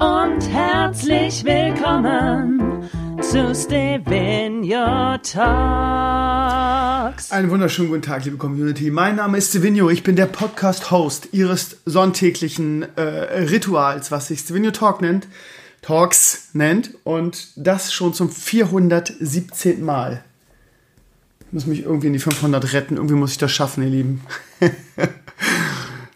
[0.00, 2.88] Und herzlich willkommen
[3.20, 5.40] zu Stevenio Talks.
[7.30, 8.90] Einen wunderschönen guten Tag, liebe Community.
[8.90, 9.90] Mein Name ist Stevenio.
[9.90, 15.28] Ich bin der Podcast-Host Ihres sonntäglichen äh, Rituals, was sich Stevenio Talk nennt,
[15.82, 16.92] Talks nennt.
[17.04, 19.84] Und das schon zum 417.
[19.84, 20.24] Mal.
[21.48, 22.96] Ich muss mich irgendwie in die 500 retten.
[22.96, 24.22] Irgendwie muss ich das schaffen, ihr Lieben.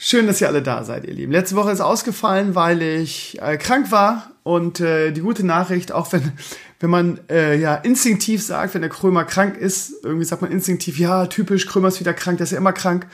[0.06, 1.32] Schön, dass ihr alle da seid, ihr Lieben.
[1.32, 4.32] Letzte Woche ist ausgefallen, weil ich äh, krank war.
[4.42, 6.32] Und äh, die gute Nachricht, auch wenn,
[6.78, 10.98] wenn man äh, ja instinktiv sagt, wenn der Krömer krank ist, irgendwie sagt man instinktiv,
[10.98, 13.06] ja, typisch, Krömer ist wieder krank, der ist ja immer krank.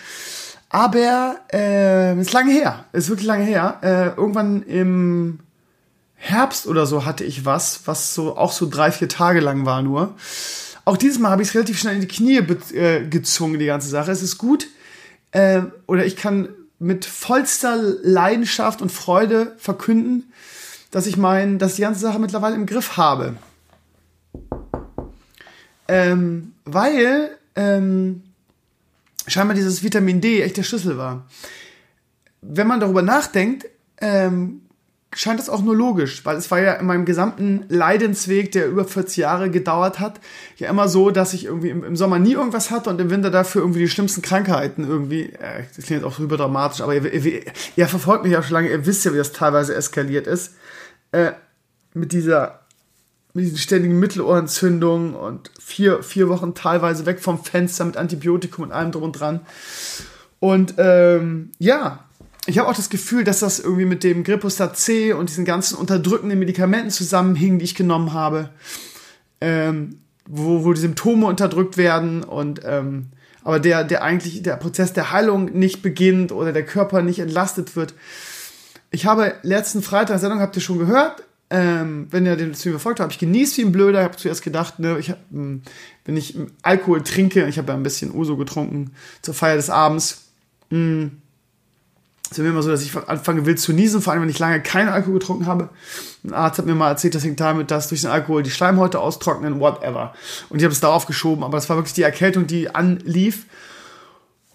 [0.68, 3.78] Aber äh, ist lange her, ist wirklich lange her.
[3.82, 5.38] Äh, irgendwann im
[6.16, 9.82] Herbst oder so hatte ich was, was so auch so drei, vier Tage lang war
[9.82, 10.16] nur.
[10.84, 12.38] Auch dieses Mal habe ich es relativ schnell in die Knie
[12.74, 14.10] äh, gezwungen, die ganze Sache.
[14.10, 14.66] Es ist gut,
[15.30, 16.48] äh, oder ich kann
[16.80, 20.32] mit vollster Leidenschaft und Freude verkünden,
[20.90, 23.36] dass ich mein, dass die ganze Sache mittlerweile im Griff habe.
[25.86, 28.22] Ähm, weil ähm,
[29.26, 31.26] scheinbar dieses Vitamin D echt der Schlüssel war.
[32.40, 33.66] Wenn man darüber nachdenkt,
[34.00, 34.62] ähm,
[35.14, 38.84] scheint das auch nur logisch, weil es war ja in meinem gesamten Leidensweg, der über
[38.84, 40.20] 40 Jahre gedauert hat,
[40.56, 43.62] ja immer so, dass ich irgendwie im, Sommer nie irgendwas hatte und im Winter dafür
[43.62, 47.42] irgendwie die schlimmsten Krankheiten irgendwie, äh, das klingt jetzt auch super dramatisch, aber ihr, ihr,
[47.74, 50.54] ihr verfolgt mich ja schon lange, ihr wisst ja, wie das teilweise eskaliert ist,
[51.10, 51.32] äh,
[51.92, 52.60] mit dieser,
[53.34, 58.72] mit diesen ständigen Mittelohrentzündungen und vier, vier Wochen teilweise weg vom Fenster mit Antibiotikum und
[58.72, 59.40] allem drum und dran.
[60.38, 62.04] Und ähm, ja,
[62.46, 65.76] ich habe auch das Gefühl, dass das irgendwie mit dem Gripostat C und diesen ganzen
[65.76, 68.50] unterdrückenden Medikamenten zusammenhing, die ich genommen habe,
[69.40, 73.08] ähm, wo, wo die Symptome unterdrückt werden und ähm,
[73.42, 77.74] aber der, der eigentlich der Prozess der Heilung nicht beginnt oder der Körper nicht entlastet
[77.74, 77.94] wird.
[78.90, 81.22] Ich habe letzten Freitag Sendung habt ihr schon gehört.
[81.52, 84.00] Ähm, wenn ihr den Stream verfolgt habt, habe ich genießt wie ein Blöder.
[84.00, 85.62] Ich habe zuerst gedacht, ne, ich hab, hm,
[86.04, 88.92] wenn ich Alkohol trinke, ich habe ja ein bisschen Uso getrunken
[89.22, 90.28] zur Feier des Abends.
[90.70, 91.10] Mh, hm,
[92.30, 94.38] es ist mir immer so, dass ich anfange wild zu niesen, vor allem wenn ich
[94.38, 95.68] lange keinen Alkohol getrunken habe.
[96.22, 99.00] Ein Arzt hat mir mal erzählt, das hängt damit, dass durch den Alkohol die Schleimhäute
[99.00, 100.14] austrocknen, whatever.
[100.48, 103.46] Und ich habe es darauf geschoben, aber es war wirklich die Erkältung, die anlief.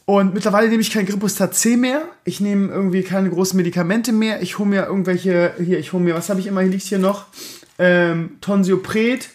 [0.06, 2.03] Und mittlerweile nehme ich kein Gripostat C mehr.
[2.24, 4.42] Ich nehme irgendwie keine großen Medikamente mehr.
[4.42, 7.00] Ich hole mir irgendwelche, hier, ich hole mir, was habe ich immer, hier liegt hier
[7.00, 7.25] noch?
[7.78, 9.30] Ähm, Tonsiopret.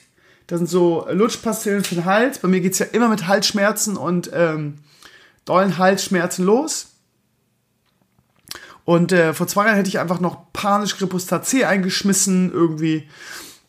[0.47, 2.39] Das sind so Lutschpastillen für den Hals.
[2.39, 4.79] Bei mir geht's ja immer mit Halsschmerzen und ähm,
[5.45, 6.90] dollen Halsschmerzen los.
[8.91, 13.07] Und äh, vor zwei Jahren hätte ich einfach noch panisch Gripostat C eingeschmissen irgendwie.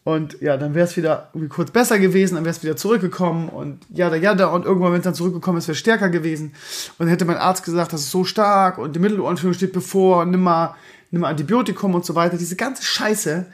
[0.04, 3.82] Und ja, dann wäre es wieder kurz besser gewesen, dann wäre es wieder zurückgekommen und
[3.94, 6.54] ja, da, ja, da und irgendwann, wenn es dann zurückgekommen ist, wäre es stärker gewesen.
[6.98, 10.26] Und dann hätte mein Arzt gesagt, das ist so stark und die Mittelohrenführung steht bevor,
[10.26, 10.74] nimm mal,
[11.12, 12.38] nimm mal Antibiotikum und so weiter.
[12.38, 13.46] Diese ganze Scheiße.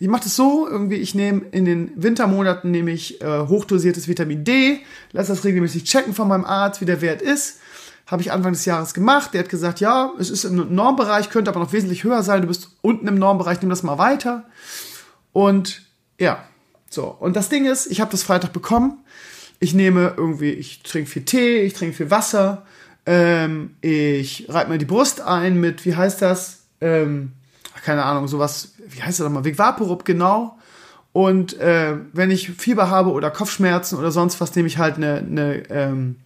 [0.00, 4.42] Ich mache das so, irgendwie, ich nehme in den Wintermonaten nehme ich äh, hochdosiertes Vitamin
[4.42, 4.80] D,
[5.12, 7.60] lass das regelmäßig checken von meinem Arzt, wie der Wert ist
[8.06, 9.32] habe ich Anfang des Jahres gemacht.
[9.32, 12.42] Der hat gesagt, ja, es ist im Normbereich, könnte aber noch wesentlich höher sein.
[12.42, 14.44] Du bist unten im Normbereich, nimm das mal weiter.
[15.32, 15.82] Und
[16.18, 16.44] ja,
[16.90, 17.04] so.
[17.06, 18.98] Und das Ding ist, ich habe das Freitag bekommen.
[19.60, 22.66] Ich nehme irgendwie, ich trinke viel Tee, ich trinke viel Wasser.
[23.06, 26.64] Ähm, ich reibe mir die Brust ein mit, wie heißt das?
[26.80, 27.32] Ähm,
[27.84, 29.44] keine Ahnung, sowas, wie heißt das nochmal?
[29.44, 30.58] Vigvaporub, genau.
[31.12, 35.18] Und äh, wenn ich Fieber habe oder Kopfschmerzen oder sonst was, nehme ich halt eine,
[35.18, 36.16] eine ähm,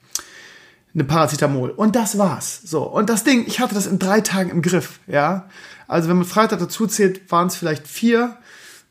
[0.96, 1.70] eine Paracetamol.
[1.70, 2.60] Und das war's.
[2.64, 2.82] So.
[2.82, 5.48] Und das Ding, ich hatte das in drei Tagen im Griff, ja.
[5.86, 8.36] Also wenn man Freitag dazu zählt, waren es vielleicht vier.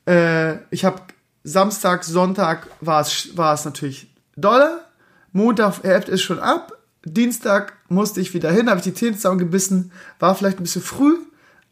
[0.07, 1.02] Äh, ich habe
[1.44, 4.81] Samstag, Sonntag war es natürlich dolle.
[5.31, 6.74] Montag hebt es schon ab.
[7.04, 9.92] Dienstag musste ich wieder hin, habe ich die Zähne zusammengebissen.
[10.19, 11.18] War vielleicht ein bisschen früh,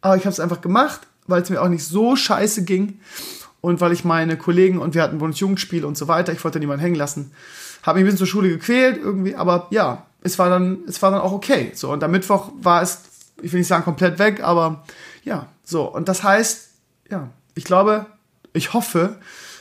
[0.01, 2.99] aber ich habe es einfach gemacht, weil es mir auch nicht so scheiße ging.
[3.61, 6.81] Und weil ich meine Kollegen und wir hatten Bundesjugendspiel und so weiter, ich wollte niemanden
[6.81, 7.31] hängen lassen.
[7.83, 11.11] Habe mich ein bisschen zur Schule gequält irgendwie, aber ja, es war dann, es war
[11.11, 11.71] dann auch okay.
[11.75, 13.01] So, und am Mittwoch war es,
[13.41, 14.83] ich will nicht sagen komplett weg, aber
[15.23, 15.83] ja, so.
[15.83, 16.69] Und das heißt,
[17.11, 18.05] ja, ich glaube,
[18.53, 19.17] ich hoffe,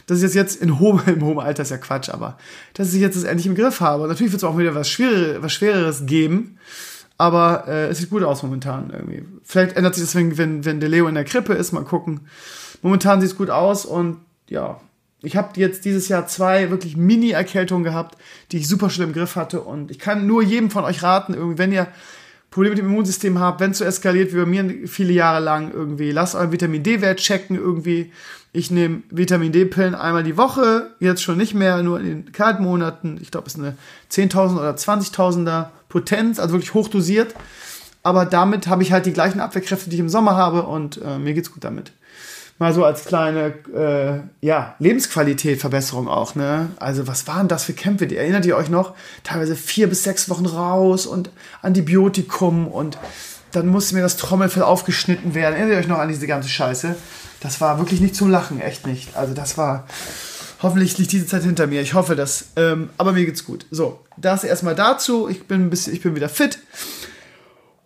[0.06, 2.38] dass ich jetzt in hohem, im hohen Alter ist ja Quatsch, aber
[2.74, 4.04] dass ich jetzt das endlich im Griff habe.
[4.04, 6.58] Und natürlich wird es auch wieder was, Schwerer, was Schwereres geben.
[7.18, 9.24] Aber äh, es sieht gut aus momentan irgendwie.
[9.44, 12.20] Vielleicht ändert sich das, wenn, wenn der Leo in der Krippe ist, mal gucken.
[12.80, 14.18] Momentan sieht es gut aus und
[14.48, 14.80] ja,
[15.22, 18.18] ich habe jetzt dieses Jahr zwei wirklich Mini-Erkältungen gehabt,
[18.50, 19.60] die ich super schnell im Griff hatte.
[19.60, 21.86] Und ich kann nur jedem von euch raten, irgendwie, wenn ihr
[22.50, 25.72] Probleme mit dem Immunsystem habt, wenn es so eskaliert wie bei mir viele Jahre lang
[25.72, 28.12] irgendwie, lasst euren Vitamin D-Wert checken irgendwie.
[28.52, 32.62] Ich nehme Vitamin D-Pillen einmal die Woche, jetzt schon nicht mehr, nur in den kalten
[32.62, 33.18] Monaten.
[33.22, 33.76] Ich glaube, es ist eine
[34.10, 37.34] 10.000 oder 20.000er Potenz, also wirklich hochdosiert.
[38.02, 41.18] Aber damit habe ich halt die gleichen Abwehrkräfte, die ich im Sommer habe und äh,
[41.18, 41.92] mir geht's gut damit
[42.62, 46.34] mal so als kleine äh, ja, Lebensqualität Verbesserung auch.
[46.34, 46.70] Ne?
[46.78, 48.06] Also was waren das für Kämpfe?
[48.06, 48.94] Die, erinnert ihr euch noch?
[49.24, 51.30] Teilweise vier bis sechs Wochen raus und
[51.60, 52.98] Antibiotikum und
[53.50, 55.56] dann musste mir das Trommelfell aufgeschnitten werden.
[55.56, 56.94] Erinnert ihr euch noch an diese ganze Scheiße?
[57.40, 59.16] Das war wirklich nicht zum Lachen, echt nicht.
[59.16, 59.86] Also das war...
[60.62, 61.80] Hoffentlich liegt diese Zeit hinter mir.
[61.82, 62.44] Ich hoffe das.
[62.54, 63.66] Ähm, aber mir geht's gut.
[63.72, 65.28] So, das erstmal dazu.
[65.28, 66.60] Ich bin ein bisschen, ich bin wieder fit.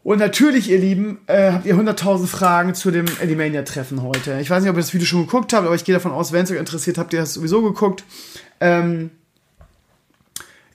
[0.06, 4.38] Und natürlich, ihr Lieben, äh, habt ihr 100.000 Fragen zu dem Elimania-Treffen heute.
[4.40, 6.30] Ich weiß nicht, ob ihr das Video schon geguckt habt, aber ich gehe davon aus,
[6.30, 8.04] wenn es euch interessiert, habt ihr das sowieso geguckt.
[8.60, 9.10] Ähm,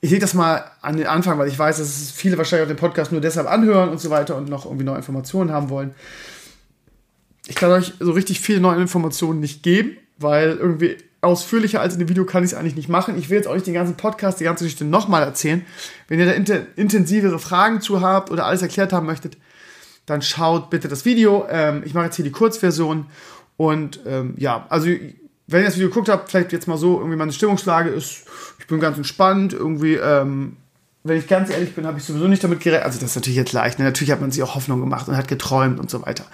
[0.01, 2.75] ich lege das mal an den Anfang, weil ich weiß, dass viele wahrscheinlich auch den
[2.75, 5.95] Podcast nur deshalb anhören und so weiter und noch irgendwie neue Informationen haben wollen.
[7.47, 11.99] Ich kann euch so richtig viele neue Informationen nicht geben, weil irgendwie ausführlicher als in
[11.99, 13.17] dem Video kann ich es eigentlich nicht machen.
[13.17, 15.63] Ich will jetzt auch nicht den ganzen Podcast, die ganze Geschichte nochmal erzählen.
[16.07, 19.37] Wenn ihr da intensivere Fragen zu habt oder alles erklärt haben möchtet,
[20.07, 21.45] dann schaut bitte das Video.
[21.49, 23.05] Ähm, ich mache jetzt hier die Kurzversion.
[23.55, 27.17] Und ähm, ja, also wenn ihr das Video geguckt habt, vielleicht jetzt mal so, irgendwie
[27.17, 28.23] meine Stimmungslage ist,
[28.59, 30.57] ich bin ganz entspannt, irgendwie ähm,
[31.03, 32.85] wenn ich ganz ehrlich bin, habe ich sowieso nicht damit gerechnet.
[32.85, 33.79] Also das ist natürlich jetzt leicht.
[33.79, 33.85] Ne?
[33.85, 36.25] Natürlich hat man sich auch Hoffnung gemacht und hat geträumt und so weiter.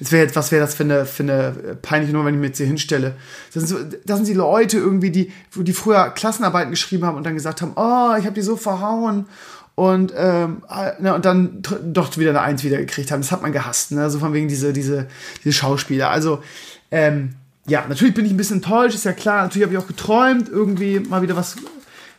[0.00, 2.40] Es wäre jetzt, was wäre das für eine, für eine äh, peinliche Nummer, wenn ich
[2.40, 3.16] mir jetzt hier hinstelle?
[3.52, 7.24] Das sind, so, das sind die Leute irgendwie, die, die früher Klassenarbeiten geschrieben haben und
[7.24, 9.26] dann gesagt haben, oh, ich habe die so verhauen
[9.74, 10.62] und, ähm,
[11.00, 13.20] ne, und dann doch wieder eine Eins wieder gekriegt haben.
[13.20, 13.92] Das hat man gehasst.
[13.92, 14.08] Ne?
[14.08, 15.06] So von wegen diese, diese,
[15.44, 16.08] diese Schauspieler.
[16.08, 16.42] Also
[16.90, 17.34] ähm,
[17.66, 19.42] ja, natürlich bin ich ein bisschen enttäuscht, ist ja klar.
[19.42, 21.56] Natürlich habe ich auch geträumt, irgendwie mal wieder was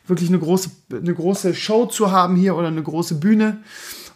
[0.08, 3.60] wirklich eine große, eine große Show zu haben hier oder eine große Bühne.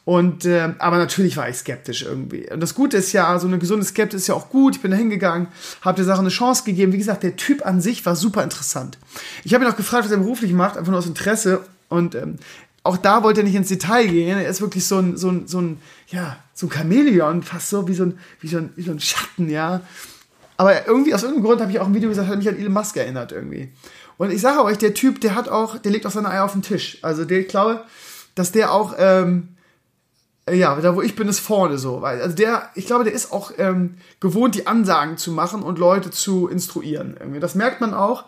[0.05, 2.51] Und äh, aber natürlich war ich skeptisch irgendwie.
[2.51, 4.77] Und das Gute ist ja, so eine gesunde Skepsis ist ja auch gut.
[4.77, 5.49] Ich bin da hingegangen,
[5.81, 6.93] habe der Sache eine Chance gegeben.
[6.93, 8.97] Wie gesagt, der Typ an sich war super interessant.
[9.43, 11.61] Ich habe ihn auch gefragt, was er beruflich macht, einfach nur aus Interesse.
[11.89, 12.37] Und ähm,
[12.81, 14.39] auch da wollte er nicht ins Detail gehen.
[14.39, 15.77] Er ist wirklich so ein, so ein, so ein,
[16.07, 18.99] ja, so ein Chamäleon, fast so wie so ein, wie so ein, wie so ein
[18.99, 19.81] Schatten, ja.
[20.57, 22.73] Aber irgendwie, aus irgendeinem Grund habe ich auch ein Video gesagt, hat mich an Elon
[22.73, 23.69] Musk erinnert irgendwie.
[24.19, 26.51] Und ich sage euch, der Typ, der hat auch, der legt auch seine Eier auf
[26.51, 26.97] den Tisch.
[27.01, 27.85] Also der, ich glaube,
[28.35, 29.55] dass der auch, ähm,
[30.51, 31.99] ja, da wo ich bin, ist vorne so.
[31.99, 36.11] Also der, ich glaube, der ist auch ähm, gewohnt, die Ansagen zu machen und Leute
[36.11, 37.15] zu instruieren.
[37.17, 37.39] Irgendwie.
[37.39, 38.25] Das merkt man auch.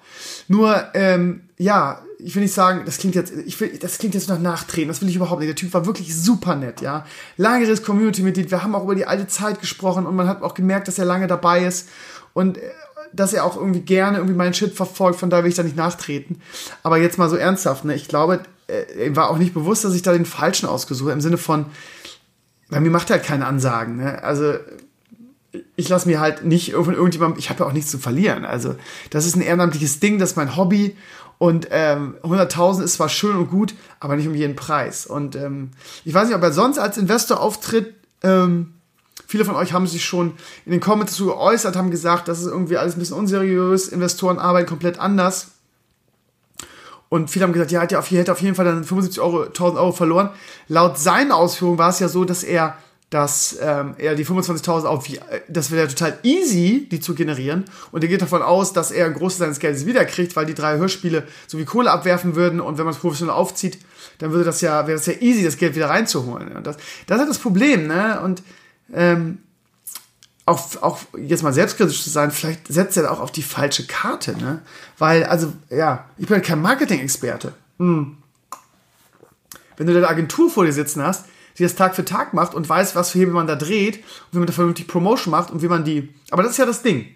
[0.48, 4.30] Nur, ähm, ja, ich will nicht sagen, das klingt jetzt, ich will, das klingt jetzt
[4.30, 5.50] nach Nachtreten, das will ich überhaupt nicht.
[5.50, 7.06] Der Typ war wirklich super nett, ja.
[7.36, 10.88] Langeres Community-Mitglied, wir haben auch über die alte Zeit gesprochen und man hat auch gemerkt,
[10.88, 11.90] dass er lange dabei ist.
[12.34, 12.62] Und äh,
[13.14, 15.76] dass er auch irgendwie gerne irgendwie meinen Shit verfolgt, von daher will ich da nicht
[15.76, 16.42] nachtreten.
[16.84, 17.96] Aber jetzt mal so ernsthaft, ne?
[17.96, 21.14] Ich glaube, äh, er war auch nicht bewusst, dass ich da den Falschen ausgesucht habe,
[21.14, 21.66] im Sinne von,
[22.70, 24.24] bei mir macht er halt keine Ansagen, ne?
[24.24, 24.56] Also,
[25.76, 28.46] ich lasse mir halt nicht von irgendjemandem, ich habe ja auch nichts zu verlieren.
[28.46, 28.76] Also,
[29.10, 30.96] das ist ein ehrenamtliches Ding, das ist mein Hobby.
[31.38, 35.08] Und ähm, 100.000 ist zwar schön und gut, aber nicht um jeden Preis.
[35.08, 35.72] Und ähm,
[36.06, 37.96] ich weiß nicht, ob er sonst als Investor auftritt.
[38.22, 38.76] Ähm,
[39.32, 40.34] Viele von euch haben sich schon
[40.66, 44.40] in den Comments dazu geäußert, haben gesagt, das ist irgendwie alles ein bisschen unseriös, Investoren
[44.40, 45.52] arbeiten komplett anders.
[47.08, 49.48] Und viele haben gesagt, ja, er hätte auf jeden Fall dann 75.000 Euro,
[49.78, 50.32] Euro verloren.
[50.68, 52.76] Laut seinen Ausführungen war es ja so, dass er
[53.10, 55.06] dass ähm, er die 25.000 auf,
[55.50, 57.66] das wäre ja total easy, die zu generieren.
[57.92, 60.78] Und er geht davon aus, dass er ein Großteil seines Geldes wiederkriegt, weil die drei
[60.78, 62.62] Hörspiele so wie Kohle abwerfen würden.
[62.62, 63.80] Und wenn man es professionell aufzieht,
[64.20, 66.54] dann würde das ja, wäre das ja easy, das Geld wieder reinzuholen.
[66.56, 68.22] Und das, das ist halt das Problem, ne?
[68.24, 68.44] Und
[68.94, 69.40] ähm,
[70.46, 74.38] auch, auch jetzt mal selbstkritisch zu sein, vielleicht setzt er auch auf die falsche Karte,
[74.38, 74.62] ne?
[74.98, 77.54] Weil, also, ja, ich bin kein Marketing-Experte.
[77.78, 78.18] Hm.
[79.78, 81.26] Wenn du eine Agentur vor dir sitzen hast,
[81.58, 84.34] die das Tag für Tag macht und weiß, was für Hebel man da dreht und
[84.34, 86.14] wie man da vernünftig Promotion macht und wie man die.
[86.30, 87.08] Aber das ist ja das Ding.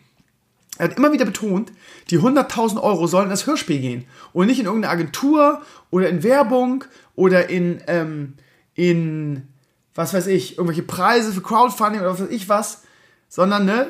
[0.78, 1.72] Er hat immer wieder betont,
[2.10, 6.22] die 100.000 Euro sollen in das Hörspiel gehen und nicht in irgendeine Agentur oder in
[6.24, 6.84] Werbung
[7.16, 8.34] oder in, ähm,
[8.74, 9.48] in
[9.96, 12.84] was weiß ich, irgendwelche Preise für Crowdfunding oder was weiß ich was,
[13.30, 13.88] sondern, ne,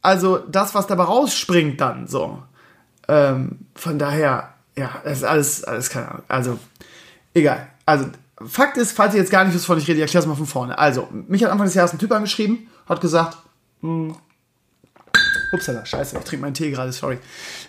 [0.00, 2.42] also das, was dabei rausspringt dann, so.
[3.08, 6.22] Ähm, von daher, ja, das ist alles, alles keine Ahnung.
[6.28, 6.58] Also,
[7.34, 7.68] egal.
[7.84, 8.06] Also,
[8.46, 10.36] Fakt ist, falls ihr jetzt gar nicht wisst, wovon ich rede, ich erkläre es mal
[10.36, 10.78] von vorne.
[10.78, 13.36] Also, mich hat Anfang des Jahres ein Typ angeschrieben, hat gesagt,
[13.80, 14.14] hm,
[15.50, 17.18] upsala, scheiße, ich trinke meinen Tee gerade, sorry.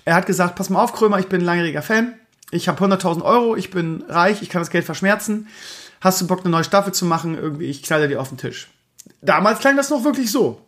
[0.06, 2.14] Er hat gesagt, pass mal auf, Krömer, ich bin ein langjähriger Fan,
[2.52, 5.48] ich habe 100.000 Euro, ich bin reich, ich kann das Geld verschmerzen
[6.02, 7.36] hast du Bock, eine neue Staffel zu machen?
[7.36, 8.70] Irgendwie, ich knalle die auf den Tisch.
[9.22, 10.62] Damals klang das noch wirklich so.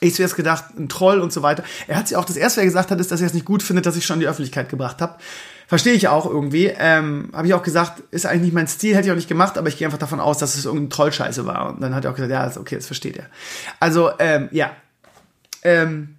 [0.00, 1.62] Ich zuerst gedacht, ein Troll und so weiter.
[1.86, 3.44] Er hat sich auch, das erste, was er gesagt hat, ist, dass er es nicht
[3.44, 5.16] gut findet, dass ich schon in die Öffentlichkeit gebracht habe.
[5.66, 6.66] Verstehe ich auch irgendwie.
[6.66, 9.58] Ähm, habe ich auch gesagt, ist eigentlich nicht mein Stil, hätte ich auch nicht gemacht,
[9.58, 11.68] aber ich gehe einfach davon aus, dass es irgendein Trollscheiße war.
[11.68, 13.26] Und dann hat er auch gesagt, ja, okay, das versteht er.
[13.78, 14.74] Also, ähm, ja.
[15.62, 16.16] Ähm,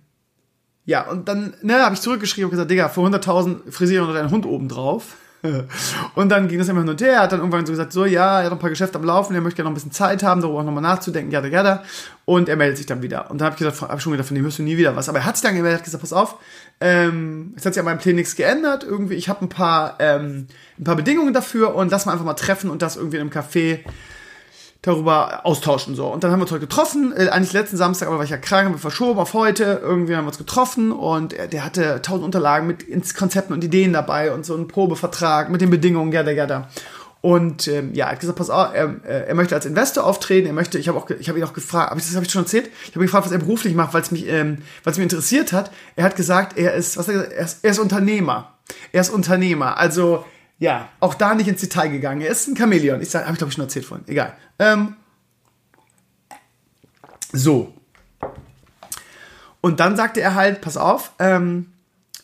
[0.85, 4.31] ja, und dann ne, habe ich zurückgeschrieben und gesagt, Digga, für 100.000 frisieren wir deinen
[4.31, 5.15] Hund oben drauf.
[6.15, 7.13] und dann ging das immer hin und her.
[7.13, 9.03] Er hat dann irgendwann so gesagt, so, ja, er hat noch ein paar Geschäfte am
[9.03, 11.83] Laufen, er möchte gerne noch ein bisschen Zeit haben, darüber auch nochmal nachzudenken, ja, ja,
[12.25, 13.31] Und er meldet sich dann wieder.
[13.31, 15.09] Und dann habe ich gesagt, hab schon gedacht, von dem hörst du nie wieder was.
[15.09, 16.37] Aber er hat sich dann gemeldet, hat gesagt, pass auf,
[16.79, 18.83] ähm, es hat sich an meinem Plan nichts geändert.
[18.83, 22.33] Irgendwie, ich habe ein paar, ähm, ein paar Bedingungen dafür und lass mal einfach mal
[22.33, 23.79] treffen und das irgendwie in einem Café
[24.81, 26.07] darüber austauschen so.
[26.07, 28.37] Und dann haben wir uns heute getroffen, äh, eigentlich letzten Samstag, aber war ich ja
[28.37, 29.79] krank, haben wir verschoben auf heute.
[29.81, 33.93] Irgendwie haben wir uns getroffen und er, der hatte tausend Unterlagen mit Konzepten und Ideen
[33.93, 36.67] dabei und so einen Probevertrag mit den Bedingungen, ja, ja, da.
[37.21, 40.47] Und ähm, ja, er hat gesagt, pass auf, er, äh, er möchte als Investor auftreten.
[40.47, 42.31] Er möchte, ich habe auch, ich habe ihn auch gefragt, habe ich das habe ich
[42.31, 42.71] schon erzählt?
[42.85, 45.53] Ich habe gefragt, was er beruflich macht, weil es mich, ähm, weil es mich interessiert
[45.53, 45.71] hat.
[45.95, 48.55] Er hat gesagt, er ist, was er, gesagt, er ist, er ist Unternehmer.
[48.91, 49.77] Er ist Unternehmer.
[49.77, 50.25] Also
[50.61, 52.21] ja, auch da nicht ins Detail gegangen.
[52.21, 53.01] Er ist ein Chamäleon.
[53.01, 54.07] Ich habe ich glaube ich schon erzählt vorhin.
[54.07, 54.37] Egal.
[54.59, 54.93] Ähm,
[57.33, 57.73] so.
[59.59, 61.71] Und dann sagte er halt, pass auf, ähm,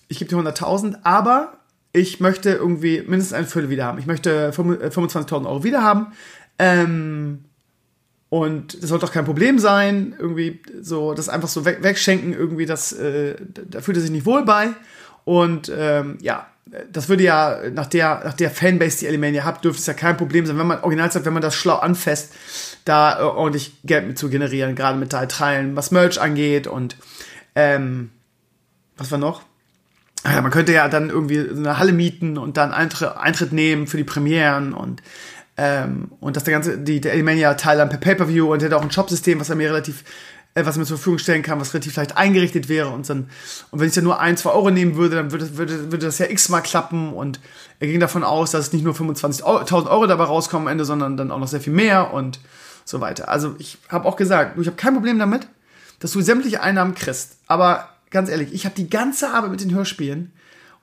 [0.07, 1.57] ich gebe dir 100.000, aber
[1.93, 3.97] ich möchte irgendwie mindestens ein Viertel wieder haben.
[3.97, 6.13] Ich möchte 25.000 äh, Euro wieder haben.
[6.59, 7.45] Ähm,
[8.29, 12.67] und das sollte doch kein Problem sein, irgendwie so, das einfach so weg, wegschenken, irgendwie,
[12.67, 13.35] das, äh,
[13.67, 14.69] da fühlt er sich nicht wohl bei.
[15.25, 16.45] Und ähm, ja,
[16.91, 20.17] das würde ja nach der, nach der Fanbase, die Alimania hat, dürfte es ja kein
[20.17, 22.33] Problem sein, wenn man original sagt, wenn man das schlau anfasst,
[22.85, 26.95] da äh, ordentlich Geld mit zu generieren, gerade mit Teilen, was Merch angeht und
[27.55, 28.11] ähm,
[28.97, 29.43] was war noch?
[30.23, 33.87] Ah ja, man könnte ja dann irgendwie eine Halle mieten und dann Eintritt, Eintritt nehmen
[33.87, 35.01] für die Premieren und
[35.59, 38.91] ähm, und dass der ganze, die, der Alimania-Teil dann per Pay-Per-View und hätte auch ein
[38.91, 40.03] Shop-System, was er mir relativ
[40.65, 43.29] was man zur Verfügung stellen kann, was relativ leicht eingerichtet wäre und dann,
[43.71, 46.17] und wenn ich ja nur ein, zwei Euro nehmen würde, dann würde, würde, würde das
[46.19, 47.39] ja x-mal klappen und
[47.79, 51.17] er ging davon aus, dass es nicht nur 25.000 Euro dabei rauskommen am Ende, sondern
[51.17, 52.39] dann auch noch sehr viel mehr und
[52.85, 53.29] so weiter.
[53.29, 55.47] Also ich habe auch gesagt, ich habe kein Problem damit,
[55.99, 59.73] dass du sämtliche Einnahmen kriegst, aber ganz ehrlich, ich habe die ganze Arbeit mit den
[59.73, 60.31] Hörspielen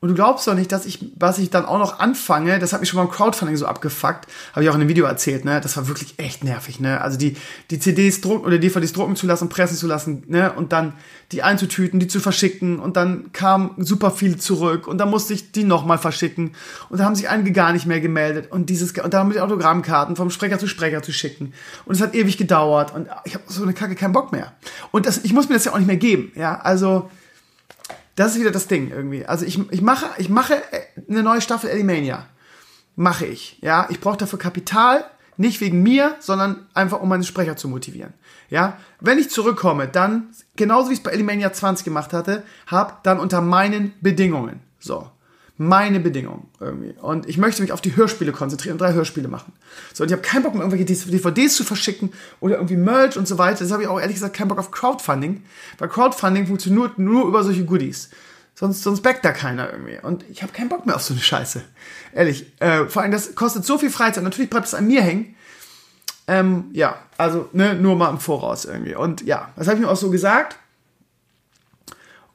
[0.01, 2.81] und du glaubst doch nicht, dass ich, was ich dann auch noch anfange, das hat
[2.81, 5.61] mich schon beim Crowdfunding so abgefuckt, habe ich auch in einem Video erzählt, ne?
[5.61, 7.01] Das war wirklich echt nervig, ne?
[7.01, 7.37] Also die,
[7.71, 10.53] die CDs drucken oder DVDs drucken zu lassen, pressen zu lassen, ne?
[10.53, 10.93] Und dann
[11.33, 15.53] die einzutüten, die zu verschicken und dann kam super viel zurück und dann musste ich
[15.53, 16.53] die nochmal verschicken
[16.91, 20.17] und dann haben sich einige gar nicht mehr gemeldet und dieses, und dann mit Autogrammkarten
[20.17, 21.55] vom Sprecher zu Sprecher zu schicken
[21.87, 24.53] und es hat ewig gedauert und ich habe so eine Kacke keinen Bock mehr.
[24.91, 26.61] Und das, ich muss mir das ja auch nicht mehr geben, ja?
[26.61, 27.11] Also,
[28.17, 29.27] das ist wieder das Ding irgendwie.
[29.27, 30.63] Also ich, ich mache, ich mache
[31.09, 32.27] eine neue Staffel Elimania.
[32.97, 33.59] Mache ich.
[33.61, 35.05] Ja, ich brauche dafür Kapital,
[35.37, 38.15] nicht wegen mir, sondern einfach um meine Sprecher zu motivieren.
[38.51, 43.03] Ja, wenn ich zurückkomme, dann genauso wie ich es bei Elimania 20 gemacht hatte, hab
[43.03, 44.61] dann unter meinen Bedingungen.
[44.79, 45.11] So
[45.57, 46.95] meine Bedingung irgendwie.
[47.01, 49.53] Und ich möchte mich auf die Hörspiele konzentrieren, drei Hörspiele machen.
[49.93, 53.29] So, und ich habe keinen Bock mehr, irgendwelche DVDs zu verschicken oder irgendwie Merch und
[53.29, 53.61] so weiter.
[53.61, 55.45] Das habe ich auch ehrlich gesagt keinen Bock auf Crowdfunding,
[55.79, 58.11] weil Crowdfunding funktioniert nur über solche Goodies.
[58.57, 59.99] Sonst, sonst backt da keiner irgendwie.
[60.03, 61.63] Und ich habe keinen Bock mehr auf so eine Scheiße.
[62.13, 62.53] Ehrlich.
[62.61, 64.25] Äh, vor allem, das kostet so viel Freizeit.
[64.25, 65.35] Natürlich bleibt es an mir hängen.
[66.27, 68.95] Ähm, ja, also ne, nur mal im Voraus irgendwie.
[68.95, 70.57] Und ja, das habe ich mir auch so gesagt.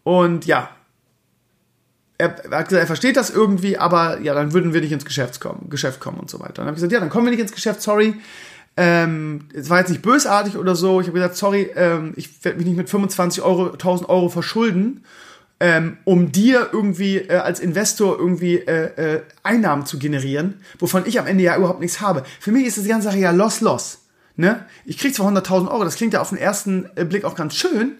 [0.04, 0.70] Und ja,
[2.20, 5.40] er, hat gesagt, er versteht das irgendwie, aber ja, dann würden wir nicht ins Geschäft
[5.40, 6.54] kommen, Geschäft kommen und so weiter.
[6.56, 8.16] dann habe ich gesagt, ja, dann kommen wir nicht ins Geschäft, sorry.
[8.76, 11.00] Ähm, es war jetzt nicht bösartig oder so.
[11.00, 15.06] Ich habe gesagt, sorry, ähm, ich werde mich nicht mit 25 Euro, 1000 Euro verschulden,
[15.62, 21.20] ähm, um dir irgendwie äh, als Investor irgendwie äh, äh, Einnahmen zu generieren, wovon ich
[21.20, 22.24] am Ende ja überhaupt nichts habe.
[22.42, 24.00] Für mich ist das ganze Sache ja loss, loss.
[24.36, 24.66] Ne?
[24.86, 27.56] Ich krieg zwar 100.000 Euro, das klingt ja auf den ersten äh, Blick auch ganz
[27.56, 27.94] schön,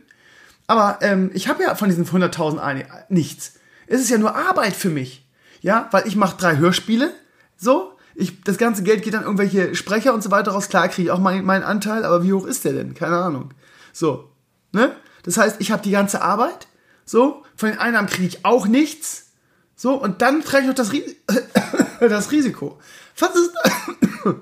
[0.68, 3.59] aber ähm, ich habe ja von diesen 100.000 nichts.
[3.90, 5.28] Es ist ja nur Arbeit für mich.
[5.62, 7.12] Ja, weil ich mache drei Hörspiele,
[7.58, 7.94] so.
[8.16, 10.70] Ich, das ganze Geld geht an irgendwelche Sprecher und so weiter raus.
[10.70, 12.94] Klar kriege ich auch meinen, meinen Anteil, aber wie hoch ist der denn?
[12.94, 13.54] Keine Ahnung.
[13.94, 14.30] So.
[14.72, 14.96] Ne?
[15.24, 16.68] Das heißt, ich habe die ganze Arbeit.
[17.06, 17.44] So.
[17.56, 19.32] Von den Einnahmen kriege ich auch nichts.
[19.76, 19.94] So.
[19.94, 21.16] Und dann trage ich noch das, Ris
[22.00, 22.80] das Risiko.
[23.18, 23.54] Was ist.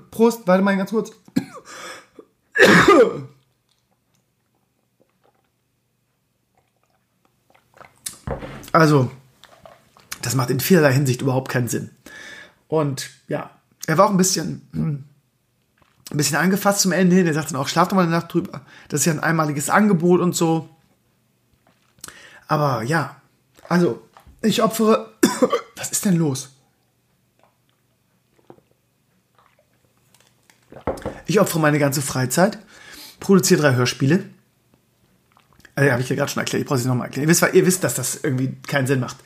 [0.12, 1.12] Prost, warte mal ganz kurz.
[8.74, 9.10] Also,
[10.28, 11.90] das macht in vielerlei Hinsicht überhaupt keinen Sinn.
[12.68, 13.50] Und ja,
[13.88, 15.06] er war auch ein bisschen, hm,
[16.12, 17.26] ein bisschen angefasst zum Ende hin.
[17.26, 18.62] Er sagt dann auch, schlaf doch mal eine Nacht drüber.
[18.90, 20.68] Das ist ja ein einmaliges Angebot und so.
[22.50, 23.22] Aber ja,
[23.70, 24.02] also,
[24.42, 25.14] ich opfere.
[25.78, 26.50] Was ist denn los?
[31.26, 32.60] Ich opfere meine ganze Freizeit,
[33.22, 34.26] produziere drei Hörspiele.
[35.76, 37.30] Also, habe ich ja gerade schon erklärt, ich brauche es nochmal erklären.
[37.30, 39.18] Ihr wisst, ihr wisst, dass das irgendwie keinen Sinn macht.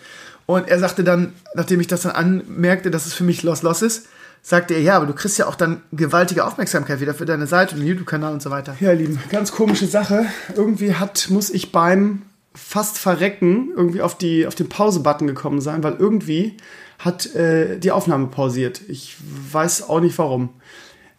[0.46, 3.82] Und er sagte dann, nachdem ich das dann anmerkte, dass es für mich Loss Loss
[3.82, 4.08] ist,
[4.42, 7.76] sagte er, ja, aber du kriegst ja auch dann gewaltige Aufmerksamkeit wieder für deine Seite
[7.76, 8.76] und den YouTube-Kanal und so weiter.
[8.80, 10.26] Ja, Lieben, ganz komische Sache.
[10.56, 15.84] Irgendwie hat, muss ich beim fast verrecken irgendwie auf, die, auf den Pause-Button gekommen sein,
[15.84, 16.58] weil irgendwie
[17.00, 18.82] hat äh, die Aufnahme pausiert.
[18.88, 19.16] Ich
[19.52, 20.50] weiß auch nicht warum.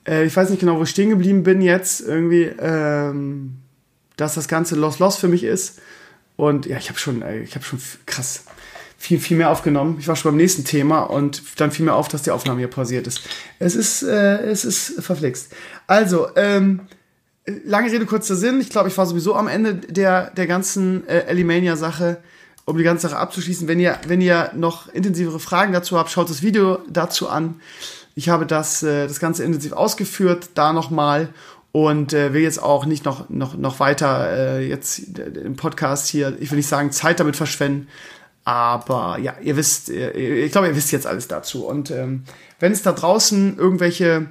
[0.07, 2.01] Äh, ich weiß nicht genau, wo ich stehen geblieben bin jetzt.
[2.01, 3.59] Irgendwie, ähm,
[4.17, 5.81] dass das Ganze Loss-Loss für mich ist.
[6.37, 8.45] Und ja, ich habe schon, ich habe schon krass
[9.03, 9.97] viel, viel mehr aufgenommen.
[9.99, 12.69] Ich war schon beim nächsten Thema und dann fiel mir auf, dass die Aufnahme hier
[12.69, 13.23] pausiert ist.
[13.59, 15.53] Es ist, äh, es ist verflixt.
[15.89, 16.83] Also, ähm,
[17.65, 18.61] lange Rede, kurzer Sinn.
[18.61, 22.19] Ich glaube, ich war sowieso am Ende der, der ganzen äh, Elimania-Sache,
[22.65, 23.67] um die ganze Sache abzuschließen.
[23.67, 27.57] Wenn ihr, wenn ihr noch intensivere Fragen dazu habt, schaut das Video dazu an.
[28.15, 31.31] Ich habe das, äh, das Ganze intensiv ausgeführt, da nochmal
[31.73, 36.37] und äh, will jetzt auch nicht noch, noch, noch weiter äh, jetzt im Podcast hier,
[36.39, 37.89] ich will nicht sagen, Zeit damit verschwenden,
[38.45, 41.67] aber ja, ihr wisst, ich glaube, ihr wisst jetzt alles dazu.
[41.67, 42.25] Und ähm,
[42.59, 44.27] wenn es da draußen irgendwelche,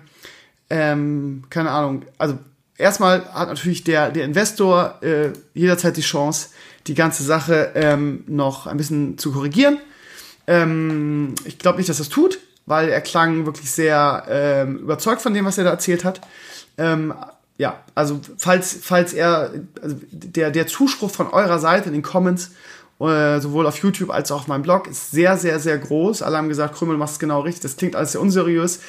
[0.69, 2.37] ähm, keine Ahnung, also
[2.77, 6.49] erstmal hat natürlich der, der Investor äh, jederzeit die Chance,
[6.87, 9.77] die ganze Sache ähm, noch ein bisschen zu korrigieren.
[10.47, 15.33] Ähm, ich glaube nicht, dass das tut, weil er klang wirklich sehr ähm, überzeugt von
[15.33, 16.21] dem, was er da erzählt hat.
[16.77, 17.13] Ähm,
[17.57, 19.51] ja, also falls, falls er,
[19.81, 22.51] also der, der Zuspruch von eurer Seite in den Comments
[23.07, 26.21] äh, sowohl auf YouTube als auch auf meinem Blog, ist sehr, sehr, sehr groß.
[26.21, 27.63] Alle haben gesagt, Krümel macht es genau richtig.
[27.63, 28.79] Das klingt alles sehr unseriös.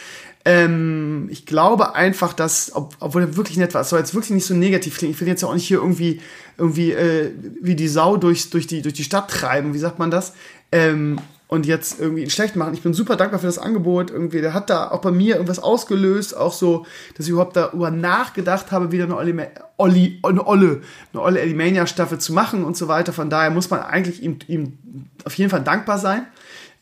[0.45, 4.33] Ähm, ich glaube einfach, dass, ob, obwohl er wirklich nett war, es soll jetzt wirklich
[4.33, 5.15] nicht so negativ klingen.
[5.15, 6.21] Ich will jetzt auch nicht hier irgendwie,
[6.59, 10.11] irgendwie äh, wie die Sau durch, durch, die, durch die Stadt treiben, wie sagt man
[10.11, 10.33] das?
[10.73, 11.19] Ähm,
[11.53, 12.73] und jetzt irgendwie ihn schlecht machen.
[12.73, 14.11] Ich bin super dankbar für das Angebot.
[14.11, 17.91] Irgendwie, der hat da auch bei mir irgendwas ausgelöst, auch so, dass ich überhaupt darüber
[17.91, 19.35] nachgedacht habe, wieder eine Olli,
[19.77, 20.81] Olli eine Olle,
[21.13, 23.13] eine Olle Elimania Staffel zu machen und so weiter.
[23.13, 24.79] Von daher muss man eigentlich ihm, ihm
[25.27, 26.25] auf jeden Fall dankbar sein.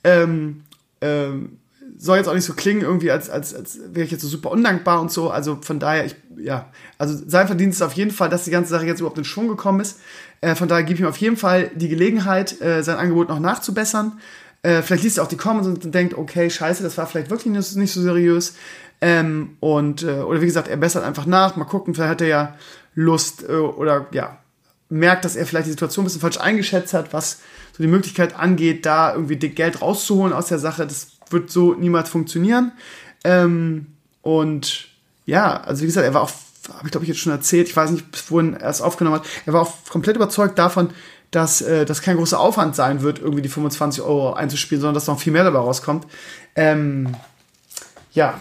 [0.05, 0.63] Ähm,
[1.01, 1.59] ähm,
[1.99, 4.53] soll jetzt auch nicht so klingen, irgendwie, als, als, als wäre ich jetzt so super
[4.53, 5.31] undankbar und so.
[5.31, 8.71] Also von daher, ich, ja, also sein Verdienst ist auf jeden Fall, dass die ganze
[8.71, 9.99] Sache jetzt überhaupt in Schwung gekommen ist.
[10.41, 13.41] Äh, von daher gebe ich ihm auf jeden Fall die Gelegenheit, äh, sein Angebot noch
[13.41, 14.13] nachzubessern.
[14.63, 17.53] Äh, vielleicht liest er auch die Comments und denkt, okay, scheiße, das war vielleicht wirklich
[17.53, 18.55] nicht, so seriös.
[19.01, 22.29] Ähm, und, äh, oder wie gesagt, er bessert einfach nach, mal gucken, vielleicht hat er
[22.29, 22.57] ja
[22.95, 24.39] Lust äh, oder ja,
[24.91, 27.41] merkt, dass er vielleicht die Situation ein bisschen falsch eingeschätzt hat, was
[27.73, 30.87] so die Möglichkeit angeht, da irgendwie dick Geld rauszuholen aus der Sache.
[30.87, 32.73] Das wird so niemals funktionieren.
[33.25, 33.87] Ähm,
[34.21, 34.89] und
[35.25, 36.33] ja, also wie gesagt, er war auch,
[36.75, 39.27] habe ich glaube ich jetzt schon erzählt, ich weiß nicht, wohin er es aufgenommen hat,
[39.47, 40.91] er war auch komplett überzeugt davon,
[41.31, 45.07] dass äh, das kein großer Aufwand sein wird, irgendwie die 25 Euro einzuspielen, sondern dass
[45.07, 46.07] noch viel mehr dabei rauskommt.
[46.57, 47.15] Ähm,
[48.13, 48.41] ja,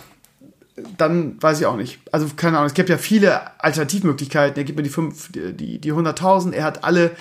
[0.97, 1.99] dann weiß ich auch nicht.
[2.11, 4.57] Also keine Ahnung, es gibt ja viele Alternativmöglichkeiten.
[4.57, 7.11] Er gibt mir die, fünf, die, die 100.000, er hat alle,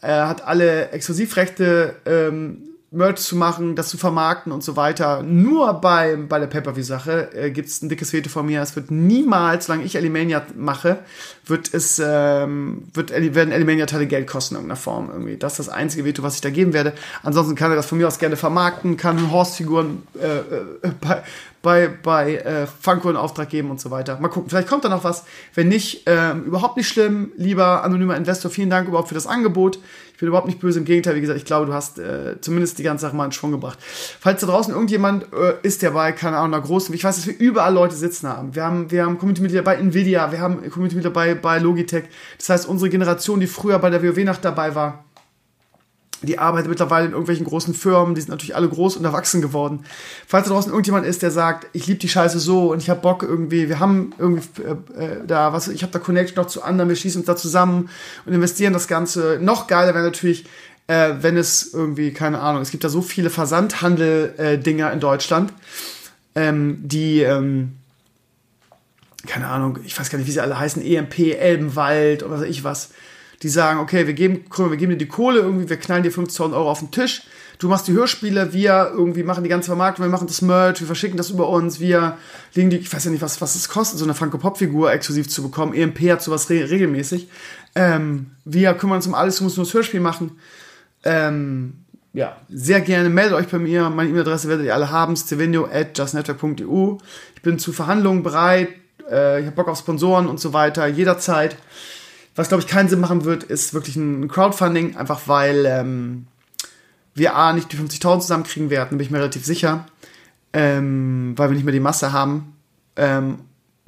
[0.00, 5.22] er hat alle Exklusivrechte ähm, Merch zu machen, das zu vermarkten und so weiter.
[5.22, 8.62] Nur bei, bei der Pay-Per-View-Sache äh, gibt es ein dickes Veto von mir.
[8.62, 11.00] Es wird niemals, solange ich Elimania mache,
[11.44, 15.36] wird es, ähm, wird, werden Elimania-Teile Geld kosten in irgendeiner Form irgendwie.
[15.36, 16.94] Das ist das einzige Veto, was ich da geben werde.
[17.22, 21.22] Ansonsten kann er das von mir aus gerne vermarkten, kann Horstfiguren äh, äh, bei,
[21.60, 24.18] bei, bei äh, Funko einen Auftrag geben und so weiter.
[24.18, 25.24] Mal gucken, vielleicht kommt da noch was.
[25.54, 27.32] Wenn nicht, äh, überhaupt nicht schlimm.
[27.36, 29.78] Lieber anonymer Investor, vielen Dank überhaupt für das Angebot.
[30.18, 32.76] Ich bin überhaupt nicht böse, im Gegenteil, wie gesagt, ich glaube, du hast äh, zumindest
[32.80, 33.78] die ganze Sache mal in Schwung gebracht.
[34.18, 37.26] Falls da draußen irgendjemand äh, ist, der bei, keine Ahnung, einer großen, ich weiß, dass
[37.28, 38.52] wir überall Leute sitzen haben.
[38.52, 42.06] Wir haben, wir haben Community-Mitglieder bei Nvidia, wir haben Community-Mitglieder bei, bei Logitech.
[42.36, 45.04] Das heißt, unsere Generation, die früher bei der WoW-Nacht dabei war,
[46.22, 49.84] die arbeitet mittlerweile in irgendwelchen großen Firmen, die sind natürlich alle groß und erwachsen geworden.
[50.26, 53.00] Falls da draußen irgendjemand ist, der sagt, ich liebe die Scheiße so und ich habe
[53.00, 56.62] Bock irgendwie, wir haben irgendwie äh, äh, da was, ich habe da Connection noch zu
[56.62, 57.88] anderen, wir schließen uns da zusammen
[58.26, 59.38] und investieren das Ganze.
[59.40, 60.46] Noch geiler wäre natürlich,
[60.88, 65.52] äh, wenn es irgendwie, keine Ahnung, es gibt da so viele Versandhandel-Dinger in Deutschland,
[66.34, 67.76] ähm, die, ähm,
[69.26, 72.48] keine Ahnung, ich weiß gar nicht, wie sie alle heißen, EMP, Elbenwald oder was weiß
[72.48, 72.90] ich was
[73.42, 76.54] die sagen, okay, wir geben, wir geben dir die Kohle irgendwie, wir knallen dir 50.000
[76.54, 77.22] Euro auf den Tisch,
[77.58, 80.86] du machst die Hörspiele, wir irgendwie machen die ganze Vermarktung, wir machen das Merch, wir
[80.86, 82.18] verschicken das über uns, wir
[82.54, 85.42] legen die, ich weiß ja nicht, was, was es kostet, so eine Franco-Pop-Figur exklusiv zu
[85.42, 87.28] bekommen, EMP hat sowas re regelmäßig,
[87.74, 90.32] ähm, wir kümmern uns um alles, du musst nur das Hörspiel machen,
[91.04, 91.74] ähm,
[92.14, 93.90] ja, sehr gerne meldet euch bei mir.
[93.90, 96.96] Meine E-Mail-Adresse werdet ihr alle haben, stevenio at justnetwork.eu.
[97.36, 98.70] Ich bin zu Verhandlungen bereit.
[99.08, 101.56] Äh, ich habe Bock auf Sponsoren und so weiter, jederzeit.
[102.38, 106.28] Was, glaube ich, keinen Sinn machen wird, ist wirklich ein Crowdfunding, einfach weil ähm,
[107.14, 109.86] wir A, nicht die 50.000 zusammenkriegen werden, bin ich mir relativ sicher,
[110.52, 112.54] ähm, weil wir nicht mehr die Masse haben.
[112.94, 113.40] Ähm,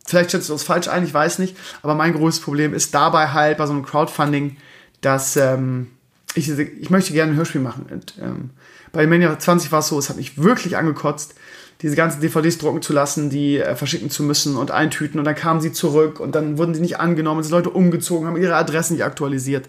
[0.05, 1.57] Vielleicht schätzt du das falsch ein, ich weiß nicht.
[1.83, 4.57] Aber mein größtes Problem ist dabei halt bei so einem Crowdfunding,
[5.03, 5.93] dass ähm,
[6.35, 7.87] ich, ich möchte gerne ein Hörspiel machen.
[7.89, 8.51] Und, ähm,
[8.91, 11.37] bei Mania 20 war es so, es hat mich wirklich angekotzt,
[11.83, 15.35] diese ganzen DVDs drucken zu lassen, die äh, verschicken zu müssen und eintüten und dann
[15.35, 18.95] kamen sie zurück und dann wurden sie nicht angenommen, sind Leute umgezogen, haben ihre Adressen
[18.95, 19.67] nicht aktualisiert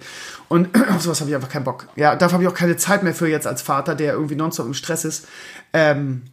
[0.49, 1.87] und auf sowas habe ich einfach keinen Bock.
[1.95, 4.65] Ja, dafür habe ich auch keine Zeit mehr für jetzt als Vater, der irgendwie nonstop
[4.65, 5.27] im Stress ist.
[5.73, 6.23] Ähm,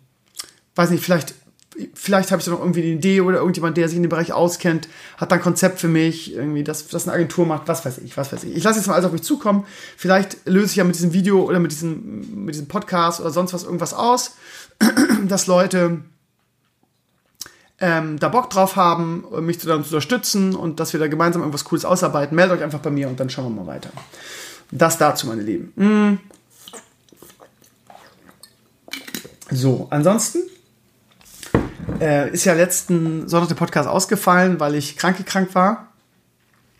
[0.75, 1.35] weiß nicht, vielleicht
[1.95, 4.33] vielleicht habe ich da noch irgendwie eine Idee oder irgendjemand, der sich in dem Bereich
[4.33, 7.99] auskennt, hat da ein Konzept für mich, irgendwie, dass das eine Agentur macht, was weiß
[7.99, 8.57] ich, was weiß ich.
[8.57, 9.65] Ich lasse jetzt mal alles auf mich zukommen.
[9.97, 13.53] Vielleicht löse ich ja mit diesem Video oder mit diesem, mit diesem Podcast oder sonst
[13.53, 14.33] was irgendwas aus
[15.29, 16.03] dass Leute
[17.81, 21.85] ähm, da Bock drauf haben, mich zu unterstützen und dass wir da gemeinsam irgendwas Cooles
[21.85, 22.35] ausarbeiten.
[22.35, 23.91] Meldet euch einfach bei mir und dann schauen wir mal weiter.
[24.71, 25.73] Das dazu, meine Lieben.
[25.77, 26.21] Mm.
[29.51, 30.41] So, ansonsten
[32.01, 35.93] äh, ist ja letzten Sonntag der Podcast ausgefallen, weil ich krank war.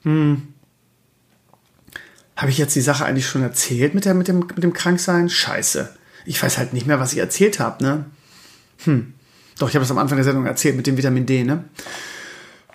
[0.03, 0.55] Hm.
[2.37, 5.29] Habe ich jetzt die Sache eigentlich schon erzählt mit, der, mit, dem, mit dem Kranksein?
[5.29, 5.97] Scheiße.
[6.29, 8.05] Ich weiß halt nicht mehr, was ich erzählt habe, ne?
[8.85, 9.15] Hm.
[9.59, 11.65] Doch, ich habe das am Anfang der Sendung erzählt mit dem Vitamin D, ne?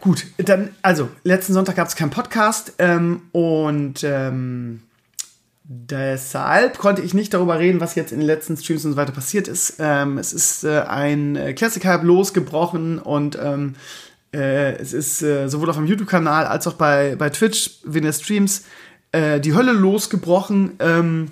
[0.01, 4.81] Gut, dann, also, letzten Sonntag gab es keinen Podcast ähm, und ähm,
[5.65, 9.13] deshalb konnte ich nicht darüber reden, was jetzt in den letzten Streams und so weiter
[9.13, 9.75] passiert ist.
[9.77, 13.75] Ähm, es ist äh, ein äh, Classic Hype losgebrochen und ähm,
[14.33, 18.13] äh, es ist äh, sowohl auf dem YouTube-Kanal als auch bei, bei Twitch, in der
[18.13, 18.63] Streams,
[19.11, 20.71] äh, die Hölle losgebrochen.
[20.79, 21.31] Ähm,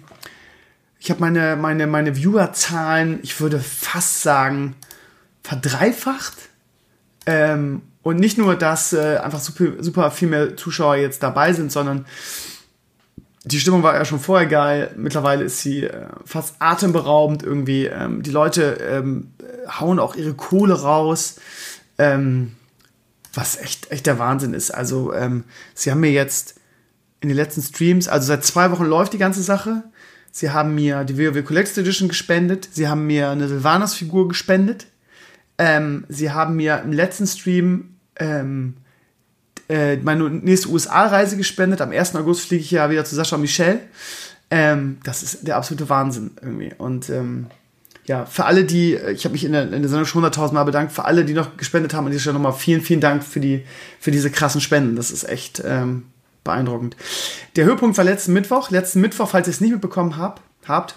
[1.02, 4.76] ich habe meine, meine, meine Viewerzahlen, ich würde fast sagen,
[5.42, 6.38] verdreifacht.
[7.26, 11.72] Ähm, und nicht nur, dass äh, einfach super, super viel mehr Zuschauer jetzt dabei sind,
[11.72, 12.06] sondern
[13.44, 14.92] die Stimmung war ja schon vorher geil.
[14.96, 17.88] Mittlerweile ist sie äh, fast atemberaubend irgendwie.
[17.88, 19.32] Ähm, die Leute ähm,
[19.80, 21.38] hauen auch ihre Kohle raus.
[21.98, 22.52] Ähm,
[23.34, 24.70] was echt, echt der Wahnsinn ist.
[24.70, 26.60] Also, ähm, sie haben mir jetzt
[27.22, 29.84] in den letzten Streams, also seit zwei Wochen läuft die ganze Sache.
[30.32, 32.70] Sie haben mir die WoW Collected Edition gespendet.
[32.72, 34.88] Sie haben mir eine Sylvanas-Figur gespendet.
[35.58, 38.76] Ähm, sie haben mir im letzten Stream ähm,
[39.70, 41.82] äh, meine nächste USA-Reise gespendet.
[41.82, 42.16] Am 1.
[42.16, 43.80] August fliege ich ja wieder zu Sascha Michel.
[44.50, 46.74] Ähm, das ist der absolute Wahnsinn irgendwie.
[46.78, 47.48] Und ähm,
[48.06, 50.64] ja, für alle, die, ich habe mich in der, in der Sendung schon 100.000 Mal
[50.64, 53.40] bedankt, für alle, die noch gespendet haben, an dieser Stelle nochmal vielen, vielen Dank für,
[53.40, 53.64] die,
[54.00, 54.96] für diese krassen Spenden.
[54.96, 56.04] Das ist echt ähm,
[56.44, 56.96] beeindruckend.
[57.56, 58.70] Der Höhepunkt war letzten Mittwoch.
[58.70, 60.96] Letzten Mittwoch, falls ihr es nicht mitbekommen habt, habt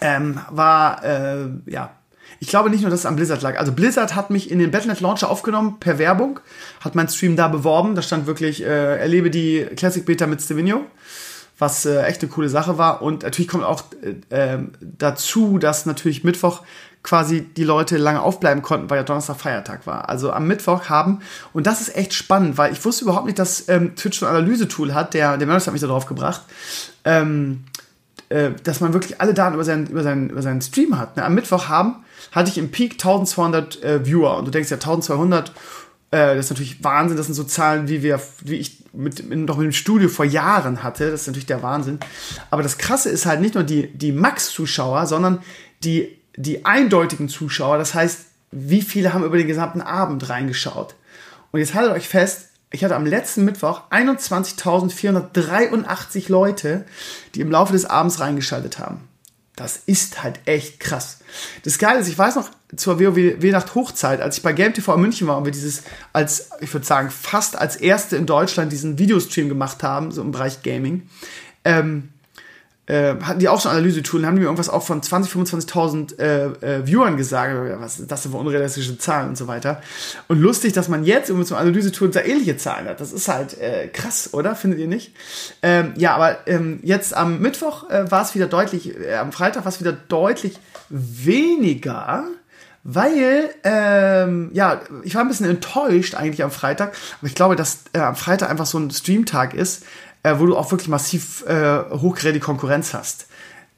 [0.00, 1.96] ähm, war, äh, ja,
[2.40, 3.58] ich glaube nicht nur, dass es am Blizzard lag.
[3.58, 6.40] Also Blizzard hat mich in den Battle.net Launcher aufgenommen per Werbung,
[6.80, 7.94] hat meinen Stream da beworben.
[7.94, 10.84] Da stand wirklich, äh, erlebe die Classic Beta mit Stevenio,
[11.58, 13.02] was äh, echt eine coole Sache war.
[13.02, 16.62] Und natürlich kommt auch äh, ähm, dazu, dass natürlich Mittwoch
[17.04, 20.08] quasi die Leute lange aufbleiben konnten, weil ja Donnerstag Feiertag war.
[20.08, 21.20] Also am Mittwoch haben,
[21.52, 24.94] und das ist echt spannend, weil ich wusste überhaupt nicht, dass ähm, Twitch ein Analysetool
[24.94, 26.42] hat, der, der Mensch hat mich da drauf gebracht,
[27.04, 27.64] ähm,
[28.30, 31.18] äh, dass man wirklich alle Daten über seinen, über seinen, über seinen Stream hat.
[31.18, 31.24] Ne?
[31.24, 31.96] Am Mittwoch haben,
[32.32, 35.50] hatte ich im Peak 1200 äh, Viewer und du denkst ja 1200,
[36.10, 39.40] äh, das ist natürlich Wahnsinn, das sind so Zahlen, wie wir, wie ich mit, mit,
[39.40, 41.98] noch mit dem Studio vor Jahren hatte, das ist natürlich der Wahnsinn.
[42.50, 45.40] Aber das Krasse ist halt nicht nur die, die Max-Zuschauer, sondern
[45.82, 48.20] die die eindeutigen Zuschauer, das heißt,
[48.50, 50.96] wie viele haben über den gesamten Abend reingeschaut.
[51.50, 56.84] Und jetzt haltet euch fest, ich hatte am letzten Mittwoch 21.483 Leute,
[57.34, 59.08] die im Laufe des Abends reingeschaltet haben.
[59.54, 61.18] Das ist halt echt krass.
[61.62, 65.00] Das Geile ist, ich weiß noch, zur WoW-Nacht Hochzeit, als ich bei Game TV in
[65.00, 68.98] München war und wir dieses als, ich würde sagen, fast als erste in Deutschland diesen
[68.98, 71.08] Videostream gemacht haben, so im Bereich Gaming,
[71.64, 72.08] ähm,
[72.86, 76.18] äh, hatten die auch so ein Analysetool, haben die mir irgendwas auch von 20, 25.000
[76.18, 79.80] äh, äh, Viewern gesagt, was das denn für unrealistische Zahlen und so weiter.
[80.28, 83.00] Und lustig, dass man jetzt irgendwie so ein Analysetool da ähnliche Zahlen hat.
[83.00, 84.54] Das ist halt äh, krass, oder?
[84.54, 85.14] Findet ihr nicht?
[85.62, 89.64] Ähm, ja, aber ähm, jetzt am Mittwoch äh, war es wieder deutlich, äh, am Freitag
[89.64, 90.58] war es wieder deutlich
[90.90, 92.24] weniger
[92.86, 97.84] weil, ähm, ja, ich war ein bisschen enttäuscht eigentlich am Freitag, aber ich glaube, dass
[97.94, 99.86] äh, am Freitag einfach so ein Streamtag ist,
[100.24, 103.28] äh, wo du auch wirklich massiv äh, hochgradige Konkurrenz hast.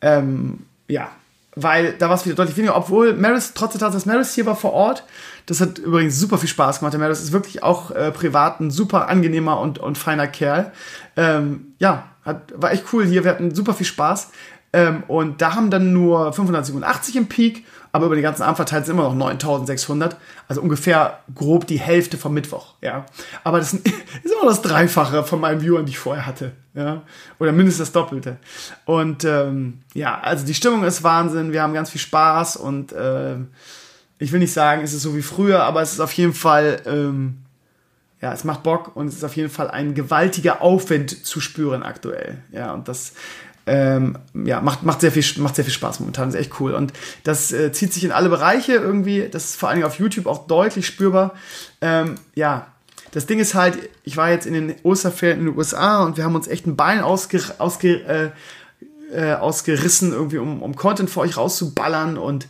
[0.00, 1.10] Ähm, ja,
[1.54, 4.46] weil da war es wieder deutlich weniger, obwohl Maris, trotz der Tatsache, dass Maris hier
[4.46, 5.04] war vor Ort,
[5.46, 6.92] das hat übrigens super viel Spaß gemacht.
[6.92, 10.72] Der Maris ist wirklich auch äh, privat ein super angenehmer und, und feiner Kerl.
[11.16, 14.30] Ähm, ja, hat, war echt cool hier, wir hatten super viel Spaß.
[14.72, 17.64] Ähm, und da haben dann nur 587 im Peak
[17.96, 22.18] aber über den ganzen Abend verteilt sind immer noch 9600, also ungefähr grob die Hälfte
[22.18, 23.06] vom Mittwoch, ja.
[23.42, 23.84] Aber das ist
[24.24, 27.02] immer das Dreifache von meinen Viewern, die ich vorher hatte, ja.
[27.38, 28.36] Oder mindestens das Doppelte.
[28.84, 33.36] Und ähm, ja, also die Stimmung ist Wahnsinn, wir haben ganz viel Spaß und äh,
[34.18, 36.82] ich will nicht sagen, es ist so wie früher, aber es ist auf jeden Fall,
[36.84, 37.38] ähm,
[38.20, 41.82] ja, es macht Bock und es ist auf jeden Fall ein gewaltiger Aufwand zu spüren
[41.82, 42.42] aktuell.
[42.52, 43.14] Ja, und das
[43.66, 46.72] ähm, ja, macht, macht, sehr viel, macht sehr viel Spaß momentan, ist echt cool.
[46.72, 46.92] Und
[47.24, 49.28] das äh, zieht sich in alle Bereiche irgendwie.
[49.28, 51.34] Das ist vor allen Dingen auf YouTube auch deutlich spürbar.
[51.80, 52.68] Ähm, ja,
[53.10, 56.24] das Ding ist halt, ich war jetzt in den Osterferien in den USA und wir
[56.24, 58.30] haben uns echt ein Bein ausge, ausge, äh,
[59.12, 62.18] äh, ausgerissen, irgendwie, um, um Content für euch rauszuballern.
[62.18, 62.46] Und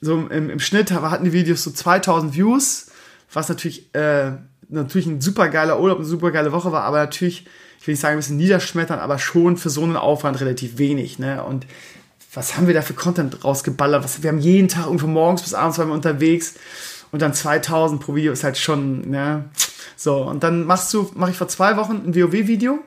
[0.00, 2.86] so im, im Schnitt hatten die Videos so 2000 Views,
[3.32, 4.32] was natürlich, äh,
[4.68, 7.46] natürlich ein super geiler Urlaub, eine super geile Woche war, aber natürlich
[7.84, 11.18] ich will nicht sagen ein bisschen niederschmettern, aber schon für so einen Aufwand relativ wenig.
[11.18, 11.44] Ne?
[11.44, 11.66] Und
[12.32, 14.02] was haben wir da für Content rausgeballert?
[14.02, 16.54] Was, wir haben jeden Tag von morgens bis abends waren wir unterwegs
[17.12, 19.50] und dann 2000 pro Video ist halt schon, ne?
[19.98, 22.78] So, und dann machst du, mache ich vor zwei Wochen ein WoW-Video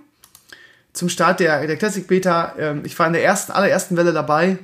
[0.94, 2.56] zum Start der, der Classic Beta.
[2.58, 4.58] Ähm, ich war in der ersten, allerersten Welle dabei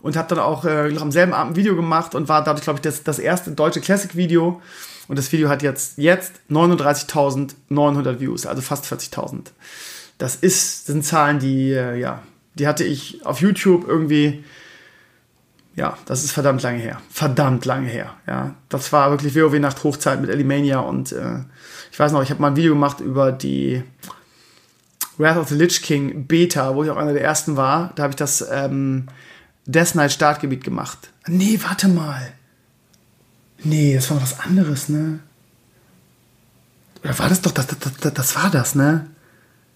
[0.00, 2.64] und habe dann auch äh, noch am selben Abend ein Video gemacht und war dadurch,
[2.64, 4.62] glaube ich, das, das erste deutsche Classic-Video.
[5.08, 9.46] Und das Video hat jetzt, jetzt 39.900 Views, also fast 40.000.
[10.18, 12.22] Das ist, sind Zahlen, die, äh, ja,
[12.54, 14.44] die hatte ich auf YouTube irgendwie,
[15.76, 17.00] ja, das ist verdammt lange her.
[17.10, 18.54] Verdammt lange her, ja.
[18.68, 21.40] Das war wirklich WoW Nacht Hochzeit mit Elimania und äh,
[21.90, 23.82] ich weiß noch, ich habe mal ein Video gemacht über die
[25.18, 27.92] Wrath of the Lich King Beta, wo ich auch einer der ersten war.
[27.94, 29.06] Da habe ich das ähm,
[29.66, 31.10] Death Knight Startgebiet gemacht.
[31.26, 32.32] Nee, warte mal.
[33.64, 35.20] Nee, das war was anderes, ne?
[37.02, 39.06] Oder war das doch, das, das, das, das war das, ne?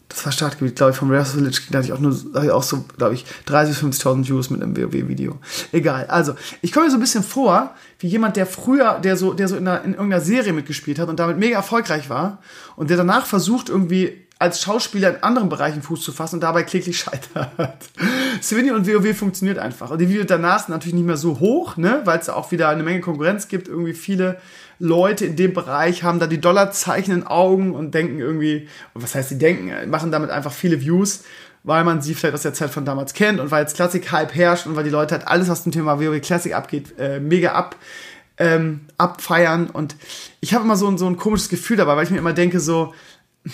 [0.08, 1.60] Das war Startgebiet, glaube ich, vom Rare Village.
[1.70, 4.62] Da hatte ich auch nur, ich auch so, glaube ich, 30.000 bis 50.000 Views mit
[4.62, 5.38] einem WoW-Video.
[5.70, 6.06] Egal.
[6.06, 9.48] Also, ich komme mir so ein bisschen vor, wie jemand, der früher, der so, der
[9.48, 12.38] so in, einer, in irgendeiner Serie mitgespielt hat und damit mega erfolgreich war
[12.76, 16.62] und der danach versucht, irgendwie als Schauspieler in anderen Bereichen Fuß zu fassen und dabei
[16.62, 17.90] kläglich scheitert.
[18.42, 19.90] Svenny und WoW funktioniert einfach.
[19.90, 22.68] Und die Videos danach sind natürlich nicht mehr so hoch, ne, weil es auch wieder
[22.68, 23.68] eine Menge Konkurrenz gibt.
[23.68, 24.38] Irgendwie viele
[24.78, 29.30] Leute in dem Bereich haben da die Dollarzeichen in Augen und denken irgendwie, was heißt
[29.30, 31.24] die denken, machen damit einfach viele Views,
[31.64, 34.66] weil man sie vielleicht aus der Zeit von damals kennt und weil jetzt Classic-Hype herrscht
[34.66, 37.76] und weil die Leute halt alles, was zum Thema WoW Classic abgeht, äh, mega ab
[38.38, 39.68] ähm, abfeiern.
[39.70, 39.96] Und
[40.40, 42.94] ich habe immer so, so ein komisches Gefühl dabei, weil ich mir immer denke, so,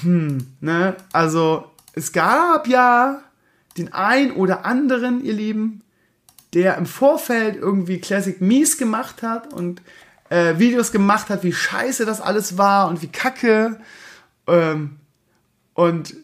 [0.03, 3.23] hm, ne, also es gab ja
[3.77, 5.83] den ein oder anderen, ihr Lieben,
[6.53, 9.83] der im Vorfeld irgendwie Classic mies gemacht hat und
[10.31, 13.79] äh, Videos gemacht hat, wie scheiße das alles war und wie kacke.
[14.47, 14.97] Ähm,
[15.75, 16.15] und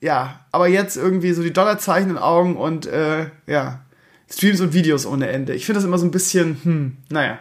[0.00, 3.80] ja, aber jetzt irgendwie so die Dollarzeichen in Augen und äh, ja,
[4.30, 5.54] Streams und Videos ohne Ende.
[5.54, 7.38] Ich finde das immer so ein bisschen, hm, naja.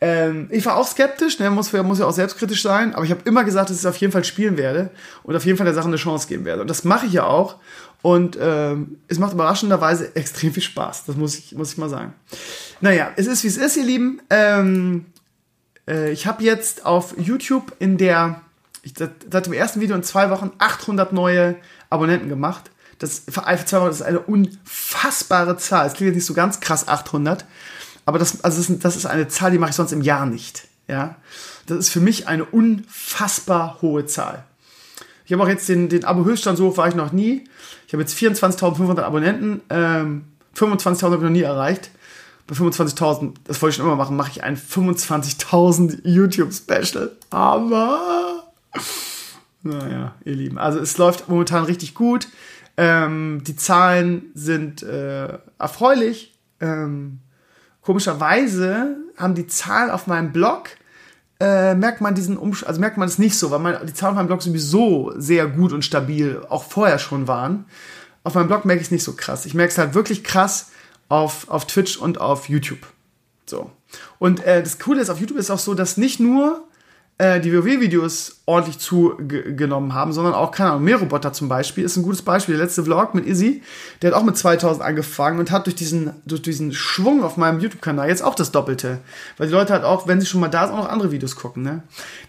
[0.00, 3.22] Ähm, ich war auch skeptisch, ne, muss, muss ja auch selbstkritisch sein, aber ich habe
[3.24, 4.90] immer gesagt, dass ich es auf jeden Fall spielen werde
[5.24, 6.62] und auf jeden Fall der Sache eine Chance geben werde.
[6.62, 7.56] Und das mache ich ja auch.
[8.00, 11.04] Und ähm, es macht überraschenderweise extrem viel Spaß.
[11.06, 12.14] Das muss ich, muss ich mal sagen.
[12.80, 14.22] Naja, es ist wie es ist, ihr Lieben.
[14.30, 15.06] Ähm,
[15.88, 18.42] äh, ich habe jetzt auf YouTube in der,
[18.82, 21.56] ich, seit dem ersten Video in zwei Wochen 800 neue
[21.90, 22.70] Abonnenten gemacht.
[23.00, 25.86] Das für zwei Wochen ist eine unfassbare Zahl.
[25.86, 27.44] Es klingt jetzt nicht so ganz krass 800.
[28.08, 30.66] Aber das, also das, ist, eine Zahl, die mache ich sonst im Jahr nicht.
[30.88, 31.16] Ja,
[31.66, 34.44] das ist für mich eine unfassbar hohe Zahl.
[35.26, 37.44] Ich habe auch jetzt den, den Abo-Höchststand, so war ich noch nie.
[37.86, 39.60] Ich habe jetzt 24.500 Abonnenten.
[39.68, 40.24] Ähm,
[40.56, 41.90] 25.000 habe ich noch nie erreicht.
[42.46, 47.14] Bei 25.000, das wollte ich schon immer machen, mache ich ein 25.000 YouTube-Special.
[47.28, 48.48] Aber,
[49.62, 50.56] naja, ihr Lieben.
[50.56, 52.26] Also es läuft momentan richtig gut.
[52.78, 56.38] Ähm, die Zahlen sind äh, erfreulich.
[56.58, 57.18] Ähm,
[57.88, 60.68] Komischerweise haben die Zahlen auf meinem Blog,
[61.40, 64.10] äh, merkt man diesen Umsch also merkt man es nicht so, weil mein, die Zahlen
[64.10, 67.64] auf meinem Blog sowieso sehr gut und stabil auch vorher schon waren.
[68.24, 69.46] Auf meinem Blog merke ich es nicht so krass.
[69.46, 70.70] Ich merke es halt wirklich krass
[71.08, 72.86] auf, auf Twitch und auf YouTube.
[73.46, 73.70] So.
[74.18, 76.67] Und äh, das Coole ist, auf YouTube ist auch so, dass nicht nur
[77.18, 82.04] äh, die WoW-Videos ordentlich zugenommen haben, sondern auch, keine Ahnung, Meerroboter zum Beispiel ist ein
[82.04, 82.56] gutes Beispiel.
[82.56, 83.62] Der letzte Vlog mit Izzy,
[84.00, 87.58] der hat auch mit 2000 angefangen und hat durch diesen, durch diesen Schwung auf meinem
[87.58, 89.00] YouTube-Kanal jetzt auch das Doppelte.
[89.36, 91.34] Weil die Leute halt auch, wenn sie schon mal da sind, auch noch andere Videos
[91.34, 91.82] gucken, ne?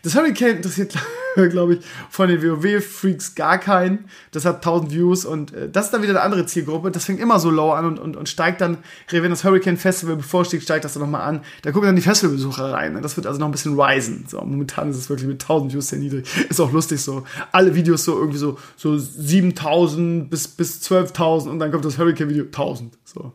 [0.04, 0.94] Das Hurricane interessiert,
[1.50, 4.06] glaube ich, von den WoW-Freaks gar keinen.
[4.32, 6.92] Das hat 1000 Views und äh, das ist dann wieder eine andere Zielgruppe.
[6.92, 8.78] Das fängt immer so low an und, und, und steigt dann,
[9.10, 11.42] wenn das Hurricane Festival bevorsteht, steigt das dann nochmal an.
[11.62, 12.94] Da gucken dann die Festivalbesucher rein.
[12.94, 13.02] Ne?
[13.02, 14.26] Das wird also noch ein bisschen risen.
[14.28, 16.28] So, momentan ist es wirklich mit 1000 Views sehr niedrig.
[16.50, 17.24] Ist auch lustig so.
[17.52, 22.46] Alle Videos so irgendwie so, so 7000 bis, bis 12.000 und dann kommt das Hurricane-Video
[22.46, 22.94] 1000.
[23.04, 23.34] So.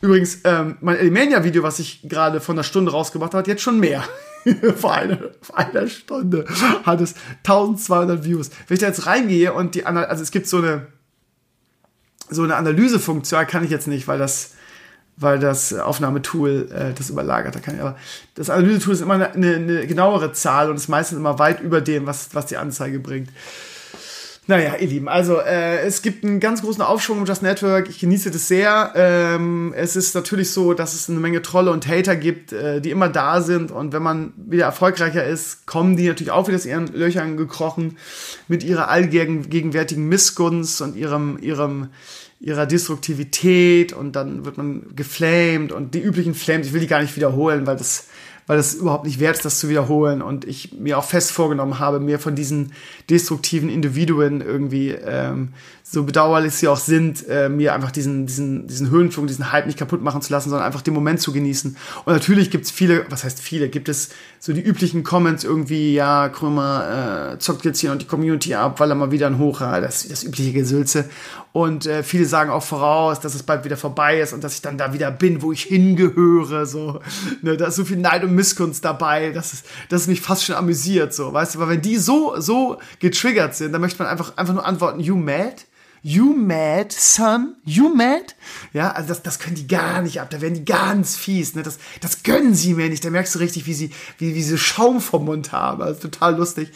[0.00, 3.80] Übrigens, ähm, mein Elimania-Video, was ich gerade von einer Stunde rausgebracht habe, hat jetzt schon
[3.80, 4.04] mehr.
[4.76, 6.44] vor, einer, vor einer Stunde
[6.84, 8.50] hat es 1200 Views.
[8.66, 10.86] Wenn ich da jetzt reingehe und die, also es gibt so eine,
[12.30, 14.54] so eine Analysefunktion, kann ich jetzt nicht, weil das,
[15.16, 17.54] weil das Aufnahmetool äh, das überlagert.
[17.54, 17.96] Da kann ich, aber
[18.34, 22.06] das Analysetool ist immer eine, eine, genauere Zahl und ist meistens immer weit über dem,
[22.06, 23.30] was, was die Anzeige bringt.
[24.50, 27.90] Naja, ihr Lieben, also äh, es gibt einen ganz großen Aufschwung im Just Network.
[27.90, 28.94] Ich genieße das sehr.
[28.96, 32.90] Ähm, es ist natürlich so, dass es eine Menge Trolle und Hater gibt, äh, die
[32.90, 33.70] immer da sind.
[33.70, 37.98] Und wenn man wieder erfolgreicher ist, kommen die natürlich auch wieder aus ihren Löchern gekrochen
[38.48, 41.88] mit ihrer allgegenwärtigen Missgunst und ihrem, ihrem,
[42.40, 43.92] ihrer Destruktivität.
[43.92, 46.68] Und dann wird man geflamed und die üblichen Flames.
[46.68, 48.06] Ich will die gar nicht wiederholen, weil das
[48.48, 50.22] weil es überhaupt nicht wert ist, das zu wiederholen.
[50.22, 52.72] Und ich mir auch fest vorgenommen habe, mir von diesen
[53.10, 55.50] destruktiven Individuen irgendwie, ähm,
[55.90, 59.78] so bedauerlich sie auch sind, äh, mir einfach diesen, diesen, diesen Höhenflug, diesen Hype nicht
[59.78, 61.78] kaputt machen zu lassen, sondern einfach den Moment zu genießen.
[62.04, 66.28] Und natürlich gibt's viele, was heißt viele, gibt es so die üblichen Comments irgendwie, ja,
[66.28, 69.60] Krömer äh, zockt jetzt hier und die Community ab, weil er mal wieder ein Hoch
[69.60, 71.08] hat, das, das übliche Gesülze.
[71.52, 74.60] Und äh, viele sagen auch voraus, dass es bald wieder vorbei ist und dass ich
[74.60, 76.66] dann da wieder bin, wo ich hingehöre.
[76.66, 77.00] So,
[77.42, 80.44] ne, da ist so viel Neid und Missgunst dabei, dass es, dass es mich fast
[80.44, 81.14] schon amüsiert.
[81.14, 84.52] So, weißt du, weil wenn die so so getriggert sind, dann möchte man einfach einfach
[84.52, 85.54] nur antworten, you mad?
[86.08, 87.56] You mad, son?
[87.66, 88.34] You mad?
[88.72, 90.30] Ja, also das, das können die gar nicht ab.
[90.30, 91.54] Da werden die ganz fies.
[91.54, 91.62] Ne?
[91.62, 93.04] Das, das gönnen sie mir nicht.
[93.04, 95.82] Da merkst du richtig, wie sie, wie, wie sie Schaum vom Mund haben.
[95.82, 96.72] Also total lustig.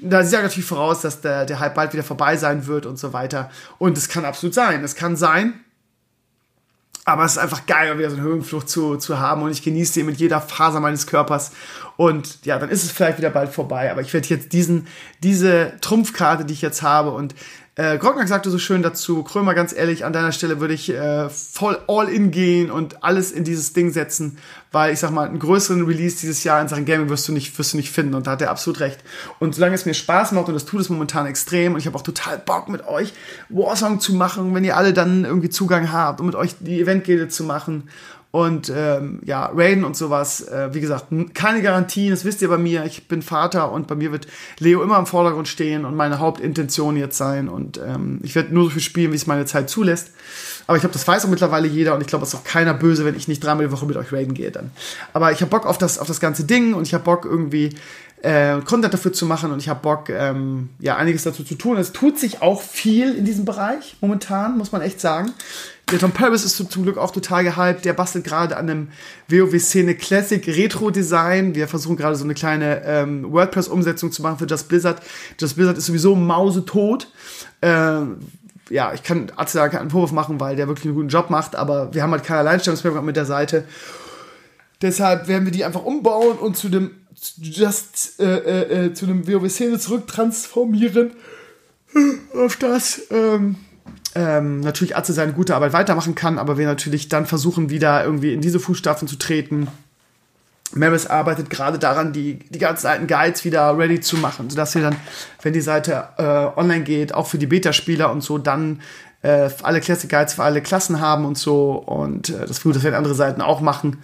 [0.00, 2.98] Da sie sagen natürlich voraus, dass der, der Hype bald wieder vorbei sein wird und
[2.98, 3.50] so weiter.
[3.78, 4.84] Und es kann absolut sein.
[4.84, 5.54] Es kann sein.
[7.06, 9.92] Aber es ist einfach geil, wieder so eine Höhenflucht zu, zu haben und ich genieße
[9.92, 11.52] sie mit jeder Faser meines Körpers.
[11.96, 13.90] Und ja, dann ist es vielleicht wieder bald vorbei.
[13.90, 14.88] Aber ich werde jetzt diesen,
[15.22, 17.34] diese Trumpfkarte, die ich jetzt habe und
[17.76, 21.28] äh, Grocknack sagte so schön dazu, Krömer, ganz ehrlich, an deiner Stelle würde ich äh,
[21.28, 24.38] voll all in gehen und alles in dieses Ding setzen,
[24.70, 27.58] weil ich sag mal, einen größeren Release dieses Jahr in Sachen Gaming wirst du nicht,
[27.58, 29.02] wirst du nicht finden und da hat er absolut recht.
[29.40, 31.98] Und solange es mir Spaß macht und das tut es momentan extrem und ich habe
[31.98, 33.12] auch total Bock mit euch
[33.48, 37.26] Warsong zu machen, wenn ihr alle dann irgendwie Zugang habt und mit euch die Eventgilde
[37.26, 37.88] zu machen
[38.34, 42.58] und ähm, ja, Raiden und sowas, äh, wie gesagt, keine Garantien, das wisst ihr bei
[42.58, 42.84] mir.
[42.84, 44.26] Ich bin Vater und bei mir wird
[44.58, 47.48] Leo immer im Vordergrund stehen und meine Hauptintention jetzt sein.
[47.48, 50.10] Und ähm, ich werde nur so viel spielen, wie es meine Zeit zulässt.
[50.66, 52.74] Aber ich glaube, das weiß auch mittlerweile jeder und ich glaube, es ist auch keiner
[52.74, 54.72] böse, wenn ich nicht dreimal die Woche mit euch Raiden gehe dann.
[55.12, 57.76] Aber ich habe Bock auf das, auf das ganze Ding und ich habe Bock irgendwie
[58.22, 61.76] äh, Content dafür zu machen und ich habe Bock, ähm, ja, einiges dazu zu tun.
[61.76, 65.32] Es tut sich auch viel in diesem Bereich momentan, muss man echt sagen.
[65.90, 67.84] Der Tom Paris ist zum Glück auch total gehypt.
[67.84, 68.88] Der bastelt gerade an einem
[69.28, 71.54] WoW-Szene Classic Retro-Design.
[71.54, 75.02] Wir versuchen gerade so eine kleine ähm, WordPress-Umsetzung zu machen für Just Blizzard.
[75.38, 77.08] Just Blizzard ist sowieso mausetot.
[77.60, 78.16] Ähm,
[78.70, 81.92] ja, ich kann Atze keinen Vorwurf machen, weil der wirklich einen guten Job macht, aber
[81.92, 83.64] wir haben halt kein Alleinstellungsmerkmal mit der Seite.
[84.80, 86.92] Deshalb werden wir die einfach umbauen und zu dem
[87.38, 91.12] Just äh, äh, äh zu einem WoW-Szene zurücktransformieren.
[92.34, 93.02] Auf das.
[93.10, 93.56] Ähm,
[94.14, 98.32] ähm, natürlich Atze seine gute Arbeit weitermachen kann, aber wir natürlich dann versuchen, wieder irgendwie
[98.32, 99.68] in diese Fußstapfen zu treten.
[100.72, 104.82] Maris arbeitet gerade daran, die, die ganzen alten Guides wieder ready zu machen, sodass wir
[104.82, 104.96] dann,
[105.42, 108.80] wenn die Seite äh, online geht, auch für die Beta-Spieler und so, dann
[109.22, 111.72] äh, alle Classic Guides für alle Klassen haben und so.
[111.72, 114.02] Und äh, das, das werden andere Seiten auch machen.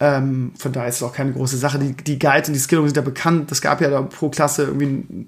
[0.00, 1.78] Ähm, von daher ist es auch keine große Sache.
[1.78, 3.50] Die, die Guides und die Skillungen sind ja bekannt.
[3.50, 5.26] Es gab ja da pro Klasse irgendwie,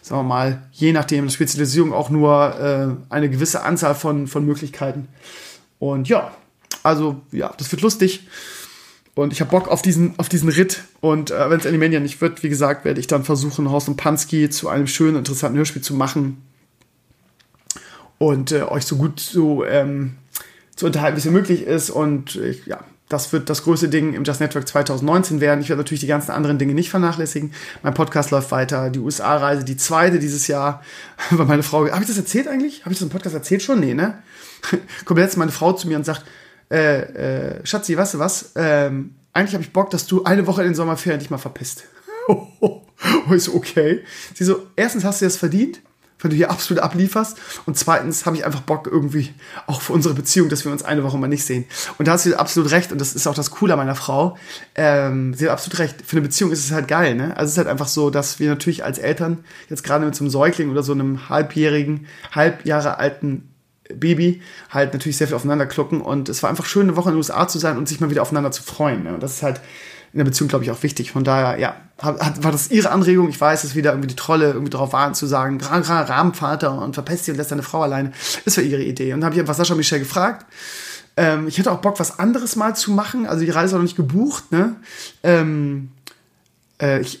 [0.00, 5.08] sagen wir mal, je nachdem Spezialisierung auch nur äh, eine gewisse Anzahl von, von Möglichkeiten.
[5.80, 6.30] Und ja,
[6.84, 8.28] also ja, das wird lustig.
[9.14, 10.84] Und ich habe Bock auf diesen, auf diesen Ritt.
[11.00, 13.96] Und äh, wenn es Animania nicht wird, wie gesagt, werde ich dann versuchen, Horst und
[13.96, 16.42] Pansky zu einem schönen, interessanten Hörspiel zu machen.
[18.18, 20.14] Und äh, euch so gut zu, ähm,
[20.76, 21.90] zu unterhalten, wie es möglich ist.
[21.90, 25.60] Und ich, ja, das wird das größte Ding im Just Network 2019 werden.
[25.60, 27.52] Ich werde natürlich die ganzen anderen Dinge nicht vernachlässigen.
[27.82, 28.90] Mein Podcast läuft weiter.
[28.90, 30.82] Die USA-Reise, die zweite dieses Jahr.
[31.30, 32.80] Weil meine Frau, habe ich das erzählt eigentlich?
[32.80, 33.80] Habe ich das im Podcast erzählt schon?
[33.80, 34.22] Nee, ne?
[35.04, 36.24] Kommt jetzt meine Frau zu mir und sagt,
[36.70, 37.00] äh,
[37.56, 38.52] äh, Schatzi, weißt du was?
[38.56, 41.84] Ähm, eigentlich habe ich Bock, dass du eine Woche in den Sommerferien dich mal verpisst.
[42.28, 42.82] oh,
[43.30, 44.04] ist okay.
[44.34, 45.80] Sie so, erstens hast du das verdient
[46.22, 47.38] wenn du hier absolut ablieferst.
[47.66, 49.32] Und zweitens habe ich einfach Bock irgendwie
[49.66, 51.64] auch für unsere Beziehung, dass wir uns eine Woche mal nicht sehen.
[51.98, 52.92] Und da hast du absolut recht.
[52.92, 54.36] Und das ist auch das Coole meiner Frau.
[54.74, 55.96] Ähm, sie hat absolut recht.
[56.04, 57.36] Für eine Beziehung ist es halt geil, ne?
[57.36, 60.24] Also es ist halt einfach so, dass wir natürlich als Eltern jetzt gerade mit so
[60.24, 63.48] einem Säugling oder so einem halbjährigen, halb Jahre alten
[63.94, 67.14] Baby halt natürlich sehr viel aufeinander klucken und es war einfach schön, eine Woche in
[67.14, 69.04] den USA zu sein und sich mal wieder aufeinander zu freuen.
[69.04, 69.14] Ne?
[69.14, 69.60] Und das ist halt
[70.12, 71.10] in der Beziehung, glaube ich, auch wichtig.
[71.12, 73.28] Von daher, ja, hat, war das ihre Anregung.
[73.28, 77.24] Ich weiß, dass wieder irgendwie die Trolle irgendwie darauf waren, zu sagen, Rahmenvater und verpest
[77.24, 78.12] sie und lässt deine Frau alleine.
[78.44, 79.14] Das war ihre Idee.
[79.14, 80.46] Und dann habe ich einfach Sascha Michel gefragt.
[81.16, 83.26] Ähm, ich hätte auch Bock, was anderes mal zu machen.
[83.26, 84.76] Also die Reise ist noch nicht gebucht, ne?
[85.22, 85.90] Ähm,
[86.80, 87.20] äh, ich,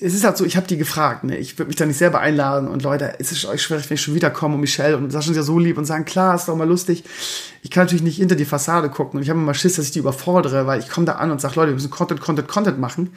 [0.00, 1.36] es ist halt so, ich habe die gefragt, ne?
[1.36, 4.00] ich würde mich da nicht selber einladen und Leute, es ist euch schwer, wenn ich
[4.00, 6.56] schon wiederkomme und Michelle und Sascha sind ja so lieb und sagen, klar, ist doch
[6.56, 7.04] mal lustig.
[7.62, 9.92] Ich kann natürlich nicht hinter die Fassade gucken und ich habe immer Schiss, dass ich
[9.92, 12.78] die überfordere, weil ich komme da an und sage, Leute, wir müssen Content, Content, Content
[12.78, 13.10] machen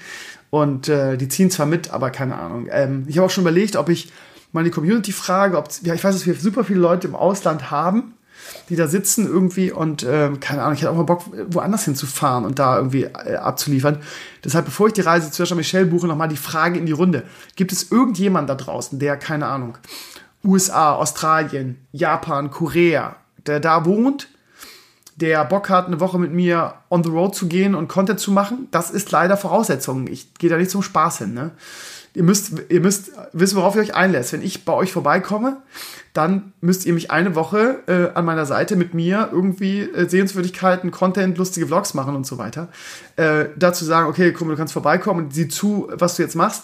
[0.50, 2.68] und äh, die ziehen zwar mit, aber keine Ahnung.
[2.70, 4.12] Ähm, ich habe auch schon überlegt, ob ich
[4.54, 8.14] die Community frage, ob, ja, ich weiß, dass wir super viele Leute im Ausland haben,
[8.70, 12.46] die da sitzen irgendwie und äh, keine Ahnung, ich hätte auch mal Bock, woanders hinzufahren
[12.46, 13.98] und da irgendwie äh, abzuliefern.
[14.44, 17.24] Deshalb, bevor ich die Reise zu Jean Michel buche, nochmal die Frage in die Runde.
[17.56, 19.78] Gibt es irgendjemand da draußen, der, keine Ahnung,
[20.44, 24.30] USA, Australien, Japan, Korea, der da wohnt,
[25.16, 28.32] der Bock hat, eine Woche mit mir on the road zu gehen und Content zu
[28.32, 28.68] machen?
[28.72, 30.08] Das ist leider Voraussetzung.
[30.08, 31.34] Ich gehe da nicht zum Spaß hin.
[31.34, 31.52] Ne?
[32.14, 34.34] Ihr müsst, ihr müsst wissen, worauf ihr euch einlässt.
[34.34, 35.58] Wenn ich bei euch vorbeikomme,
[36.14, 40.92] dann müsst ihr mich eine Woche äh, an meiner Seite mit mir irgendwie äh, Sehenswürdigkeiten,
[40.92, 42.70] Content, lustige Vlogs machen und so weiter.
[43.16, 46.64] Äh, dazu sagen, okay, komm, du kannst vorbeikommen und sieh zu, was du jetzt machst.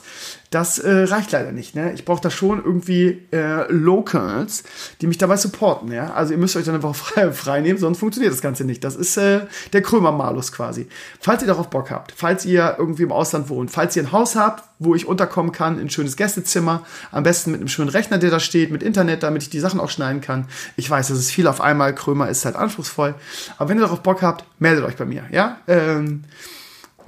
[0.51, 1.75] Das äh, reicht leider nicht.
[1.75, 1.93] Ne?
[1.93, 4.63] Ich brauche da schon irgendwie äh, Locals,
[4.99, 5.91] die mich dabei supporten.
[5.91, 6.13] Ja?
[6.13, 8.83] Also ihr müsst euch dann einfach frei, frei nehmen, sonst funktioniert das Ganze nicht.
[8.83, 9.41] Das ist äh,
[9.73, 10.87] der Krömer-Malus quasi.
[11.19, 14.35] Falls ihr darauf Bock habt, falls ihr irgendwie im Ausland wohnt, falls ihr ein Haus
[14.35, 18.31] habt, wo ich unterkommen kann, ein schönes Gästezimmer, am besten mit einem schönen Rechner, der
[18.31, 20.47] da steht, mit Internet, damit ich die Sachen auch schneiden kann.
[20.75, 21.93] Ich weiß, das ist viel auf einmal.
[21.95, 23.15] Krömer ist halt anspruchsvoll.
[23.57, 25.23] Aber wenn ihr darauf Bock habt, meldet euch bei mir.
[25.31, 25.57] Ja.
[25.67, 26.23] Ähm,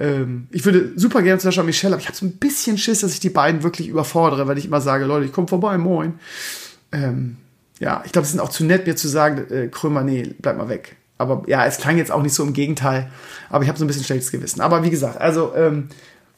[0.00, 3.00] ähm, ich würde super gerne zu Sascha Michelle, aber ich habe so ein bisschen Schiss,
[3.00, 6.14] dass ich die beiden wirklich überfordere, weil ich immer sage, Leute, ich komme vorbei, moin.
[6.90, 7.36] Ähm,
[7.78, 10.56] ja, ich glaube, es sind auch zu nett, mir zu sagen, äh, Krömer, nee, bleib
[10.56, 10.96] mal weg.
[11.18, 13.10] Aber ja, es klang jetzt auch nicht so im Gegenteil.
[13.48, 14.60] Aber ich habe so ein bisschen schlechtes Gewissen.
[14.60, 15.88] Aber wie gesagt, also, ähm,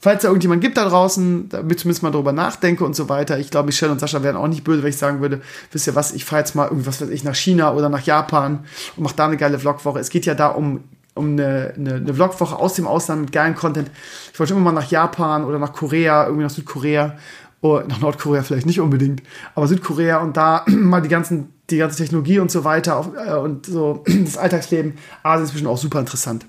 [0.04, 3.38] falls da irgendjemand gibt da draußen, damit zumindest mal drüber nachdenke und so weiter.
[3.38, 5.40] Ich glaube, Michelle und Sascha wären auch nicht böse, wenn ich sagen würde,
[5.72, 8.66] wisst ihr was, ich fahre jetzt mal irgendwas, weiß ich, nach China oder nach Japan
[8.96, 10.00] und mache da eine geile Vlogwoche.
[10.00, 10.80] Es geht ja da um
[11.14, 13.88] um eine, eine, eine Vlogwoche aus dem Ausland mit geilen Content.
[14.32, 17.16] Ich wollte immer mal nach Japan oder nach Korea, irgendwie nach Südkorea.
[17.62, 19.22] Oder nach Nordkorea vielleicht nicht unbedingt,
[19.54, 23.36] aber Südkorea und da mal die ganzen, die ganze Technologie und so weiter auf, äh,
[23.36, 24.98] und so das Alltagsleben.
[25.22, 26.44] Asien ist bestimmt auch super interessant.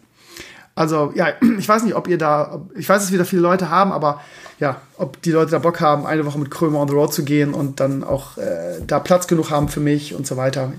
[0.75, 3.69] Also, ja, ich weiß nicht, ob ihr da, ich weiß, dass wir da viele Leute
[3.69, 4.21] haben, aber
[4.59, 7.23] ja, ob die Leute da Bock haben, eine Woche mit Krömer on the road zu
[7.23, 10.73] gehen und dann auch äh, da Platz genug haben für mich und so weiter.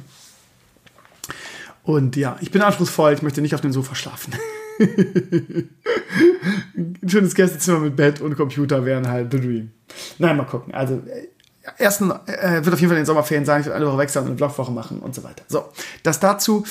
[1.82, 4.34] Und ja, ich bin anspruchsvoll, ich möchte nicht auf dem Sofa schlafen.
[4.78, 5.70] Ein
[7.06, 9.70] schönes Gästezimmer mit Bett und Computer wären halt the dream.
[10.18, 10.74] Nein, mal gucken.
[10.74, 11.28] Also, äh,
[11.78, 14.10] ersten äh, wird auf jeden Fall in den Sommerferien sein, ich werde eine Woche weg
[14.10, 15.44] sein und eine Vlogwoche machen und so weiter.
[15.48, 15.66] So,
[16.02, 16.64] das dazu.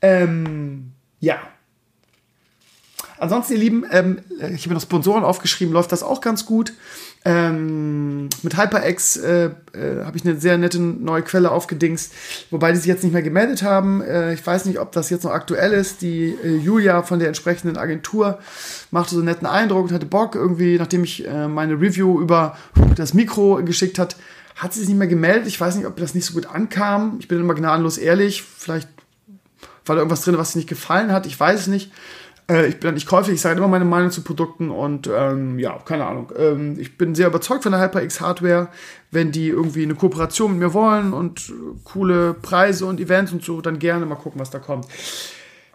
[0.00, 1.38] Ähm, ja,
[3.22, 4.18] Ansonsten, ihr Lieben, ähm,
[4.52, 6.72] ich habe noch Sponsoren aufgeschrieben, läuft das auch ganz gut.
[7.24, 12.12] Ähm, mit HyperX äh, äh, habe ich eine sehr nette neue Quelle aufgedingst,
[12.50, 14.02] wobei die sich jetzt nicht mehr gemeldet haben.
[14.02, 16.02] Äh, ich weiß nicht, ob das jetzt noch aktuell ist.
[16.02, 18.40] Die äh, Julia von der entsprechenden Agentur
[18.90, 22.56] machte so einen netten Eindruck und hatte Bock irgendwie, nachdem ich äh, meine Review über
[22.96, 24.16] das Mikro geschickt hat,
[24.56, 25.46] hat sie sich nicht mehr gemeldet.
[25.46, 27.18] Ich weiß nicht, ob das nicht so gut ankam.
[27.20, 28.42] Ich bin immer gnadenlos ehrlich.
[28.42, 28.88] Vielleicht
[29.86, 31.26] war da irgendwas drin, was sie nicht gefallen hat.
[31.26, 31.92] Ich weiß es nicht.
[32.50, 35.58] Äh, ich bin halt nicht käuflich, ich sage immer meine Meinung zu Produkten und ähm,
[35.58, 36.32] ja, keine Ahnung.
[36.36, 38.68] Ähm, ich bin sehr überzeugt von der HyperX Hardware.
[39.10, 41.52] Wenn die irgendwie eine Kooperation mit mir wollen und
[41.84, 44.86] coole Preise und Events und so, dann gerne mal gucken, was da kommt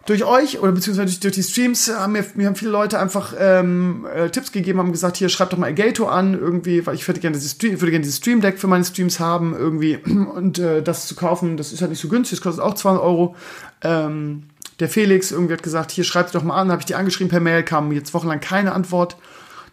[0.08, 4.06] durch euch oder beziehungsweise durch die Streams haben mir, mir haben viele Leute einfach ähm,
[4.14, 7.20] äh, Tipps gegeben, haben gesagt, hier schreibt doch mal Elgato an, irgendwie, weil ich würde
[7.20, 9.96] gerne dieses Stream, würde gerne Stream Deck für meine Streams haben, irgendwie
[10.34, 13.02] und äh, das zu kaufen, das ist halt nicht so günstig, das kostet auch 200
[13.02, 13.36] Euro.
[13.82, 14.44] Ähm,
[14.80, 17.40] der Felix irgendwie hat gesagt, hier schreibt doch mal an, habe ich die angeschrieben per
[17.40, 19.16] Mail, kam jetzt wochenlang keine Antwort.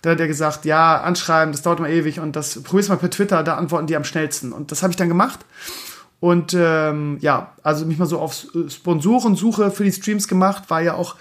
[0.01, 3.09] Da hat er gesagt, ja, anschreiben, das dauert mal ewig und das probier's mal per
[3.09, 4.51] Twitter, da antworten die am schnellsten.
[4.51, 5.39] Und das habe ich dann gemacht.
[6.19, 10.95] Und ähm, ja, also mich mal so auf Sponsorensuche für die Streams gemacht, war ja
[10.95, 11.15] auch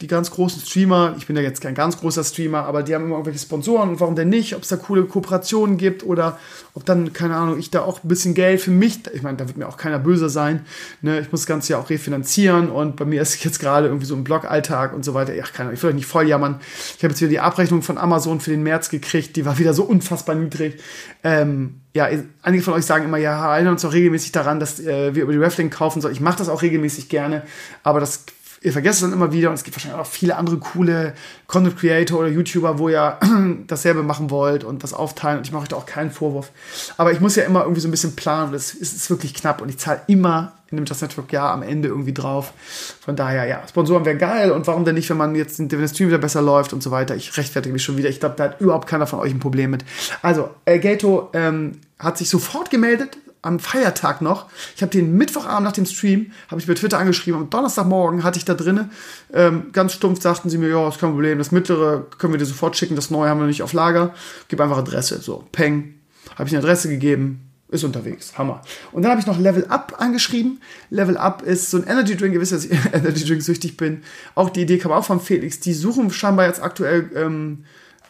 [0.00, 3.04] die ganz großen Streamer, ich bin ja jetzt kein ganz großer Streamer, aber die haben
[3.04, 6.38] immer irgendwelche Sponsoren und warum denn nicht, ob es da coole Kooperationen gibt oder
[6.74, 9.48] ob dann, keine Ahnung, ich da auch ein bisschen Geld für mich, ich meine, da
[9.48, 10.64] wird mir auch keiner böse sein,
[11.02, 11.18] ne?
[11.18, 14.14] ich muss das Ganze ja auch refinanzieren und bei mir ist jetzt gerade irgendwie so
[14.14, 16.60] ein Blog-Alltag und so weiter, ja, keine Ahnung, ich will euch nicht voll jammern,
[16.96, 19.74] ich habe jetzt wieder die Abrechnung von Amazon für den März gekriegt, die war wieder
[19.74, 20.80] so unfassbar niedrig,
[21.24, 22.08] ähm, ja,
[22.42, 25.32] einige von euch sagen immer, ja, erinnern uns auch regelmäßig daran, dass äh, wir über
[25.32, 26.14] die Raffling kaufen sollen.
[26.14, 27.42] Ich mache das auch regelmäßig gerne,
[27.82, 28.26] aber das
[28.60, 31.14] ihr vergesst es dann immer wieder und es gibt wahrscheinlich auch viele andere coole
[31.46, 33.18] Content Creator oder YouTuber, wo ihr
[33.66, 36.50] dasselbe machen wollt und das aufteilen und ich mache euch da auch keinen Vorwurf.
[36.96, 39.62] Aber ich muss ja immer irgendwie so ein bisschen planen und es ist wirklich knapp
[39.62, 42.52] und ich zahle immer in dem Just Network Jahr am Ende irgendwie drauf.
[43.00, 45.88] Von daher, ja, Sponsoren wären geil und warum denn nicht, wenn man jetzt, wenn der
[45.88, 47.16] Stream wieder besser läuft und so weiter.
[47.16, 48.10] Ich rechtfertige mich schon wieder.
[48.10, 49.84] Ich glaube, da hat überhaupt keiner von euch ein Problem mit.
[50.20, 53.16] Also, Elgato ähm, hat sich sofort gemeldet,
[53.48, 54.46] am Feiertag noch.
[54.76, 57.40] Ich habe den Mittwochabend nach dem Stream, habe ich bei Twitter angeschrieben.
[57.40, 58.90] Am Donnerstagmorgen hatte ich da drinne
[59.32, 61.38] ähm, ganz stumpf sagten sie mir, ja, ist kein Problem.
[61.38, 62.96] Das mittlere können wir dir sofort schicken.
[62.96, 64.14] Das neue haben wir nicht auf Lager.
[64.48, 65.20] Gib einfach Adresse.
[65.20, 65.94] So, peng.
[66.36, 68.38] Habe ich eine Adresse gegeben ist unterwegs.
[68.38, 68.62] Hammer.
[68.92, 70.58] Und dann habe ich noch Level Up angeschrieben.
[70.88, 72.32] Level Up ist so ein Energy Drink.
[72.32, 74.02] Ihr wisst, dass ich Energy Drink süchtig bin.
[74.34, 75.60] Auch die Idee kam auch von Felix.
[75.60, 77.64] Die suchen scheinbar jetzt aktuell ähm,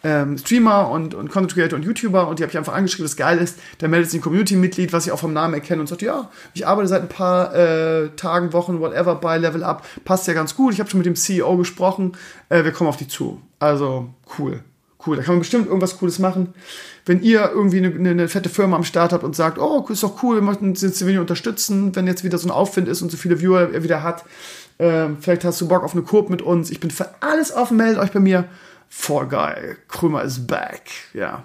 [0.05, 3.17] ähm, Streamer und, und Content Creator und YouTuber und die habe ich einfach angeschrieben, das
[3.17, 3.59] geil ist.
[3.79, 6.67] Da meldet sich ein Community-Mitglied, was ich auch vom Namen erkenne und sagt, ja, ich
[6.67, 9.87] arbeite seit ein paar äh, Tagen, Wochen, whatever bei Level Up.
[10.05, 10.73] Passt ja ganz gut.
[10.73, 12.13] Ich habe schon mit dem CEO gesprochen.
[12.49, 13.41] Äh, wir kommen auf die zu.
[13.59, 14.63] Also cool
[15.07, 15.17] cool.
[15.17, 16.55] Da kann man bestimmt irgendwas Cooles machen.
[17.05, 20.23] Wenn ihr irgendwie eine, eine, fette Firma am Start habt und sagt, oh, ist doch
[20.23, 23.41] cool, wir möchten Slovenia unterstützen, wenn jetzt wieder so ein Aufwind ist und so viele
[23.41, 24.25] Viewer er wieder hat,
[24.79, 26.71] äh, vielleicht hast du Bock auf eine Coop mit uns.
[26.71, 28.45] Ich bin für alles offen, meldet euch bei mir.
[28.89, 29.77] Voll geil.
[29.89, 30.91] Krümer ist back.
[31.15, 31.45] Ja.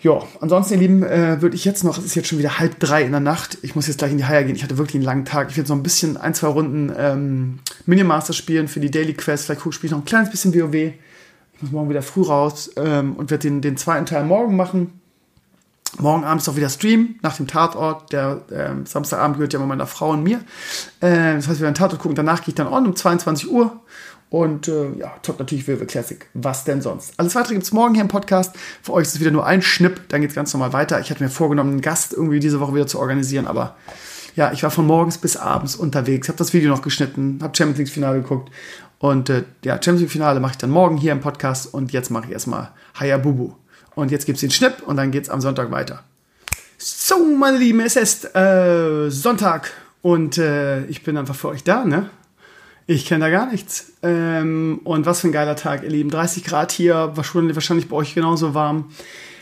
[0.00, 2.78] Ja, ansonsten, ihr Lieben, äh, würde ich jetzt noch, es ist jetzt schon wieder halb
[2.78, 3.58] drei in der Nacht.
[3.62, 4.54] Ich muss jetzt gleich in die Haier gehen.
[4.54, 5.50] Ich hatte wirklich einen langen Tag.
[5.50, 9.46] Ich jetzt noch ein bisschen, ein, zwei Runden ähm, Minimaster spielen für die Daily Quest.
[9.46, 10.74] Vielleicht spiele ich noch ein kleines bisschen WoW.
[10.74, 15.00] Ich muss morgen wieder früh raus ähm, und werde den, den zweiten Teil morgen machen.
[15.98, 18.12] Morgen Abend ist auch wieder Stream nach dem Tatort.
[18.12, 20.40] Der ähm, Samstagabend gehört ja immer meiner Frau und mir.
[21.00, 22.14] Äh, das heißt, wir werden Tatort gucken.
[22.14, 23.80] Danach gehe ich dann on um 22 Uhr.
[24.28, 26.26] Und äh, ja, top natürlich WoW Classic.
[26.34, 27.14] Was denn sonst?
[27.16, 28.54] Alles weitere gibt es morgen hier im Podcast.
[28.82, 30.08] Für euch ist es wieder nur ein Schnipp.
[30.08, 31.00] Dann geht es ganz normal weiter.
[31.00, 33.46] Ich hatte mir vorgenommen, einen Gast irgendwie diese Woche wieder zu organisieren.
[33.46, 33.76] Aber
[34.34, 36.28] ja, ich war von morgens bis abends unterwegs.
[36.28, 37.38] Habe das Video noch geschnitten.
[37.40, 38.50] Habe Champions League Finale geguckt.
[38.98, 42.10] Und äh, ja, Champions League Finale mache ich dann morgen hier im Podcast und jetzt
[42.10, 43.52] mache ich erstmal Hayabubu.
[43.94, 46.02] Und jetzt gibt es den Schnipp und dann geht es am Sonntag weiter.
[46.78, 49.70] So, meine Lieben, es ist äh, Sonntag
[50.02, 52.10] und äh, ich bin einfach für euch da, ne?
[52.86, 53.92] Ich kenne da gar nichts.
[54.02, 56.10] Ähm, und was für ein geiler Tag, ihr Lieben.
[56.10, 58.90] 30 Grad hier, wahrscheinlich bei euch genauso warm.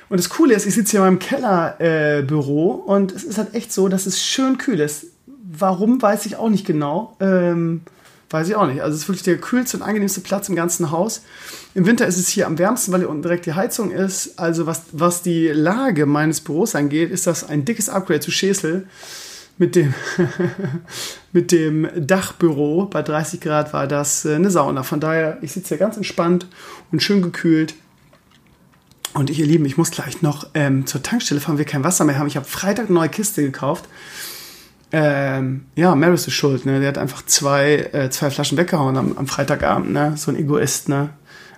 [0.08, 3.54] Und das Coole ist, ich sitze hier in meinem Kellerbüro äh, und es ist halt
[3.54, 5.06] echt so, dass es schön kühl ist.
[5.26, 7.16] Warum, weiß ich auch nicht genau.
[7.20, 7.82] Ähm,
[8.34, 8.82] Weiß ich auch nicht.
[8.82, 11.22] Also es ist wirklich der kühlste und angenehmste Platz im ganzen Haus.
[11.74, 14.40] Im Winter ist es hier am wärmsten, weil hier unten direkt die Heizung ist.
[14.40, 18.88] Also was, was die Lage meines Büros angeht, ist das ein dickes Upgrade zu Schäsel.
[19.56, 19.94] Mit dem,
[21.32, 24.82] mit dem Dachbüro bei 30 Grad war das äh, eine Sauna.
[24.82, 26.46] Von daher, ich sitze hier ganz entspannt
[26.90, 27.74] und schön gekühlt.
[29.12, 32.18] Und ihr Lieben, ich muss gleich noch ähm, zur Tankstelle fahren, wir kein Wasser mehr
[32.18, 32.26] haben.
[32.26, 33.88] Ich habe Freitag eine neue Kiste gekauft
[34.96, 36.78] ähm, ja, Maris ist schuld, ne?
[36.78, 40.12] Der hat einfach zwei, äh, zwei Flaschen weggehauen am, am Freitagabend, ne?
[40.16, 41.10] So ein Egoist, ne?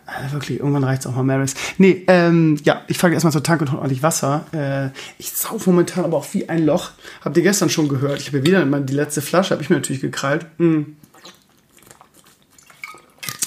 [0.07, 1.55] Also wirklich, irgendwann reicht es auch mal Maris.
[1.79, 4.47] Nee, ähm, ja, ich fahre erstmal zur Tank und hole ordentlich Wasser.
[4.53, 6.93] Äh, ich sauf momentan aber auch wie ein Loch.
[7.23, 8.21] Habt ihr gestern schon gehört?
[8.21, 10.47] Ich habe wieder die letzte Flasche, habe ich mir natürlich gekrallt.
[10.59, 10.97] Hm.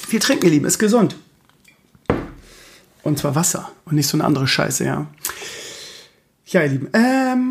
[0.07, 1.16] Viel trinken, ihr Lieben, ist gesund.
[3.03, 5.07] Und zwar Wasser und nicht so eine andere Scheiße, ja.
[6.45, 7.49] Ja, ihr Lieben, ähm,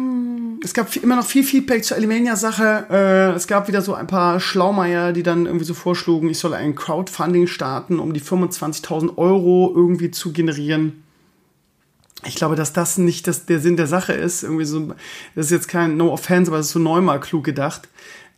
[0.69, 2.87] es gab immer noch viel Feedback zur Alimania-Sache.
[2.91, 6.53] Äh, es gab wieder so ein paar Schlaumeier, die dann irgendwie so vorschlugen, ich soll
[6.53, 11.05] ein Crowdfunding starten, um die 25.000 Euro irgendwie zu generieren.
[12.27, 14.43] Ich glaube, dass das nicht das, der Sinn der Sache ist.
[14.43, 14.89] Irgendwie so,
[15.35, 17.89] das ist jetzt kein No Offense, aber es ist so neunmal klug gedacht.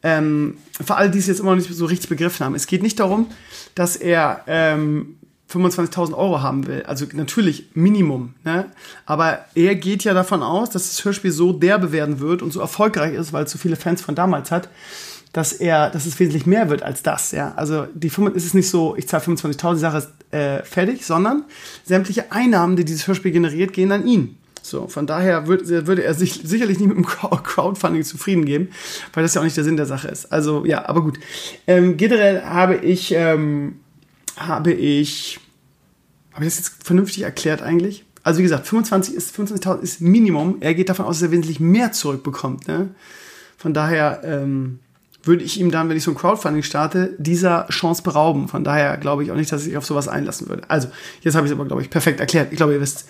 [0.04, 2.54] Ähm, für alle, die es jetzt immer noch nicht so richtig begriffen haben.
[2.54, 3.26] Es geht nicht darum,
[3.74, 5.16] dass er ähm,
[5.52, 6.82] 25.000 Euro haben will.
[6.86, 8.34] Also natürlich Minimum.
[8.44, 8.66] Ne?
[9.06, 12.60] Aber er geht ja davon aus, dass das Hörspiel so derbe werden wird und so
[12.60, 14.68] erfolgreich ist, weil es so viele Fans von damals hat,
[15.32, 17.32] dass er, dass es wesentlich mehr wird als das.
[17.32, 17.52] Ja?
[17.56, 21.44] Also die ist es nicht so, ich zahle 25.000, die Sache ist äh, fertig, sondern
[21.84, 24.36] sämtliche Einnahmen, die dieses Hörspiel generiert, gehen an ihn.
[24.62, 28.68] So, von daher würde, würde er sich sicherlich nicht mit dem Crowdfunding zufrieden geben,
[29.14, 30.30] weil das ja auch nicht der Sinn der Sache ist.
[30.32, 31.18] Also ja, aber gut.
[31.66, 33.80] Ähm, generell habe ich ähm,
[34.40, 35.38] habe ich,
[36.32, 38.04] habe ich das jetzt vernünftig erklärt eigentlich?
[38.22, 40.56] Also wie gesagt, 25 ist 25.000 ist Minimum.
[40.60, 42.68] Er geht davon aus, dass er wesentlich mehr zurückbekommt.
[42.68, 42.90] Ne?
[43.56, 44.80] Von daher ähm,
[45.22, 48.48] würde ich ihm dann, wenn ich so ein Crowdfunding starte, dieser Chance berauben.
[48.48, 50.62] Von daher glaube ich auch nicht, dass ich auf sowas einlassen würde.
[50.68, 50.88] Also
[51.22, 52.48] jetzt habe ich es aber, glaube ich, perfekt erklärt.
[52.52, 53.06] Ich glaube, ihr wisst,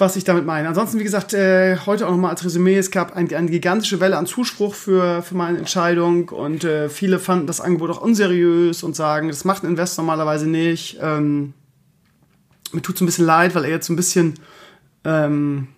[0.00, 0.68] was ich damit meine.
[0.68, 4.16] Ansonsten, wie gesagt, äh, heute auch nochmal als Resümee, es gab ein, eine gigantische Welle
[4.16, 8.96] an Zuspruch für, für meine Entscheidung und äh, viele fanden das Angebot auch unseriös und
[8.96, 10.98] sagen, das macht ein Investor normalerweise nicht.
[11.00, 11.54] Ähm,
[12.72, 14.34] mir tut es ein bisschen leid, weil er jetzt so ein bisschen
[15.04, 15.68] ähm,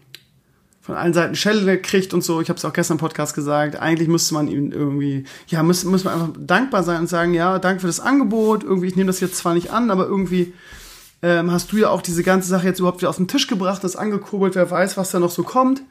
[0.81, 2.41] von allen Seiten Schelle kriegt und so.
[2.41, 3.77] Ich habe es auch gestern im Podcast gesagt.
[3.77, 7.59] Eigentlich müsste man ihm irgendwie, ja, muss, muss man einfach dankbar sein und sagen, ja,
[7.59, 8.65] danke für das Angebot.
[8.65, 10.53] Irgendwie, ich nehme das jetzt zwar nicht an, aber irgendwie
[11.23, 13.85] ähm, hast du ja auch diese ganze Sache jetzt überhaupt wieder auf den Tisch gebracht,
[13.85, 15.83] das angekurbelt, wer weiß, was da noch so kommt.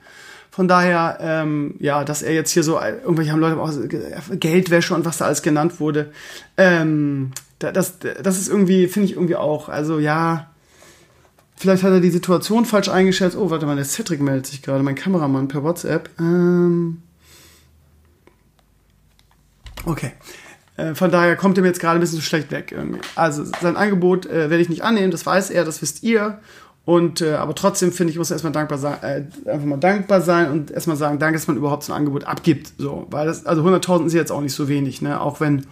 [0.52, 3.72] Von daher, ähm, ja, dass er jetzt hier so, äh, irgendwelche haben Leute auch
[4.32, 6.12] Geldwäsche und was da alles genannt wurde.
[6.58, 10.50] Ähm, das, das ist irgendwie, finde ich irgendwie auch, also ja,
[11.60, 13.36] Vielleicht hat er die Situation falsch eingeschätzt.
[13.36, 16.10] Oh, warte mal, der Cedric meldet sich gerade, mein Kameramann per WhatsApp.
[16.18, 17.02] Ähm
[19.84, 20.14] okay.
[20.80, 23.02] Äh, von daher kommt er mir jetzt gerade ein bisschen schlecht weg irgendwie.
[23.16, 26.40] Also sein Angebot äh, werde ich nicht annehmen, das weiß er, das wisst ihr.
[26.86, 30.22] Und äh, aber trotzdem finde ich, muss er erstmal dankbar sein, äh, einfach mal dankbar
[30.22, 32.74] sein und erstmal sagen, danke, dass man überhaupt so ein Angebot abgibt.
[32.78, 35.22] So, weil das, also 100.000 ist jetzt auch nicht so wenig, ne?
[35.22, 35.66] Auch wenn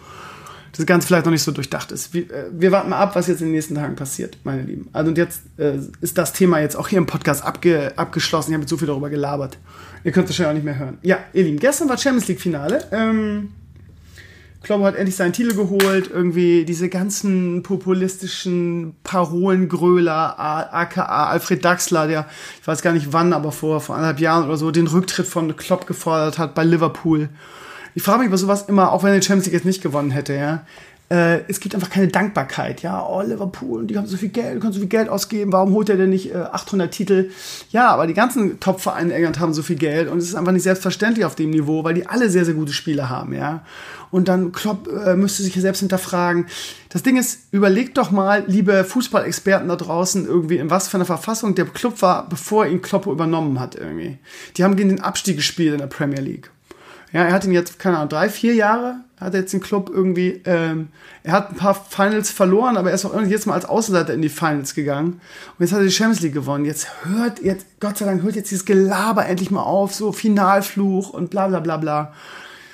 [0.76, 2.14] das Ganze vielleicht noch nicht so durchdacht ist.
[2.14, 4.88] Wir, äh, wir, warten mal ab, was jetzt in den nächsten Tagen passiert, meine Lieben.
[4.92, 8.50] Also und jetzt äh, ist das Thema jetzt auch hier im Podcast abge, abgeschlossen.
[8.50, 9.58] Ich habe jetzt so viel darüber gelabert.
[10.04, 10.98] Ihr könnt es wahrscheinlich auch nicht mehr hören.
[11.02, 12.84] Ja, ihr Lieben, gestern war Champions League Finale.
[12.92, 13.48] Ähm,
[14.62, 16.10] Klopp hat endlich seinen Titel geholt.
[16.10, 22.26] Irgendwie diese ganzen populistischen Parolengröler, aka Alfred Daxler, der,
[22.60, 25.56] ich weiß gar nicht wann, aber vor, vor anderthalb Jahren oder so, den Rücktritt von
[25.56, 27.28] Klopp gefordert hat bei Liverpool
[27.98, 30.12] ich frage mich über sowas immer, auch wenn er die Champions League jetzt nicht gewonnen
[30.12, 30.64] hätte, ja.
[31.10, 33.06] Äh, es gibt einfach keine Dankbarkeit, ja.
[33.06, 35.96] Oh, Liverpool, die haben so viel Geld, können so viel Geld ausgeben, warum holt er
[35.96, 37.30] denn nicht äh, 800 Titel?
[37.70, 40.52] Ja, aber die ganzen Top-Vereine in England haben so viel Geld und es ist einfach
[40.52, 43.64] nicht selbstverständlich auf dem Niveau, weil die alle sehr, sehr gute Spieler haben, ja.
[44.10, 46.46] Und dann Klopp äh, müsste sich selbst hinterfragen.
[46.90, 51.04] Das Ding ist, überlegt doch mal, liebe Fußballexperten da draußen, irgendwie, in was für einer
[51.06, 54.18] Verfassung der Club war, bevor ihn Klopp übernommen hat, irgendwie.
[54.56, 56.50] Die haben gegen den Abstieg gespielt in der Premier League.
[57.12, 60.40] Ja, er hat ihn jetzt, keine Ahnung, drei, vier Jahre hat jetzt den Club irgendwie,
[60.44, 60.88] ähm,
[61.22, 64.14] er hat ein paar Finals verloren, aber er ist auch irgendwie jetzt mal als Außenseiter
[64.14, 65.20] in die Finals gegangen.
[65.58, 66.64] Und jetzt hat er die Champions League gewonnen.
[66.64, 71.10] Jetzt hört, jetzt, Gott sei Dank, hört jetzt dieses Gelaber endlich mal auf, so Finalfluch
[71.10, 72.12] und bla bla bla bla.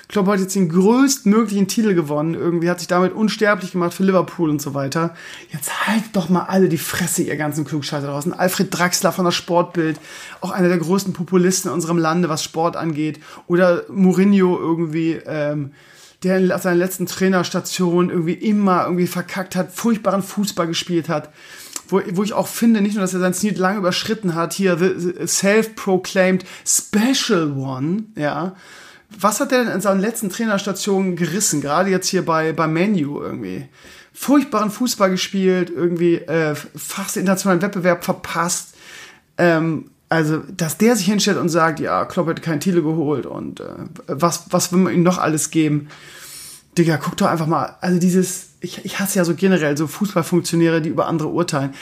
[0.07, 2.35] Klopp hat jetzt den größtmöglichen Titel gewonnen.
[2.35, 5.15] Irgendwie hat sich damit unsterblich gemacht für Liverpool und so weiter.
[5.49, 8.33] Jetzt halt doch mal alle die Fresse, ihr ganzen Klugscheißer draußen.
[8.33, 9.99] Alfred Draxler von der Sportbild,
[10.41, 13.19] auch einer der größten Populisten in unserem Lande, was Sport angeht.
[13.47, 15.71] Oder Mourinho irgendwie, ähm,
[16.23, 21.29] der in seiner letzten Trainerstation irgendwie immer irgendwie verkackt hat, furchtbaren Fußball gespielt hat.
[21.87, 24.77] Wo, wo ich auch finde, nicht nur, dass er sein Ziel lange überschritten hat, hier
[24.77, 28.55] the, self-proclaimed Special One, ja,
[29.19, 31.61] was hat der denn in seinen letzten Trainerstationen gerissen?
[31.61, 33.67] Gerade jetzt hier bei, bei Menu irgendwie.
[34.13, 38.75] Furchtbaren Fußball gespielt, irgendwie äh, fast internationalen Wettbewerb verpasst.
[39.37, 43.59] Ähm, also, dass der sich hinstellt und sagt, ja, Klopp hat keinen Titel geholt und
[43.59, 43.65] äh,
[44.07, 45.87] was, was will man ihm noch alles geben?
[46.77, 50.81] Digga, guck doch einfach mal, also dieses, ich, ich hasse ja so generell so Fußballfunktionäre,
[50.81, 51.73] die über andere urteilen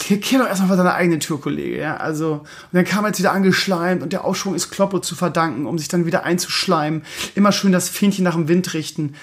[0.00, 1.96] kehr doch erstmal vor deiner eigenen Tür, Kollege, ja.
[1.96, 5.66] Also, und dann kam er jetzt wieder angeschleimt und der Aufschwung ist Kloppe zu verdanken,
[5.66, 7.02] um sich dann wieder einzuschleimen.
[7.34, 9.14] Immer schön das Fähnchen nach dem Wind richten.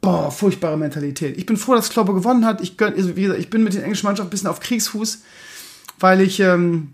[0.00, 1.38] Boah, furchtbare Mentalität.
[1.38, 2.60] Ich bin froh, dass Kloppe gewonnen hat.
[2.60, 5.22] Ich, gönn, also wie gesagt, ich bin mit den englischen Mannschaften ein bisschen auf Kriegsfuß,
[5.98, 6.92] weil ich, ähm,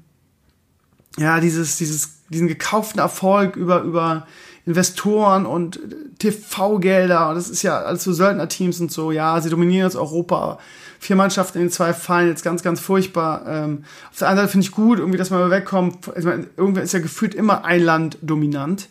[1.18, 4.26] ja, dieses, dieses, diesen gekauften Erfolg über, über
[4.66, 5.80] Investoren und
[6.18, 10.58] TV-Gelder, das ist ja alles so Söldnerteams und so, ja, sie dominieren jetzt Europa
[11.00, 13.44] vier Mannschaften in den zwei Fallen, jetzt ganz, ganz furchtbar.
[13.48, 16.14] Ähm, auf der anderen Seite finde ich gut, irgendwie, dass man wegkommt.
[16.14, 18.88] Also, irgendwie ist ja gefühlt immer ein Land dominant.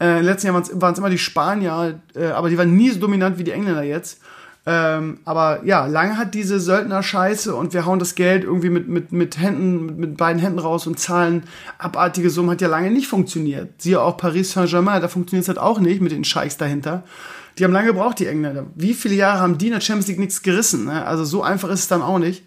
[0.00, 2.98] Äh, den letzten Jahren waren es immer die Spanier, äh, aber die waren nie so
[2.98, 4.20] dominant wie die Engländer jetzt.
[4.66, 9.12] Ähm, aber ja, lange hat diese Söldner-Scheiße und wir hauen das Geld irgendwie mit, mit,
[9.12, 11.44] mit Händen, mit, beiden Händen raus und zahlen
[11.78, 13.82] abartige Summen, hat ja lange nicht funktioniert.
[13.82, 17.02] Siehe auch Paris Saint-Germain, da funktioniert es halt auch nicht mit den Scheichs dahinter.
[17.58, 18.66] Die haben lange gebraucht, die Engländer.
[18.74, 20.86] Wie viele Jahre haben die in der Champions League nichts gerissen?
[20.86, 21.04] Ne?
[21.04, 22.42] Also so einfach ist es dann auch nicht.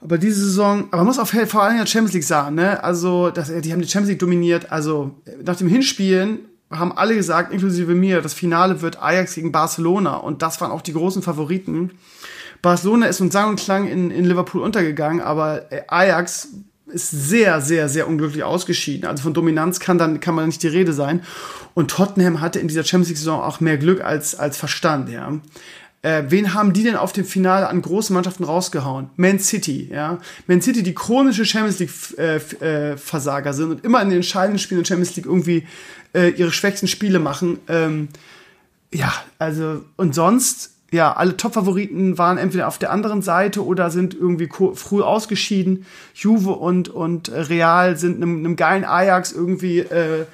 [0.00, 2.82] Aber diese Saison, aber man muss auf vor allem in der Champions League sagen, ne?
[2.84, 4.70] Also, das, die haben die Champions League dominiert.
[4.70, 6.38] Also, nach dem Hinspielen
[6.70, 10.16] haben alle gesagt, inklusive mir, das Finale wird Ajax gegen Barcelona.
[10.16, 11.92] Und das waren auch die großen Favoriten.
[12.62, 16.48] Barcelona ist mit Sang und Klang in, in Liverpool untergegangen, aber äh, Ajax
[16.86, 19.08] ist sehr, sehr, sehr unglücklich ausgeschieden.
[19.08, 21.22] Also von Dominanz kann dann kann man nicht die Rede sein.
[21.74, 25.10] Und Tottenham hatte in dieser Champions League Saison auch mehr Glück als als Verstand.
[25.10, 25.38] Ja.
[26.00, 29.10] Äh, wen haben die denn auf dem Finale an großen Mannschaften rausgehauen?
[29.16, 30.18] Man City, ja.
[30.46, 32.36] Man City, die chronische Champions League äh,
[32.94, 35.66] äh, sind und immer in den entscheidenden Spielen der Champions League irgendwie
[36.14, 37.58] äh, ihre schwächsten Spiele machen.
[37.68, 38.08] Ähm,
[38.92, 44.14] ja, also und sonst ja, alle Top-Favoriten waren entweder auf der anderen Seite oder sind
[44.14, 45.84] irgendwie früh ausgeschieden.
[46.14, 50.24] Juve und, und Real sind einem, einem geilen Ajax irgendwie äh,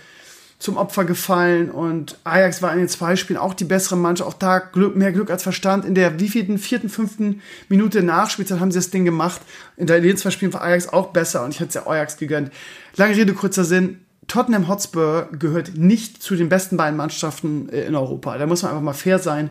[0.60, 4.30] zum Opfer gefallen und Ajax war in den zwei Spielen auch die bessere Mannschaft.
[4.30, 5.84] Auch da Glück, mehr Glück als Verstand.
[5.84, 9.42] In der wievielten, vierten, fünften Minute Nachspielzeit haben sie das Ding gemacht.
[9.76, 12.52] In den zwei Spielen war Ajax auch besser und ich hätte es ja Ajax gegönnt.
[12.96, 14.03] Lange Rede, kurzer Sinn.
[14.28, 18.36] Tottenham Hotspur gehört nicht zu den besten beiden Mannschaften äh, in Europa.
[18.38, 19.50] Da muss man einfach mal fair sein.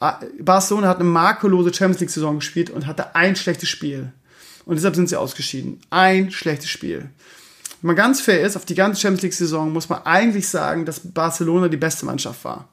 [0.00, 4.12] Ah, Barcelona hat eine makellose Champions League Saison gespielt und hatte ein schlechtes Spiel.
[4.66, 5.80] Und deshalb sind sie ausgeschieden.
[5.90, 7.10] Ein schlechtes Spiel.
[7.80, 10.84] Wenn man ganz fair ist, auf die ganze Champions League Saison muss man eigentlich sagen,
[10.84, 12.68] dass Barcelona die beste Mannschaft war.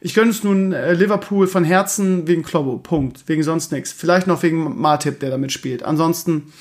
[0.00, 2.78] Ich gönne es nun äh, Liverpool von Herzen wegen Klobo.
[2.78, 3.24] Punkt.
[3.26, 3.92] Wegen sonst nichts.
[3.92, 5.82] Vielleicht noch wegen Martip, der damit spielt.
[5.82, 6.52] Ansonsten,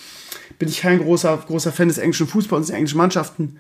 [0.58, 3.60] bin ich kein großer, großer Fan des englischen Fußballs und der englischen Mannschaften.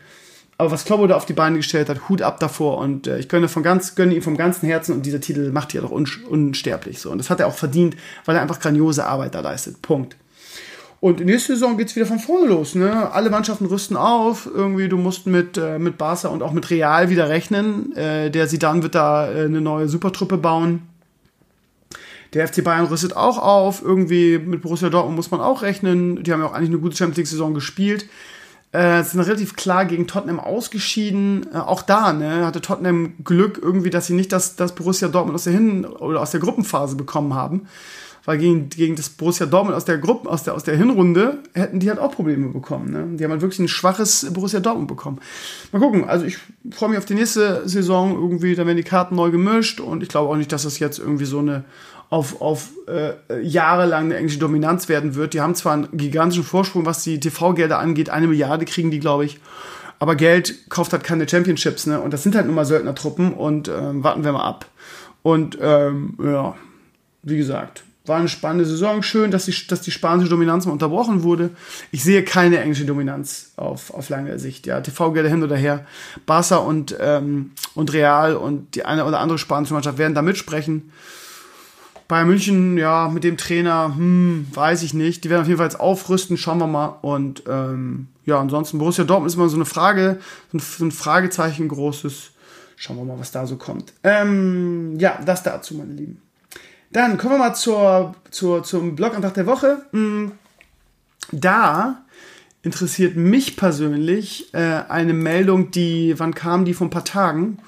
[0.57, 3.27] Aber was Kloppo da auf die Beine gestellt hat, Hut ab davor und äh, ich
[3.27, 5.91] gönne, von ganz, gönne ihm vom ganzen Herzen und dieser Titel macht ihn ja doch
[5.91, 6.99] un unsterblich.
[6.99, 7.11] So.
[7.11, 9.81] Und das hat er auch verdient, weil er einfach grandiose Arbeit da leistet.
[9.81, 10.15] Punkt.
[11.01, 12.73] Und nächste Saison geht es wieder von vorne los.
[12.73, 13.11] Ne?
[13.11, 14.49] Alle Mannschaften rüsten auf.
[14.51, 17.95] Irgendwie, du musst mit, äh, mit Barca und auch mit Real wieder rechnen.
[17.95, 20.83] Äh, der Sidan wird da äh, eine neue Supertruppe bauen.
[22.33, 23.83] Der FC Bayern rüstet auch auf.
[23.83, 26.23] Irgendwie mit Borussia Dortmund muss man auch rechnen.
[26.23, 28.07] Die haben ja auch eigentlich eine gute Champions League-Saison gespielt.
[28.75, 31.47] Äh, sind relativ klar gegen Tottenham ausgeschieden.
[31.53, 35.35] Äh, auch da ne, hatte Tottenham Glück irgendwie, dass sie nicht das, das Borussia Dortmund
[35.35, 37.67] aus der Hin- oder aus der Gruppenphase bekommen haben.
[38.25, 41.79] Weil gegen, gegen das Borussia Dortmund aus der Gruppe, aus der, aus der Hinrunde hätten
[41.79, 42.91] die halt auch Probleme bekommen.
[42.91, 43.17] Ne?
[43.17, 45.19] Die haben halt wirklich ein schwaches Borussia Dortmund bekommen.
[45.71, 46.37] Mal gucken, also ich
[46.71, 50.09] freue mich auf die nächste Saison irgendwie, da werden die Karten neu gemischt und ich
[50.09, 51.63] glaube auch nicht, dass das jetzt irgendwie so eine
[52.09, 55.33] auf, auf äh, jahrelang eine englische Dominanz werden wird.
[55.33, 58.09] Die haben zwar einen gigantischen Vorsprung, was die TV-Gelder angeht.
[58.09, 59.39] Eine Milliarde kriegen die, glaube ich.
[59.99, 61.99] Aber Geld kauft halt keine Championships, ne?
[62.01, 64.65] Und das sind halt nun mal Söldnertruppen und ähm, warten wir mal ab.
[65.23, 66.55] Und ähm, ja,
[67.23, 69.01] wie gesagt, war eine spannende Saison.
[69.01, 71.49] Schön, dass die, dass die spanische Dominanz mal unterbrochen wurde.
[71.91, 74.67] Ich sehe keine englische Dominanz auf, auf lange Sicht.
[74.67, 75.85] Ja, TV-Gelder hin oder her.
[76.25, 80.91] Barca und, ähm, und Real und die eine oder andere spanische Mannschaft werden da mitsprechen.
[82.07, 85.23] Bayern München, ja, mit dem Trainer, hm, weiß ich nicht.
[85.23, 86.99] Die werden auf jeden Fall jetzt aufrüsten, schauen wir mal.
[87.01, 90.19] Und ähm, ja, ansonsten Borussia Dortmund ist immer so eine Frage,
[90.51, 92.31] so ein Fragezeichen großes.
[92.75, 93.93] Schauen wir mal, was da so kommt.
[94.03, 96.21] Ähm, ja, das dazu, meine Lieben.
[96.91, 99.85] Dann kommen wir mal zur, zur, zum Blogantrag der Woche.
[99.91, 100.31] Hm,
[101.31, 102.03] da
[102.61, 107.59] interessiert mich persönlich äh, eine Meldung, die, wann kam die vor ein paar Tagen?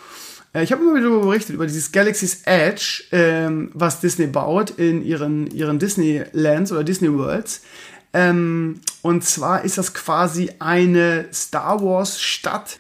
[0.64, 5.48] Ich habe immer wieder berichtet über dieses Galaxy's Edge, ähm, was Disney baut in ihren,
[5.52, 7.62] ihren Disneylands oder Disney Worlds.
[8.14, 12.80] Ähm, und zwar ist das quasi eine Star Wars Stadt,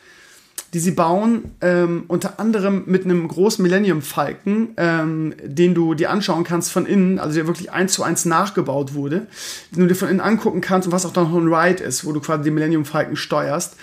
[0.74, 6.10] die sie bauen, ähm, unter anderem mit einem großen Millennium Falcon, ähm, den du dir
[6.10, 9.28] anschauen kannst von innen, also der wirklich eins zu eins nachgebaut wurde,
[9.72, 12.06] den du dir von innen angucken kannst und was auch dann noch ein Ride ist,
[12.06, 13.76] wo du quasi den Millennium Falcon steuerst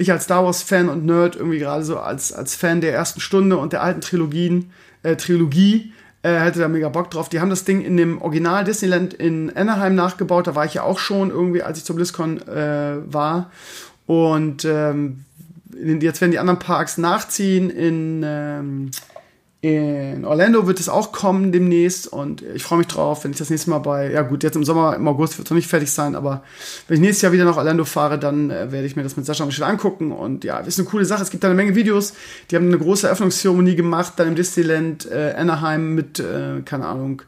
[0.00, 3.58] ich als Star Wars-Fan und Nerd, irgendwie gerade so als, als Fan der ersten Stunde
[3.58, 4.70] und der alten Trilogien,
[5.02, 5.92] äh, Trilogie,
[6.22, 7.28] äh, hätte da mega Bock drauf.
[7.28, 10.46] Die haben das Ding in dem Original Disneyland in Anaheim nachgebaut.
[10.46, 13.50] Da war ich ja auch schon irgendwie, als ich zur BlizzCon äh, war.
[14.06, 15.24] Und ähm,
[15.72, 17.70] jetzt werden die anderen Parks nachziehen.
[17.70, 18.90] In ähm,
[19.62, 23.50] in Orlando wird es auch kommen demnächst und ich freue mich drauf, wenn ich das
[23.50, 25.90] nächste Mal bei, ja gut, jetzt im Sommer, im August wird es noch nicht fertig
[25.90, 26.42] sein, aber
[26.88, 29.26] wenn ich nächstes Jahr wieder nach Orlando fahre, dann äh, werde ich mir das mit
[29.26, 31.22] Sascha und Michelle angucken und ja, ist eine coole Sache.
[31.22, 32.14] Es gibt da eine Menge Videos,
[32.50, 37.20] die haben eine große Eröffnungszeremonie gemacht, dann im Disneyland äh, Anaheim mit, äh, keine Ahnung,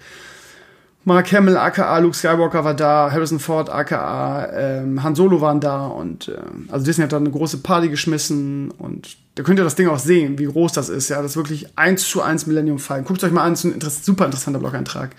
[1.04, 5.86] Mark Hamill, aka Luke Skywalker war da, Harrison Ford, aka ähm, Han Solo waren da
[5.86, 6.38] und äh,
[6.70, 9.98] also Disney hat da eine große Party geschmissen und da könnt ihr das Ding auch
[9.98, 11.08] sehen, wie groß das ist.
[11.08, 13.06] Ja, das ist wirklich eins zu eins Millennium Falcon.
[13.06, 15.10] Guckt euch mal an, das ist ein interess super interessanter Blog-Eintrag.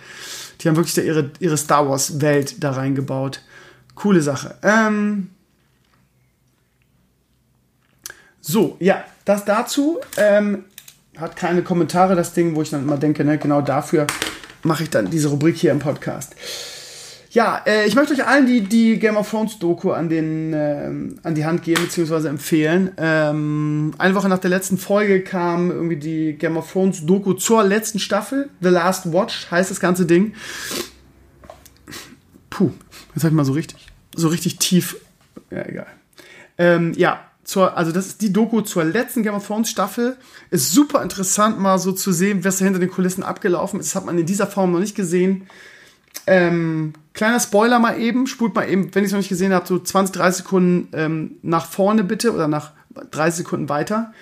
[0.61, 3.41] Die haben wirklich da ihre, ihre Star Wars Welt da reingebaut.
[3.95, 4.55] Coole Sache.
[4.61, 5.31] Ähm
[8.39, 9.99] so, ja, das dazu.
[10.15, 10.65] Ähm,
[11.17, 14.07] hat keine Kommentare, das Ding, wo ich dann immer denke, ne, genau dafür
[14.63, 16.35] mache ich dann diese Rubrik hier im Podcast.
[17.33, 20.91] Ja, äh, ich möchte euch allen die, die Game of Thrones Doku an, den, äh,
[21.23, 22.27] an die Hand geben bzw.
[22.27, 22.91] empfehlen.
[22.97, 27.63] Ähm, eine Woche nach der letzten Folge kam irgendwie die Game of Thrones Doku zur
[27.63, 28.51] letzten Staffel.
[28.61, 30.33] The Last Watch heißt das ganze Ding.
[32.51, 32.69] Puh,
[33.15, 34.97] jetzt habe ich mal so richtig, so richtig tief.
[35.49, 35.87] Ja, egal.
[36.59, 40.17] Ähm, ja, zur, also das ist die Doku zur letzten Game of Thrones Staffel.
[40.49, 43.89] Ist super interessant, mal so zu sehen, was da hinter den Kulissen abgelaufen ist.
[43.89, 45.47] Das hat man in dieser Form noch nicht gesehen.
[46.25, 49.67] Ähm, kleiner Spoiler mal eben, spult mal eben, wenn ich es noch nicht gesehen habe,
[49.67, 52.71] so 20, 30 Sekunden ähm, nach vorne bitte oder nach
[53.11, 54.13] 30 Sekunden weiter.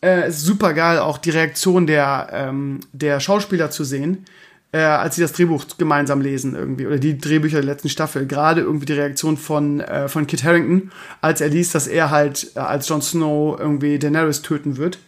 [0.00, 4.24] Äh, ist super geil, auch die Reaktion der, ähm, der Schauspieler zu sehen
[4.72, 8.26] äh, als sie das Drehbuch gemeinsam lesen irgendwie oder die Drehbücher der letzten Staffel.
[8.26, 10.90] Gerade irgendwie die Reaktion von, äh, von Kit Harrington,
[11.20, 14.98] als er liest, dass er halt äh, als Jon Snow irgendwie Daenerys töten wird.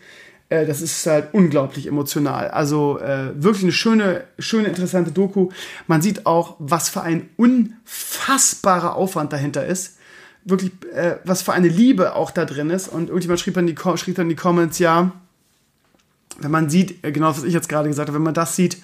[0.48, 2.48] Äh, das ist halt unglaublich emotional.
[2.48, 5.50] Also äh, wirklich eine schöne, schöne, interessante Doku.
[5.86, 9.98] Man sieht auch, was für ein unfassbarer Aufwand dahinter ist.
[10.44, 12.88] Wirklich, äh, was für eine Liebe auch da drin ist.
[12.88, 15.12] Und irgendjemand schrieb dann, die, schrieb dann in die Comments, ja,
[16.38, 18.78] wenn man sieht, äh, genau was ich jetzt gerade gesagt habe, wenn man das sieht,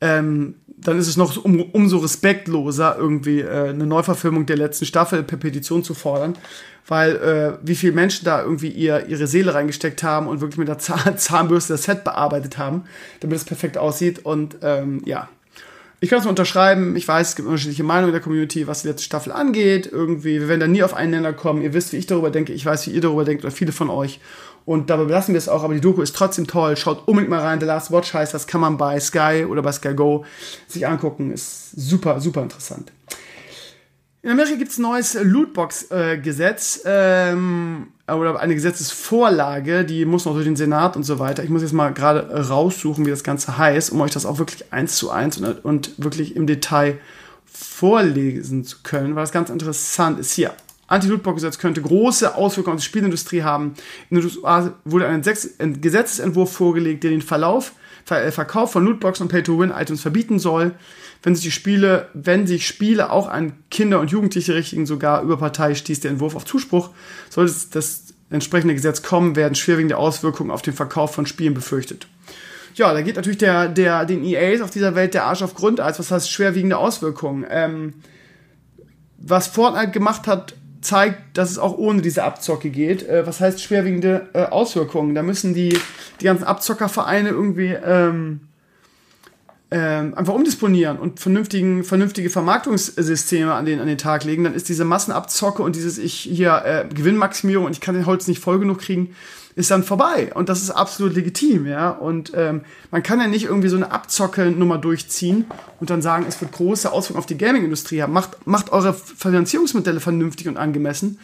[0.00, 5.22] ähm, dann ist es noch um, umso respektloser, irgendwie äh, eine Neuverfilmung der letzten Staffel
[5.22, 6.36] per Petition zu fordern,
[6.86, 10.68] weil äh, wie viele Menschen da irgendwie ihr, ihre Seele reingesteckt haben und wirklich mit
[10.68, 12.84] der Zahn Zahnbürste das Set bearbeitet haben,
[13.20, 15.28] damit es perfekt aussieht und ähm, ja.
[16.00, 16.94] ich kann es unterschreiben.
[16.94, 19.88] Ich weiß, es gibt unterschiedliche Meinungen in der Community, was die letzte Staffel angeht.
[19.90, 21.60] Irgendwie, wir werden da nie auf einen Nenner kommen.
[21.62, 22.52] Ihr wisst, wie ich darüber denke.
[22.52, 24.20] Ich weiß, wie ihr darüber denkt oder viele von euch.
[24.68, 25.64] Und dabei belassen wir es auch.
[25.64, 26.76] Aber die Doku ist trotzdem toll.
[26.76, 27.58] Schaut unbedingt mal rein.
[27.58, 28.46] The Last Watch heißt das.
[28.46, 30.26] Kann man bei Sky oder bei Sky Go
[30.66, 31.32] sich angucken.
[31.32, 32.92] Ist super, super interessant.
[34.20, 40.34] In Amerika gibt es ein neues Lootbox-Gesetz äh, ähm, oder eine Gesetzesvorlage, die muss noch
[40.34, 41.44] durch den Senat und so weiter.
[41.44, 44.70] Ich muss jetzt mal gerade raussuchen, wie das Ganze heißt, um euch das auch wirklich
[44.70, 46.98] eins zu eins und, und wirklich im Detail
[47.46, 50.32] vorlesen zu können, weil das ganz interessant ist.
[50.32, 50.52] Hier,
[50.88, 53.74] Anti-Lootbox-Gesetz könnte große Auswirkungen auf die Spielindustrie haben.
[54.10, 55.22] In den USA wurde ein
[55.80, 57.72] Gesetzesentwurf vorgelegt, der den Verlauf,
[58.04, 60.74] Ver Verkauf von Lootboxen und Pay-to-Win-Items verbieten soll
[61.22, 65.36] wenn sich die Spiele, wenn sich Spiele auch an Kinder und Jugendliche richten, sogar über
[65.36, 66.90] Partei stieß der Entwurf auf Zuspruch.
[67.28, 72.06] Sollte das entsprechende Gesetz kommen, werden schwerwiegende Auswirkungen auf den Verkauf von Spielen befürchtet.
[72.74, 75.98] Ja, da geht natürlich der, der, den EAs auf dieser Welt der Arsch auf Grundeis.
[75.98, 77.44] Was heißt schwerwiegende Auswirkungen?
[77.50, 77.94] Ähm,
[79.16, 83.06] was Fortnite gemacht hat, zeigt, dass es auch ohne diese Abzocke geht.
[83.08, 85.14] Äh, was heißt schwerwiegende äh, Auswirkungen?
[85.14, 85.78] Da müssen die,
[86.20, 88.40] die ganzen Abzockervereine irgendwie ähm,
[89.70, 94.68] ähm, einfach umdisponieren und vernünftigen, vernünftige Vermarktungssysteme an den, an den Tag legen, dann ist
[94.70, 98.58] diese Massenabzocke und dieses ich hier äh, Gewinnmaximierung und ich kann den Holz nicht voll
[98.58, 99.14] genug kriegen,
[99.58, 100.30] ist dann vorbei.
[100.34, 101.90] Und das ist absolut legitim, ja.
[101.90, 102.60] Und ähm,
[102.92, 105.46] man kann ja nicht irgendwie so eine Abzocke-Nummer durchziehen
[105.80, 108.12] und dann sagen, es wird große Auswirkungen auf die Gaming-Industrie haben.
[108.12, 111.18] Macht, macht eure Finanzierungsmodelle vernünftig und angemessen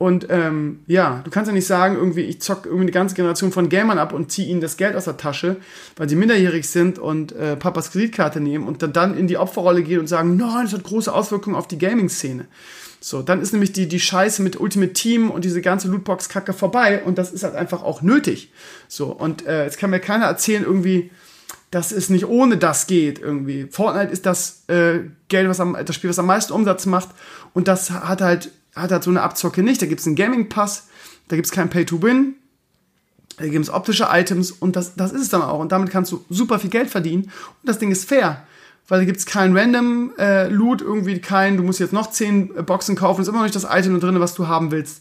[0.00, 3.52] und ähm, ja, du kannst ja nicht sagen, irgendwie, ich zock irgendwie eine ganze Generation
[3.52, 5.56] von Gamern ab und ziehe ihnen das Geld aus der Tasche,
[5.96, 10.00] weil sie minderjährig sind und äh, Papas Kreditkarte nehmen und dann in die Opferrolle gehen
[10.00, 12.46] und sagen, nein, das hat große Auswirkungen auf die Gaming-Szene.
[12.98, 17.02] So, dann ist nämlich die, die Scheiße mit Ultimate Team und diese ganze Lootbox-Kacke vorbei
[17.04, 18.52] und das ist halt einfach auch nötig.
[18.88, 21.10] So, und äh, jetzt kann mir keiner erzählen, irgendwie,
[21.70, 23.66] dass es nicht ohne das geht irgendwie.
[23.70, 27.10] Fortnite ist das äh, Geld, was am, das Spiel, was am meisten Umsatz macht
[27.52, 29.82] und das hat halt hat halt so eine Abzocke nicht.
[29.82, 30.88] Da gibt es einen Gaming-Pass,
[31.28, 32.34] da gibt es kein Pay-to-Win,
[33.38, 35.60] da gibt es optische Items und das, das ist es dann auch.
[35.60, 38.44] Und damit kannst du super viel Geld verdienen und das Ding ist fair.
[38.88, 42.56] Weil da gibt es keinen random äh, Loot, irgendwie kein, du musst jetzt noch 10
[42.56, 45.00] äh, Boxen kaufen, ist immer noch nicht das Item drin, was du haben willst.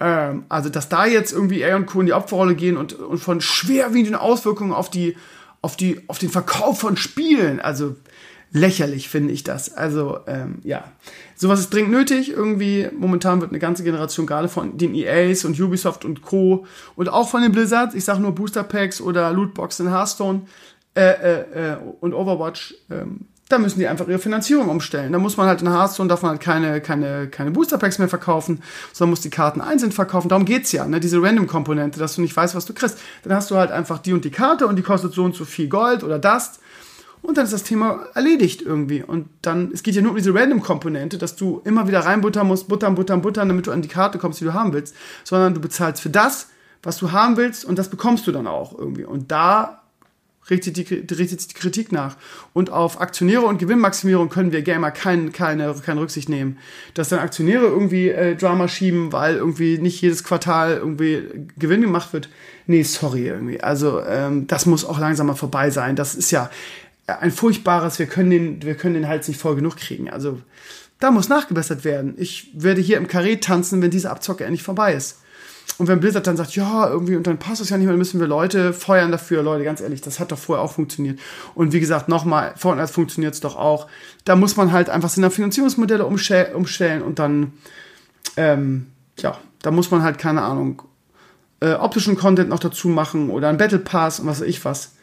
[0.00, 2.00] Ähm, also, dass da jetzt irgendwie er und Co.
[2.00, 5.16] in die Opferrolle gehen und, und von schwerwiegenden Auswirkungen auf die,
[5.62, 7.96] auf die, auf den Verkauf von Spielen, also
[8.52, 9.74] lächerlich finde ich das.
[9.74, 10.84] Also, ähm, ja.
[11.36, 12.30] Sowas ist dringend nötig.
[12.30, 16.66] Irgendwie, momentan wird eine ganze Generation gerade von den EAs und Ubisoft und Co.
[16.96, 20.42] und auch von den Blizzards, ich sage nur Booster Packs oder Lootbox in Hearthstone
[20.94, 25.12] äh, äh, äh, und Overwatch, ähm, da müssen die einfach ihre Finanzierung umstellen.
[25.12, 28.08] Da muss man halt in Hearthstone, darf man halt keine, keine, keine Booster Packs mehr
[28.08, 30.28] verkaufen, sondern muss die Karten einzeln verkaufen.
[30.28, 31.00] Darum geht's ja, ne?
[31.00, 32.98] diese Random-Komponente, dass du nicht weißt, was du kriegst.
[33.22, 35.46] Dann hast du halt einfach die und die Karte und die kostet so und so
[35.46, 36.60] viel Gold oder Dust
[37.28, 39.02] und dann ist das Thema erledigt irgendwie.
[39.02, 42.68] Und dann, es geht ja nur um diese Random-Komponente, dass du immer wieder reinbuttern musst,
[42.68, 45.60] buttern, buttern, buttern, damit du an die Karte kommst, die du haben willst, sondern du
[45.60, 46.48] bezahlst für das,
[46.82, 49.04] was du haben willst und das bekommst du dann auch irgendwie.
[49.04, 49.82] Und da
[50.48, 52.16] richtet, die, richtet die Kritik nach.
[52.54, 56.56] Und auf Aktionäre und Gewinnmaximierung können wir Gamer kein, keine, keine Rücksicht nehmen.
[56.94, 61.24] Dass dann Aktionäre irgendwie äh, Drama schieben, weil irgendwie nicht jedes Quartal irgendwie
[61.58, 62.30] Gewinn gemacht wird.
[62.66, 63.60] Nee, sorry irgendwie.
[63.60, 65.94] Also ähm, das muss auch langsam mal vorbei sein.
[65.94, 66.48] Das ist ja,
[67.08, 70.10] ein furchtbares, wir können den, wir können den Hals nicht voll genug kriegen.
[70.10, 70.40] Also
[71.00, 72.14] da muss nachgebessert werden.
[72.18, 75.20] Ich werde hier im Karree tanzen, wenn diese Abzocke endlich vorbei ist.
[75.76, 77.98] Und wenn Blizzard dann sagt, ja, irgendwie, und dann passt es ja nicht mehr, dann
[77.98, 79.42] müssen wir Leute feuern dafür.
[79.42, 81.20] Leute, ganz ehrlich, das hat doch vorher auch funktioniert.
[81.54, 83.86] Und wie gesagt, nochmal, Fortnite funktioniert es doch auch.
[84.24, 87.52] Da muss man halt einfach seine Finanzierungsmodelle umstellen und dann,
[88.36, 88.86] ähm,
[89.18, 90.82] ja, da muss man halt, keine Ahnung,
[91.60, 94.96] äh, optischen Content noch dazu machen oder ein Battle Pass und was weiß ich was.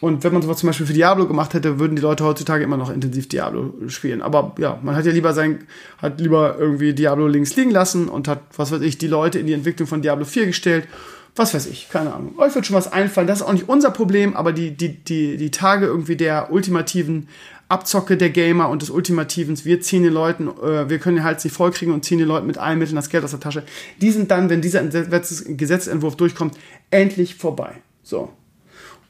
[0.00, 2.76] Und wenn man sowas zum Beispiel für Diablo gemacht hätte, würden die Leute heutzutage immer
[2.76, 4.20] noch intensiv Diablo spielen.
[4.20, 5.66] Aber ja, man hat ja lieber sein,
[5.98, 9.46] hat lieber irgendwie Diablo links liegen lassen und hat, was weiß ich, die Leute in
[9.46, 10.86] die Entwicklung von Diablo 4 gestellt.
[11.34, 12.34] Was weiß ich, keine Ahnung.
[12.38, 13.26] Euch wird schon was einfallen.
[13.26, 17.28] Das ist auch nicht unser Problem, aber die, die, die, die Tage irgendwie der ultimativen
[17.68, 21.42] Abzocke der Gamer und des ultimativen, wir ziehen den Leuten, äh, wir können den Hals
[21.44, 23.64] nicht vollkriegen und ziehen den Leuten mit allen Mitteln das Geld aus der Tasche.
[24.00, 26.56] Die sind dann, wenn dieser Gesetzentwurf durchkommt,
[26.90, 27.72] endlich vorbei.
[28.02, 28.32] So.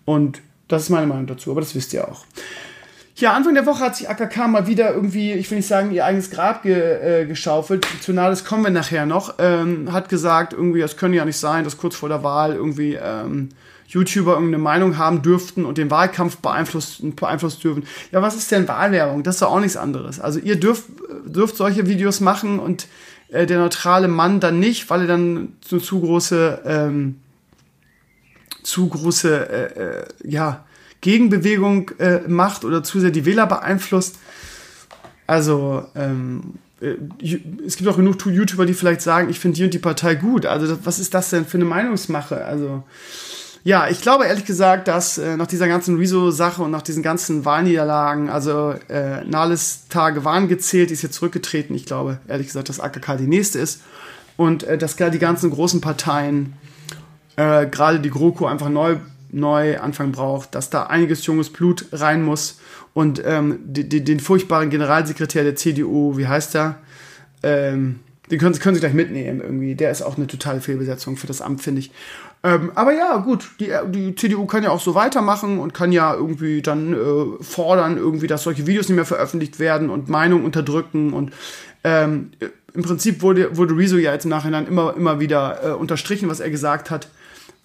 [0.04, 2.24] Und das ist meine Meinung dazu, aber das wisst ihr auch.
[3.18, 6.04] Ja, Anfang der Woche hat sich AKK mal wieder irgendwie, ich will nicht sagen, ihr
[6.04, 6.74] eigenes Grab ge,
[7.22, 7.86] äh, geschaufelt.
[8.02, 9.36] Zu Nades kommen wir nachher noch.
[9.38, 12.98] Ähm, hat gesagt, irgendwie, das könnte ja nicht sein, dass kurz vor der Wahl irgendwie
[13.02, 13.48] ähm,
[13.88, 17.86] YouTuber irgendeine Meinung haben dürften und den Wahlkampf beeinflussen, beeinflussen dürfen.
[18.12, 19.22] Ja, was ist denn Wahlwerbung?
[19.22, 20.20] Das ist doch auch nichts anderes.
[20.20, 20.84] Also ihr dürft,
[21.24, 22.86] dürft solche Videos machen und
[23.28, 26.60] äh, der neutrale Mann dann nicht, weil er dann so zu große...
[26.66, 27.20] Ähm,
[28.66, 30.64] zu große, äh, äh, ja,
[31.00, 34.16] Gegenbewegung äh, macht oder zu sehr die Wähler beeinflusst.
[35.26, 36.94] Also, ähm, äh,
[37.64, 40.46] es gibt auch genug YouTuber, die vielleicht sagen, ich finde die und die Partei gut.
[40.46, 42.44] Also, was ist das denn für eine Meinungsmache?
[42.44, 42.82] Also,
[43.62, 47.44] ja, ich glaube ehrlich gesagt, dass äh, nach dieser ganzen Rezo-Sache und nach diesen ganzen
[47.44, 51.74] Wahlniederlagen, also äh, Nahles Tage waren gezählt, die ist jetzt zurückgetreten.
[51.76, 53.82] Ich glaube ehrlich gesagt, dass AKK die nächste ist.
[54.36, 56.54] Und äh, dass gerade die ganzen großen Parteien,
[57.36, 58.96] äh, gerade die GroKo einfach neu,
[59.30, 62.58] neu Anfang braucht, dass da einiges junges Blut rein muss.
[62.94, 66.76] Und ähm, die, die, den furchtbaren Generalsekretär der CDU, wie heißt der?
[67.42, 69.74] Ähm, den können, können Sie gleich mitnehmen irgendwie.
[69.74, 71.92] Der ist auch eine totale Fehlbesetzung für das Amt, finde ich.
[72.42, 76.14] Ähm, aber ja, gut, die, die CDU kann ja auch so weitermachen und kann ja
[76.14, 81.12] irgendwie dann äh, fordern, irgendwie, dass solche Videos nicht mehr veröffentlicht werden und Meinungen unterdrücken.
[81.12, 81.32] Und
[81.84, 82.32] ähm,
[82.74, 86.40] im Prinzip wurde, wurde Rezo ja jetzt im Nachhinein immer, immer wieder äh, unterstrichen, was
[86.40, 87.08] er gesagt hat.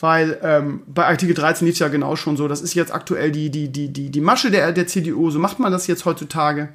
[0.02, 2.48] Weil ähm, bei Artikel 13 lief es ja genau schon so.
[2.48, 5.30] Das ist jetzt aktuell die, die, die, die, die Masche der, der CDU.
[5.32, 6.70] So macht man das jetzt heutzutage.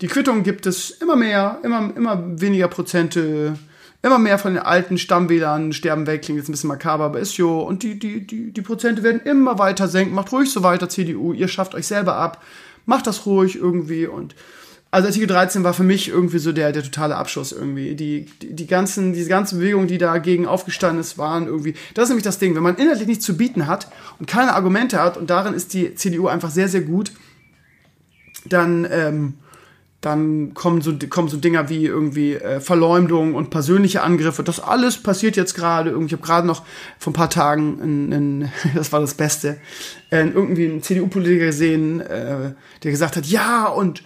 [0.00, 3.56] Die Quittung gibt es immer mehr, immer, immer weniger Prozente
[4.02, 7.36] immer mehr von den alten Stammwählern sterben weg, klingt jetzt ein bisschen makaber, aber ist
[7.36, 7.60] jo.
[7.60, 10.14] Und die, die, die, die Prozente werden immer weiter senken.
[10.14, 11.32] Macht ruhig so weiter, CDU.
[11.32, 12.42] Ihr schafft euch selber ab.
[12.86, 14.06] Macht das ruhig irgendwie.
[14.06, 14.34] Und
[14.92, 17.94] also Artikel 13 war für mich irgendwie so der, der totale Abschuss irgendwie.
[17.94, 21.74] Die, die, die ganzen, diese ganze Bewegung, die dagegen aufgestanden ist, waren irgendwie.
[21.94, 22.56] Das ist nämlich das Ding.
[22.56, 23.88] Wenn man inhaltlich nichts zu bieten hat
[24.18, 27.12] und keine Argumente hat, und darin ist die CDU einfach sehr, sehr gut,
[28.46, 29.34] dann, ähm,
[30.00, 34.42] dann kommen so, kommen so Dinger wie irgendwie äh, Verleumdung und persönliche Angriffe.
[34.42, 35.90] Das alles passiert jetzt gerade.
[36.04, 36.64] Ich habe gerade noch
[36.98, 39.58] vor ein paar Tagen, in, in, das war das Beste,
[40.10, 44.02] äh, irgendwie einen CDU-Politiker gesehen, äh, der gesagt hat, ja, und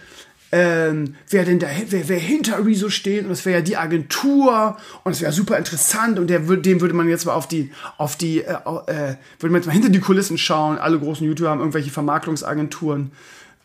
[0.57, 4.77] ähm, wer denn da, wer, wer hinter Rezo steht, und das wäre ja die Agentur,
[5.03, 8.15] und es wäre super interessant, und der, dem würde man jetzt mal auf die, auf
[8.15, 10.77] die, äh, äh, würde man jetzt mal hinter die Kulissen schauen.
[10.77, 13.11] Alle großen YouTuber haben irgendwelche Vermarktungsagenturen.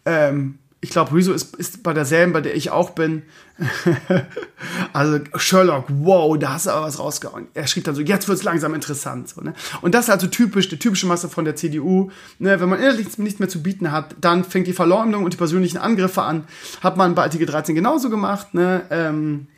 [0.05, 3.23] Ähm, ich glaube, Rezo ist, ist bei derselben, bei der ich auch bin.
[4.95, 7.49] also Sherlock, wow, da hast du aber was rausgehauen.
[7.53, 9.29] Er schrieb dann so, jetzt wird's langsam interessant.
[9.29, 9.53] So, ne?
[9.83, 12.11] Und das ist also typisch, die typische Masse von der CDU.
[12.39, 12.59] Ne?
[12.61, 15.77] Wenn man innerlich nichts mehr zu bieten hat, dann fängt die Verleumdung und die persönlichen
[15.77, 16.45] Angriffe an.
[16.81, 18.55] Hat man bei Artikel 13 genauso gemacht.
[18.55, 18.83] Ne?
[18.91, 19.49] Ähm,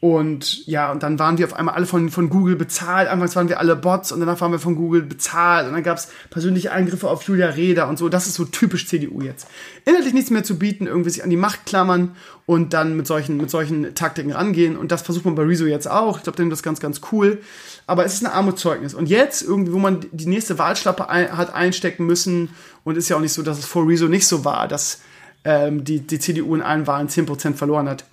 [0.00, 3.06] und ja, und dann waren wir auf einmal alle von, von Google bezahlt.
[3.06, 5.66] Anfangs waren wir alle Bots und danach waren wir von Google bezahlt.
[5.66, 8.08] Und dann gab es persönliche Eingriffe auf Julia Reda und so.
[8.08, 9.46] Das ist so typisch CDU jetzt.
[9.84, 13.36] Inhaltlich nichts mehr zu bieten, irgendwie sich an die Macht klammern und dann mit solchen,
[13.36, 14.78] mit solchen Taktiken rangehen.
[14.78, 16.16] Und das versucht man bei Rezo jetzt auch.
[16.16, 17.42] Ich glaube, dem das ganz, ganz cool.
[17.86, 18.94] Aber es ist ein Armutszeugnis.
[18.94, 22.48] Und jetzt, irgendwie, wo man die nächste Wahlschlappe ein, hat einstecken müssen,
[22.84, 25.02] und ist ja auch nicht so, dass es vor Rezo nicht so war, dass
[25.44, 28.06] ähm, die, die CDU in allen Wahlen 10% verloren hat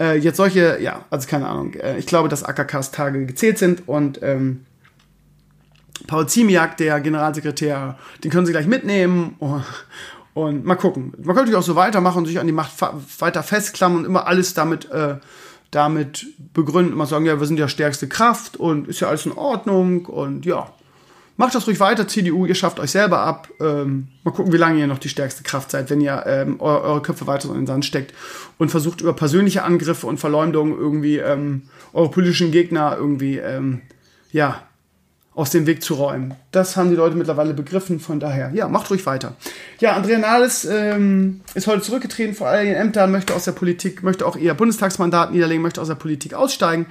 [0.00, 1.74] äh, jetzt solche, ja, also keine Ahnung.
[1.74, 4.64] Äh, ich glaube, dass AKKs Tage gezählt sind und ähm,
[6.06, 9.64] Paul Ziemiak, der Generalsekretär, den können sie gleich mitnehmen und,
[10.34, 11.12] und mal gucken.
[11.22, 12.72] Man könnte auch so weitermachen und sich an die Macht
[13.18, 15.16] weiter festklammern und immer alles damit, äh,
[15.70, 19.32] damit begründen, immer sagen, ja, wir sind ja stärkste Kraft und ist ja alles in
[19.32, 20.70] Ordnung und ja,
[21.38, 23.48] macht das ruhig weiter, CDU, ihr schafft euch selber ab.
[23.60, 26.82] Ähm, mal gucken, wie lange ihr noch die stärkste Kraft seid, wenn ihr ähm, eure,
[26.82, 28.12] eure, Köpfe weiter in den Sand steckt
[28.58, 31.62] und versucht über persönliche Angriffe und Verleumdungen irgendwie ähm,
[31.92, 33.82] eure politischen Gegner irgendwie, ähm,
[34.32, 34.62] ja,
[35.34, 36.34] aus dem Weg zu räumen.
[36.50, 39.36] Das haben die Leute mittlerweile begriffen, von daher, ja, macht ruhig weiter.
[39.78, 44.02] Ja, Andrea Nahles ähm, ist heute zurückgetreten vor all ihren Ämtern, möchte aus der Politik,
[44.02, 46.86] möchte auch ihr Bundestagsmandat niederlegen, möchte aus der Politik aussteigen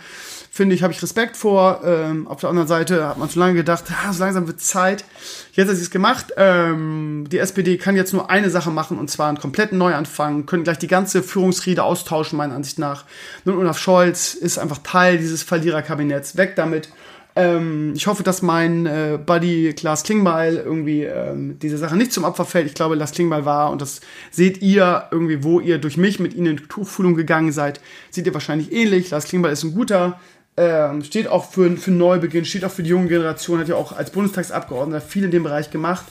[0.57, 1.81] finde ich, habe ich Respekt vor.
[1.85, 5.05] Ähm, auf der anderen Seite hat man zu lange gedacht, ah, so langsam wird Zeit.
[5.53, 6.33] Jetzt hat sie es gemacht.
[6.35, 10.63] Ähm, die SPD kann jetzt nur eine Sache machen und zwar einen kompletten Neuanfang, können
[10.63, 13.05] gleich die ganze Führungsriede austauschen, meiner Ansicht nach.
[13.45, 16.35] Nun Olaf Scholz ist einfach Teil dieses Verliererkabinetts.
[16.35, 16.89] Weg damit.
[17.37, 22.23] Ähm, ich hoffe, dass mein äh, Buddy Klaas Klingbeil irgendwie ähm, diese Sache nicht zum
[22.23, 22.65] Opfer fällt.
[22.65, 24.01] Ich glaube, Lars Klingbeil war, und das
[24.31, 27.79] seht ihr irgendwie, wo ihr durch mich mit ihnen in Tuchfühlung gegangen seid,
[28.09, 29.11] seht ihr wahrscheinlich ähnlich.
[29.11, 30.19] Lars Klingbeil ist ein guter
[30.57, 33.91] ähm, steht auch für, für Neubeginn, steht auch für die junge Generation, hat ja auch
[33.91, 36.05] als Bundestagsabgeordneter viel in dem Bereich gemacht.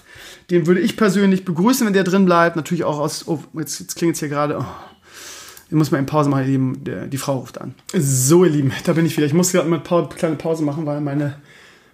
[0.51, 2.55] Den würde ich persönlich begrüßen, wenn der drin bleibt.
[2.55, 4.65] Natürlich auch aus, oh, jetzt, jetzt klingt es hier gerade, oh,
[5.69, 7.75] ich muss mal in Pause machen, ihr Lieben, der, die Frau ruft an.
[7.93, 9.27] So, ihr Lieben, da bin ich wieder.
[9.27, 11.35] Ich muss gerade mal eine kleine Pause machen, weil meine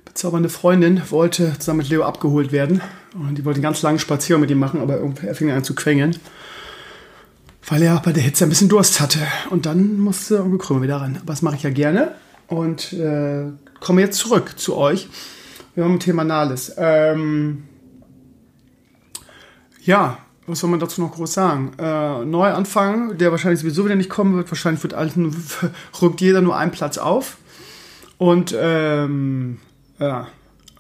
[0.05, 2.83] bezaubernde Freundin wollte zusammen mit Leo abgeholt werden.
[3.15, 5.75] Und die wollte einen ganz langen Spaziergang mit ihm machen, aber er fing an zu
[5.75, 6.17] quengeln.
[7.67, 9.21] Weil er auch bei der Hitze ein bisschen Durst hatte.
[9.49, 11.17] Und dann musste irgendwie Krümmer wieder ran.
[11.17, 12.13] Aber das mache ich ja gerne
[12.53, 13.45] und äh,
[13.81, 15.09] komme jetzt zurück zu euch.
[15.75, 16.75] Wir haben ein Thema Nahles.
[16.77, 17.65] Ähm,
[19.83, 21.73] ja, was soll man dazu noch groß sagen?
[21.79, 24.51] Äh, Neuanfang, der wahrscheinlich sowieso wieder nicht kommen wird.
[24.51, 25.35] Wahrscheinlich wird alten,
[26.03, 27.39] rückt jeder nur einen Platz auf.
[28.19, 29.59] Und ähm,
[29.99, 30.29] ja,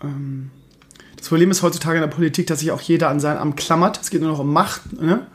[0.03, 0.51] ähm,
[1.16, 3.99] Das Problem ist heutzutage in der Politik, dass sich auch jeder an sein Amt klammert.
[3.99, 5.01] Es geht nur noch um Macht.
[5.01, 5.27] Ne?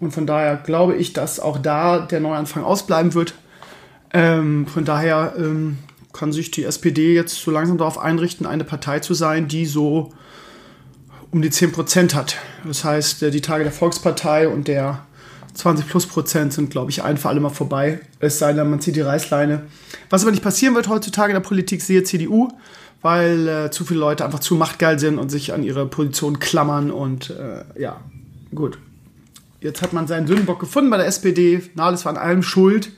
[0.00, 3.34] Und von daher glaube ich, dass auch da der Neuanfang ausbleiben wird.
[4.12, 5.78] Ähm, von daher ähm,
[6.12, 10.12] kann sich die SPD jetzt so langsam darauf einrichten, eine Partei zu sein, die so
[11.30, 12.36] um die 10 Prozent hat.
[12.64, 15.04] Das heißt, die Tage der Volkspartei und der
[15.54, 18.00] 20 plus Prozent sind, glaube ich, ein für alle Mal vorbei.
[18.20, 19.62] Es sei denn, man zieht die Reißleine.
[20.08, 22.48] Was aber nicht passieren wird heutzutage in der Politik, sehe CDU,
[23.02, 26.90] weil äh, zu viele Leute einfach zu machtgeil sind und sich an ihre Position klammern
[26.90, 28.00] und äh, ja,
[28.54, 28.78] gut.
[29.60, 31.62] Jetzt hat man seinen Sündenbock gefunden bei der SPD.
[31.74, 32.92] Nahles war an allem schuld.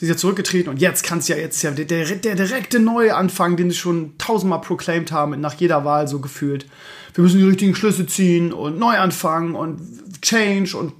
[0.00, 2.80] Sie ist ja zurückgetreten und jetzt kann es ja jetzt ja der, der, der direkte
[2.80, 6.64] Neuanfang, den sie schon tausendmal proclaimed haben, nach jeder Wahl so gefühlt.
[7.12, 9.78] Wir müssen die richtigen Schlüsse ziehen und Neuanfang und
[10.22, 10.94] Change und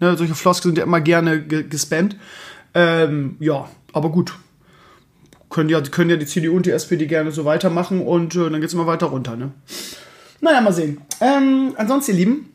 [0.00, 2.16] ne, solche Floskeln sind ja immer gerne gespammt.
[2.72, 4.32] Ähm, ja, aber gut.
[5.50, 8.62] Können ja, können ja die CDU und die SPD gerne so weitermachen und äh, dann
[8.62, 9.36] geht es immer weiter runter.
[9.36, 9.52] Ne?
[10.40, 11.02] Naja, mal sehen.
[11.20, 12.48] Ähm, ansonsten, ihr Lieben,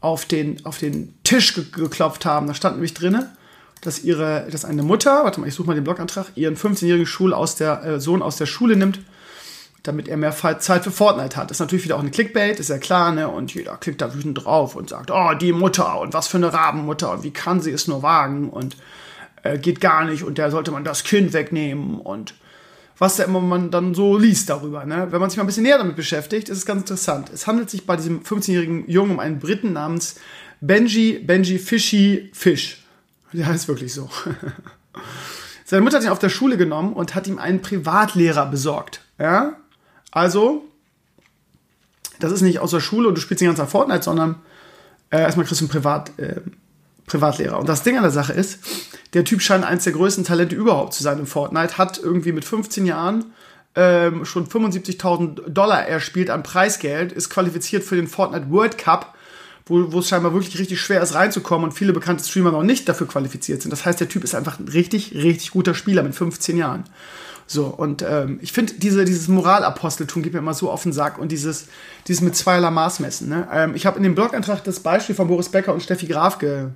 [0.00, 2.46] auf den, auf den Tisch ge geklopft haben.
[2.46, 3.26] Da stand nämlich drin,
[3.80, 7.34] dass ihre, dass eine Mutter, warte mal, ich suche mal den Blogantrag, ihren 15-jährigen Schul
[7.34, 9.00] aus der, äh, Sohn aus der Schule nimmt,
[9.82, 11.50] damit er mehr Zeit für Fortnite hat.
[11.50, 13.28] Das ist natürlich wieder auch eine Clickbait, ist ja klar, ne?
[13.28, 16.52] Und jeder klickt da wütend drauf und sagt, oh, die Mutter und was für eine
[16.52, 18.76] Rabenmutter und wie kann sie es nur wagen und
[19.42, 22.34] äh, geht gar nicht und der sollte man das Kind wegnehmen und
[22.98, 24.84] was da immer man dann so liest darüber.
[24.84, 25.08] Ne?
[25.10, 27.30] Wenn man sich mal ein bisschen näher damit beschäftigt, ist es ganz interessant.
[27.32, 30.16] Es handelt sich bei diesem 15-jährigen Jungen um einen Briten namens
[30.60, 32.84] Benji, Benji Fishy Fish.
[33.32, 34.10] Der heißt wirklich so.
[35.64, 39.00] Seine Mutter hat ihn auf der Schule genommen und hat ihm einen Privatlehrer besorgt.
[39.18, 39.56] Ja?
[40.10, 40.64] Also,
[42.18, 44.36] das ist nicht aus der Schule und du spielst den ganzen Tag Fortnite, sondern
[45.10, 46.40] äh, erstmal kriegst du einen Privat, äh,
[47.06, 47.58] Privatlehrer.
[47.58, 48.58] Und das Ding an der Sache ist,
[49.14, 52.44] der Typ scheint eines der größten Talente überhaupt zu sein im Fortnite, hat irgendwie mit
[52.44, 53.32] 15 Jahren
[53.74, 59.14] ähm, schon 75.000 Dollar erspielt an Preisgeld, ist qualifiziert für den Fortnite World Cup,
[59.66, 62.88] wo, wo es scheinbar wirklich richtig schwer ist reinzukommen und viele bekannte Streamer noch nicht
[62.88, 63.70] dafür qualifiziert sind.
[63.70, 66.84] Das heißt, der Typ ist einfach ein richtig, richtig guter Spieler mit 15 Jahren.
[67.52, 71.18] So, und ähm, ich finde, diese, dieses Moralaposteltum geht mir immer so auf den Sack
[71.18, 71.66] und dieses,
[72.06, 73.28] dieses mit zweierlei Maß messen.
[73.28, 73.48] Ne?
[73.52, 76.68] Ähm, ich habe in dem Blogantrag das Beispiel von Boris Becker und Steffi Graf ge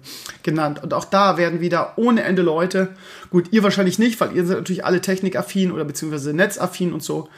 [0.42, 0.82] genannt.
[0.82, 2.88] Und auch da werden wieder ohne Ende Leute,
[3.30, 7.28] gut, ihr wahrscheinlich nicht, weil ihr seid natürlich alle technikaffin oder beziehungsweise netzaffin und so.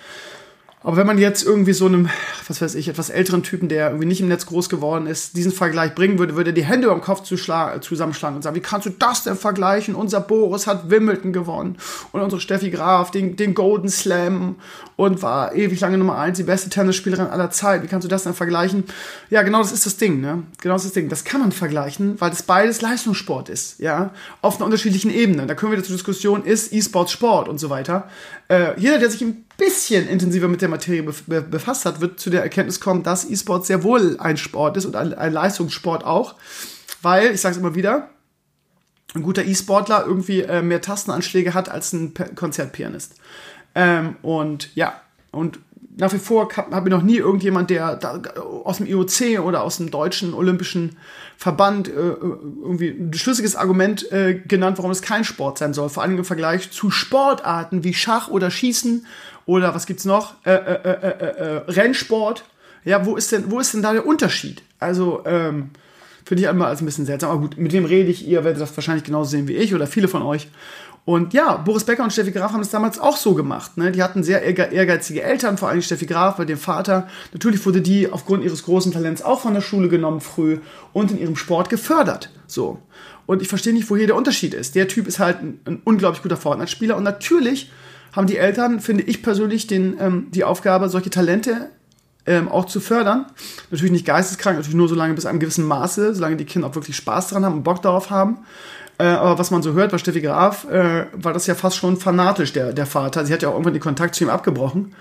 [0.86, 2.08] Aber wenn man jetzt irgendwie so einem,
[2.46, 5.50] was weiß ich, etwas älteren Typen, der irgendwie nicht im Netz groß geworden ist, diesen
[5.50, 8.86] Vergleich bringen würde, würde er die Hände über den Kopf zusammenschlagen und sagen, wie kannst
[8.86, 9.96] du das denn vergleichen?
[9.96, 11.76] Unser Boris hat Wimbledon gewonnen
[12.12, 14.54] und unsere Steffi Graf den, den Golden Slam
[14.94, 17.82] und war ewig lange Nummer eins, die beste Tennisspielerin aller Zeit.
[17.82, 18.84] Wie kannst du das denn vergleichen?
[19.28, 20.44] Ja, genau das ist das Ding, ne?
[20.60, 21.08] Genau das ist das Ding.
[21.08, 24.12] Das kann man vergleichen, weil das beides Leistungssport ist, ja?
[24.40, 25.48] Auf einer unterschiedlichen Ebene.
[25.48, 28.08] Da können wir zur Diskussion, ist E-Sport Sport und so weiter.
[28.46, 32.42] Äh, jeder, der sich ein bisschen intensiver mit der Materie befasst hat, wird zu der
[32.42, 36.34] Erkenntnis kommen, dass E-Sport sehr wohl ein Sport ist und ein, ein Leistungssport auch.
[37.02, 38.10] Weil, ich sage es immer wieder,
[39.14, 43.14] ein guter E-Sportler irgendwie äh, mehr Tastenanschläge hat als ein Konzertpianist.
[43.74, 45.00] Ähm, und ja,
[45.30, 45.58] und
[45.98, 48.20] nach wie vor habe ich noch nie irgendjemand, der da,
[48.64, 50.96] aus dem IOC oder aus dem deutschen olympischen
[51.38, 55.88] Verband äh, irgendwie ein schlüssiges Argument äh, genannt, warum es kein Sport sein soll.
[55.88, 59.06] Vor allem im Vergleich zu Sportarten wie Schach oder Schießen
[59.46, 60.34] oder was gibt's noch?
[60.44, 62.44] Äh, äh, äh, äh, äh Rennsport.
[62.84, 64.62] Ja, wo ist denn, wo ist denn da der Unterschied?
[64.78, 65.70] Also, ähm,
[66.24, 67.30] finde ich einmal als ein bisschen seltsam.
[67.30, 68.26] Aber gut, mit wem rede ich?
[68.26, 70.48] Ihr werdet das wahrscheinlich genauso sehen wie ich oder viele von euch.
[71.04, 73.76] Und ja, Boris Becker und Steffi Graf haben das damals auch so gemacht.
[73.76, 73.92] Ne?
[73.92, 77.06] Die hatten sehr ehrgeizige Eltern, vor allem Steffi Graf bei dem Vater.
[77.32, 80.58] Natürlich wurde die aufgrund ihres großen Talents auch von der Schule genommen früh
[80.92, 82.30] und in ihrem Sport gefördert.
[82.48, 82.80] So.
[83.26, 84.74] Und ich verstehe nicht, wo hier der Unterschied ist.
[84.74, 87.70] Der Typ ist halt ein, ein unglaublich guter Fortnite-Spieler und natürlich
[88.16, 91.68] haben die Eltern, finde ich persönlich, den, ähm, die Aufgabe, solche Talente
[92.26, 93.26] ähm, auch zu fördern.
[93.70, 96.74] Natürlich nicht geisteskrank, natürlich nur so lange bis einem gewissen Maße, solange die Kinder auch
[96.74, 98.38] wirklich Spaß daran haben und Bock darauf haben.
[98.98, 101.98] Äh, aber was man so hört bei Steffi Graf, äh, war das ja fast schon
[101.98, 103.26] fanatisch, der, der Vater.
[103.26, 104.94] Sie hat ja auch irgendwann den Kontakt zu ihm abgebrochen.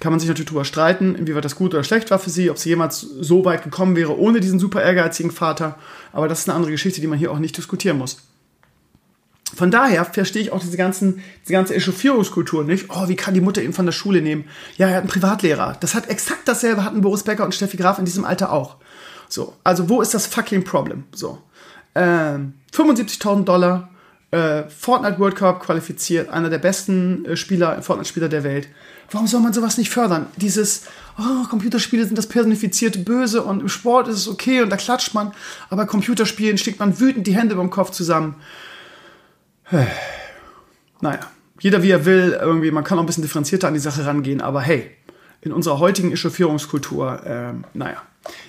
[0.00, 2.58] Kann man sich natürlich darüber streiten, inwieweit das gut oder schlecht war für sie, ob
[2.58, 5.76] sie jemals so weit gekommen wäre ohne diesen super ehrgeizigen Vater.
[6.12, 8.16] Aber das ist eine andere Geschichte, die man hier auch nicht diskutieren muss.
[9.54, 12.86] Von daher verstehe ich auch diese, ganzen, diese ganze Echauffierungskultur nicht.
[12.88, 14.44] Oh, wie kann die Mutter ihn von der Schule nehmen?
[14.76, 15.76] Ja, er hat einen Privatlehrer.
[15.80, 18.76] Das hat exakt dasselbe hatten Boris Becker und Steffi Graf in diesem Alter auch.
[19.28, 21.04] So, also wo ist das fucking Problem?
[21.12, 21.38] So,
[21.94, 23.90] ähm, 75.000 Dollar
[24.30, 28.68] äh, Fortnite World Cup qualifiziert, einer der besten äh, Spieler, Fortnite-Spieler der Welt.
[29.10, 30.26] Warum soll man sowas nicht fördern?
[30.36, 30.82] Dieses,
[31.18, 35.14] oh, Computerspiele sind das personifizierte Böse und im Sport ist es okay und da klatscht
[35.14, 35.32] man,
[35.68, 38.36] aber Computerspielen steckt man wütend die Hände beim Kopf zusammen.
[41.02, 41.20] Naja,
[41.60, 44.42] jeder wie er will, irgendwie, man kann auch ein bisschen differenzierter an die Sache rangehen,
[44.42, 44.90] aber hey,
[45.40, 48.02] in unserer heutigen Echauffierungskultur, äh, naja,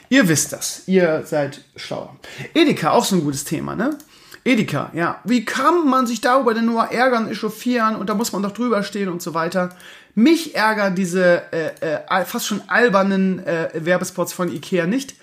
[0.10, 2.18] ihr wisst das, ihr seid schlauer.
[2.54, 3.98] Edeka, auch so ein gutes Thema, ne?
[4.44, 5.22] Edeka, ja.
[5.24, 8.84] Wie kann man sich darüber denn nur ärgern, echauffieren und da muss man doch drüber
[8.84, 9.70] stehen und so weiter.
[10.16, 15.16] Mich ärgern diese äh, äh, fast schon albernen äh, Werbespots von Ikea nicht.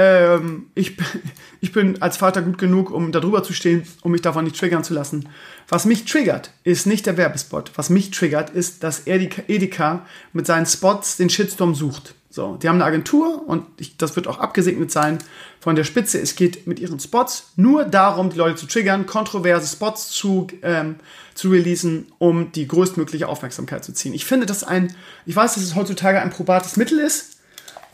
[0.00, 0.96] Ähm, ich,
[1.60, 4.58] ich bin als Vater gut genug, um da drüber zu stehen, um mich davon nicht
[4.58, 5.28] triggern zu lassen.
[5.68, 7.72] Was mich triggert, ist nicht der Werbespot.
[7.76, 12.14] Was mich triggert, ist, dass Edeka mit seinen Spots den Shitstorm sucht.
[12.32, 15.18] So, die haben eine Agentur und ich, das wird auch abgesegnet sein
[15.58, 16.18] von der Spitze.
[16.18, 20.94] Es geht mit ihren Spots nur darum, die Leute zu triggern, kontroverse Spots zu, ähm,
[21.34, 24.14] zu releasen, um die größtmögliche Aufmerksamkeit zu ziehen.
[24.14, 24.94] Ich finde das ein,
[25.26, 27.29] ich weiß, dass es heutzutage ein probates Mittel ist,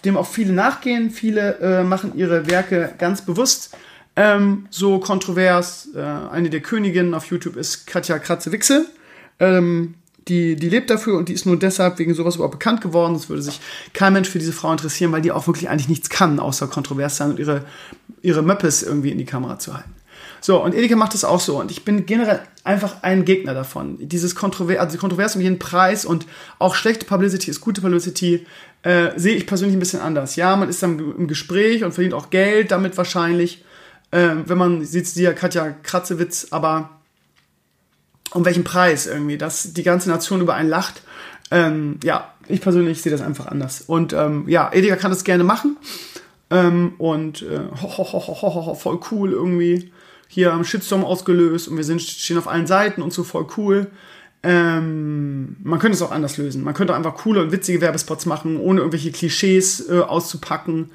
[0.07, 1.11] dem auch viele nachgehen.
[1.11, 3.77] Viele äh, machen ihre Werke ganz bewusst
[4.17, 5.91] ähm, so kontrovers.
[5.95, 8.87] Äh, eine der Königinnen auf YouTube ist Katja Kratze-Wichse.
[9.39, 9.95] Ähm,
[10.29, 13.15] die, die lebt dafür und die ist nur deshalb wegen sowas überhaupt bekannt geworden.
[13.15, 13.61] Es würde sich
[13.93, 17.17] kein Mensch für diese Frau interessieren, weil die auch wirklich eigentlich nichts kann, außer kontrovers
[17.17, 17.65] sein und ihre,
[18.23, 19.95] ihre Möppes irgendwie in die Kamera zu halten.
[20.41, 21.61] So, und Edeka macht das auch so.
[21.61, 23.97] Und ich bin generell einfach ein Gegner davon.
[24.01, 26.27] Dieses Kontrovers, also Kontrovers um jeden Preis und
[26.59, 28.47] auch schlechte Publicity ist gute Publicity,
[28.87, 30.37] äh, sehe ich persönlich ein bisschen anders.
[30.37, 33.65] Ja, man ist dann im Gespräch und verdient auch Geld damit wahrscheinlich.
[34.13, 36.91] Äh, wenn man sieht, sie ja Katja Kratzewitz, aber
[38.33, 41.03] um welchen Preis irgendwie, dass die ganze Nation über einen lacht.
[41.51, 43.81] Ähm, ja, ich persönlich sehe das einfach anders.
[43.81, 45.77] Und ähm, ja, Edeka kann das gerne machen.
[46.51, 49.91] Ähm, und äh, ho, ho, ho, voll cool irgendwie.
[50.29, 53.89] Hier am Shitstorm ausgelöst und wir sind, stehen auf allen Seiten und so voll cool.
[54.49, 56.63] Ähm, man könnte es auch anders lösen.
[56.63, 60.91] Man könnte einfach coole und witzige Werbespots machen, ohne irgendwelche Klischees äh, auszupacken.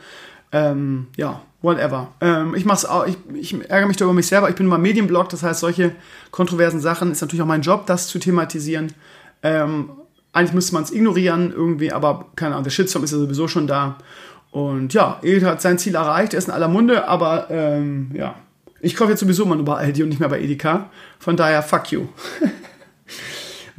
[0.54, 2.14] Ähm, ja, whatever.
[2.22, 4.50] Ähm, ich mach's auch, ich, ich ärgere mich da über mich selber.
[4.50, 5.92] Ich bin immer Medienblog, das heißt, solche
[6.32, 8.94] kontroversen Sachen ist natürlich auch mein Job, das zu thematisieren.
[9.44, 9.90] Ähm,
[10.32, 13.68] eigentlich müsste man es ignorieren irgendwie, aber keine Ahnung, der Shitstorm ist ja sowieso schon
[13.68, 13.98] da.
[14.52, 18.36] Und ja, Ed hat sein Ziel erreicht, er ist in aller Munde, aber ähm, ja,
[18.80, 20.90] ich kaufe jetzt sowieso mal nur bei Aldi und nicht mehr bei Edeka.
[21.20, 22.08] Von daher, fuck you.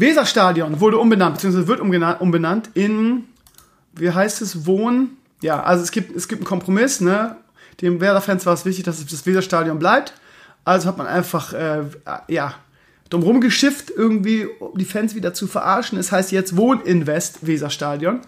[0.03, 3.25] Weserstadion wurde umbenannt, beziehungsweise wird umbenannt in,
[3.95, 5.11] wie heißt es, Wohn.
[5.43, 7.37] Ja, also es gibt, es gibt einen Kompromiss, ne?
[7.81, 10.13] Dem Werder-Fans war es wichtig, dass das Weserstadion bleibt.
[10.65, 11.85] Also hat man einfach, äh,
[12.29, 12.55] ja,
[13.11, 15.99] drumherum geschifft, irgendwie, um die Fans wieder zu verarschen.
[15.99, 18.21] Es heißt jetzt Wohninvest Weserstadion.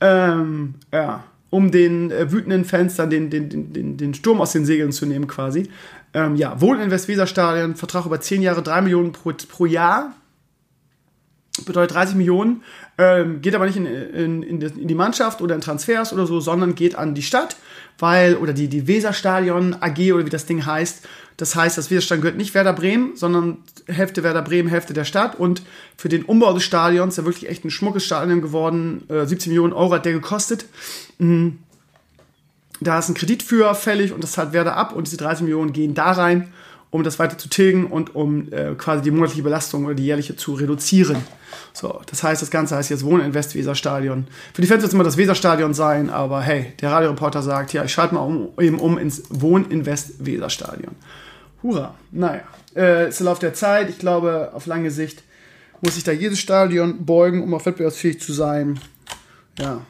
[0.00, 4.64] Ähm, ja, um den äh, wütenden Fans dann den, den, den, den Sturm aus den
[4.64, 5.68] Segeln zu nehmen, quasi.
[6.14, 10.14] Ähm, ja, Wohninvest Weserstadion, Vertrag über 10 Jahre, 3 Millionen pro, pro Jahr
[11.64, 12.62] bedeutet 30 Millionen,
[12.98, 16.74] ähm, geht aber nicht in, in, in, die Mannschaft oder in Transfers oder so, sondern
[16.74, 17.56] geht an die Stadt,
[17.98, 21.06] weil, oder die, die Weserstadion AG oder wie das Ding heißt.
[21.36, 25.38] Das heißt, das Weserstadion gehört nicht Werder Bremen, sondern Hälfte Werder Bremen, Hälfte der Stadt.
[25.38, 25.62] Und
[25.96, 29.72] für den Umbau des Stadions, der wirklich echt ein schmuckes Stadion geworden, äh, 17 Millionen
[29.72, 30.66] Euro hat der gekostet.
[31.18, 31.58] Mhm.
[32.80, 35.72] Da ist ein Kredit für fällig und das zahlt Werder ab und diese 30 Millionen
[35.72, 36.52] gehen da rein
[36.90, 40.36] um das weiter zu tilgen und um äh, quasi die monatliche Belastung oder die jährliche
[40.36, 41.16] zu reduzieren.
[41.72, 44.26] So, das heißt, das Ganze heißt jetzt Wohninvest Weserstadion.
[44.54, 47.84] Für die Fans wird es immer das Weserstadion sein, aber hey, der Radioreporter sagt, ja,
[47.84, 50.94] ich schalte mal um, eben um ins Wohninvest Weserstadion.
[51.62, 51.94] Hurra.
[52.10, 52.42] Naja,
[52.74, 53.90] äh, ist der Lauf der Zeit.
[53.90, 55.22] Ich glaube, auf lange Sicht
[55.80, 58.80] muss sich da jedes Stadion beugen, um auch wettbewerbsfähig zu sein.
[59.58, 59.82] Ja,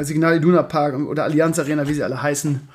[0.00, 2.68] Signal Iduna Park oder Allianz Arena, wie sie alle heißen.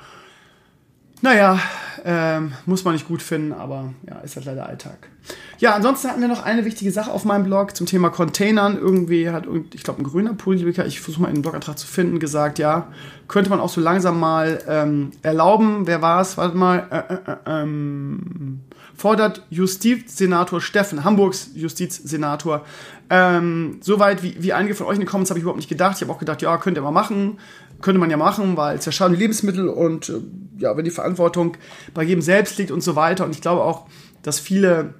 [1.24, 1.58] Naja,
[2.04, 5.08] ähm, muss man nicht gut finden, aber ja, ist halt leider Alltag.
[5.56, 8.76] Ja, ansonsten hatten wir noch eine wichtige Sache auf meinem Blog zum Thema Containern.
[8.76, 12.58] Irgendwie hat, ich glaube, ein grüner Politiker, ich versuche mal einen Blogantrag zu finden, gesagt,
[12.58, 12.88] ja,
[13.26, 15.86] könnte man auch so langsam mal ähm, erlauben.
[15.86, 16.36] Wer war es?
[16.36, 16.86] Warte mal.
[16.90, 18.60] Äh, äh, äh, ähm,
[18.96, 22.64] fordert Justizsenator Steffen, Hamburgs Justizsenator.
[23.10, 25.96] Ähm, Soweit, wie, wie einige von euch in den Comments habe ich überhaupt nicht gedacht.
[25.96, 27.38] Ich habe auch gedacht, ja, könnt ihr mal machen
[27.84, 30.20] könnte man ja machen, weil es ja schaden Lebensmittel und äh,
[30.58, 31.56] ja, wenn die Verantwortung
[31.92, 33.24] bei jedem selbst liegt und so weiter.
[33.26, 33.86] Und ich glaube auch,
[34.22, 34.94] dass viele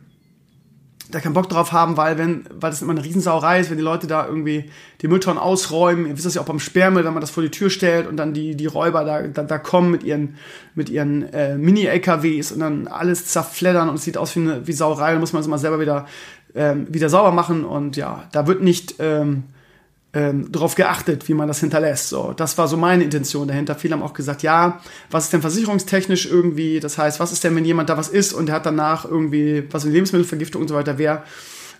[1.10, 3.82] da keinen Bock drauf haben, weil wenn, weil das immer eine Riesensauerei ist, wenn die
[3.82, 4.70] Leute da irgendwie
[5.02, 7.50] die Mülltonnen ausräumen, ihr wisst das ja auch beim Sperrmüll, wenn man das vor die
[7.50, 10.36] Tür stellt und dann die, die Räuber da, da, da kommen mit ihren,
[10.74, 14.72] mit ihren äh, Mini-LKWs und dann alles zerfleddern und es sieht aus wie eine wie
[14.72, 16.06] Sauerei, dann muss man es immer selber wieder,
[16.54, 19.44] ähm, wieder sauber machen und ja, da wird nicht ähm,
[20.14, 22.08] ähm, darauf geachtet, wie man das hinterlässt.
[22.08, 23.74] So, das war so meine Intention dahinter.
[23.74, 24.80] Viele haben auch gesagt, ja,
[25.10, 26.78] was ist denn versicherungstechnisch irgendwie?
[26.78, 29.64] Das heißt, was ist denn, wenn jemand da was isst und der hat danach irgendwie
[29.70, 30.98] was in Lebensmittelvergiftung und so weiter?
[30.98, 31.24] Wer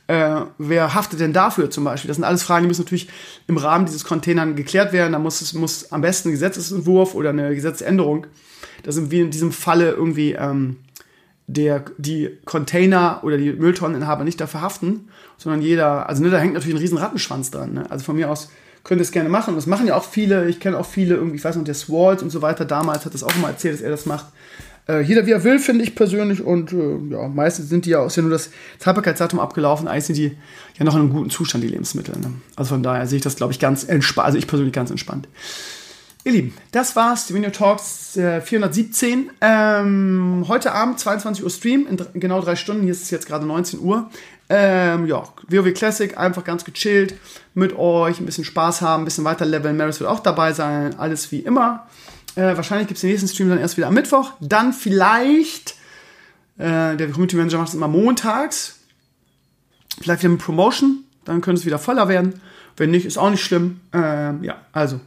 [0.07, 2.09] äh, wer haftet denn dafür zum Beispiel?
[2.09, 3.09] Das sind alles Fragen, die müssen natürlich
[3.47, 5.13] im Rahmen dieses Containern geklärt werden.
[5.13, 8.27] Da muss es muss am besten ein Gesetzesentwurf oder eine Gesetzesänderung.
[8.83, 10.77] Das sind wie in diesem Falle irgendwie ähm,
[11.47, 16.55] der, die Container oder die Mülltonneninhaber nicht dafür haften, sondern jeder, also ne, da hängt
[16.55, 17.75] natürlich ein riesen Rattenschwanz dran.
[17.75, 17.91] Ne?
[17.91, 18.51] Also von mir aus
[18.83, 19.55] könnt ihr es gerne machen.
[19.55, 20.49] Das machen ja auch viele.
[20.49, 23.15] Ich kenne auch viele, irgendwie, ich weiß noch, der Swalt und so weiter damals hat
[23.15, 24.27] das auch mal erzählt, dass er das macht.
[24.87, 26.43] Äh, jeder wie er will, finde ich persönlich.
[26.43, 28.51] Und äh, ja, meistens sind die ja, ist ja nur das
[28.85, 29.89] Haltbarkeitsdatum abgelaufen.
[29.89, 30.37] Eigentlich sind die
[30.79, 32.19] ja noch in einem guten Zustand, die Lebensmittel.
[32.19, 32.33] Ne?
[32.57, 34.27] Also von daher sehe ich das, glaube ich, ganz entspannt.
[34.27, 35.29] Also ich persönlich ganz entspannt.
[36.27, 39.31] Ihr Lieben, das war's, die Video Talks äh, 417.
[39.43, 42.83] Ähm, heute Abend, 22 Uhr Stream, in genau drei Stunden.
[42.83, 44.09] Hier ist es jetzt gerade 19 Uhr.
[44.49, 47.15] Ähm, ja, WoW Classic, einfach ganz gechillt
[47.53, 49.77] mit euch, ein bisschen Spaß haben, ein bisschen weiter leveln.
[49.77, 51.89] Maris wird auch dabei sein, alles wie immer.
[52.37, 54.33] Äh, wahrscheinlich gibt es den nächsten Stream dann erst wieder am Mittwoch.
[54.41, 55.75] Dann vielleicht,
[56.57, 58.79] äh, der Community Manager macht es immer montags.
[60.01, 62.41] Vielleicht wieder mit Promotion, dann könnte es wieder voller werden.
[62.79, 63.81] Wenn nicht, ist auch nicht schlimm.
[63.93, 65.01] Ähm, ja, also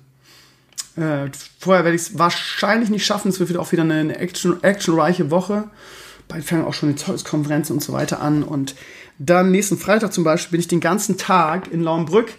[0.97, 1.29] äh,
[1.59, 3.29] vorher werde ich es wahrscheinlich nicht schaffen.
[3.29, 5.65] Es wird wieder auch wieder eine action, actionreiche Woche.
[6.27, 8.43] Bald fangen auch schon die Zeugniskonferenzen und so weiter an.
[8.43, 8.75] Und
[9.19, 12.33] dann nächsten Freitag zum Beispiel bin ich den ganzen Tag in Laumbrück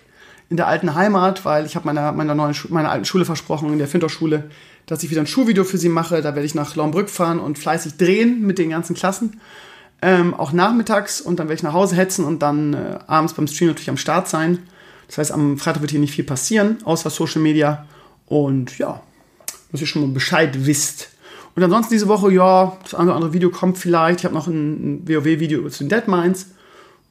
[0.51, 3.79] in der alten Heimat, weil ich habe meiner, meiner neuen meiner alten Schule versprochen, in
[3.79, 4.51] der Fintor-Schule,
[4.87, 6.23] dass ich wieder ein Schulvideo für sie mache.
[6.23, 9.41] Da werde ich nach Laumbrück fahren und fleißig drehen mit den ganzen Klassen.
[10.01, 13.47] Ähm, auch nachmittags und dann werde ich nach Hause hetzen und dann äh, abends beim
[13.47, 14.61] Stream natürlich am Start sein.
[15.09, 17.87] Das heißt, am Freitag wird hier nicht viel passieren, außer Social Media.
[18.29, 19.01] Und ja,
[19.73, 21.11] dass ihr schon mal Bescheid wisst.
[21.55, 24.21] Und ansonsten diese Woche, ja, das eine oder andere Video kommt vielleicht.
[24.21, 26.51] Ich habe noch ein, WoW-Video zu den Deadmines.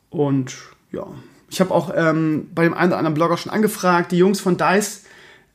[0.09, 0.55] Und
[0.91, 1.05] ja,
[1.49, 4.11] ich habe auch ähm, bei dem einen oder anderen Blogger schon angefragt.
[4.11, 5.03] Die Jungs von DICE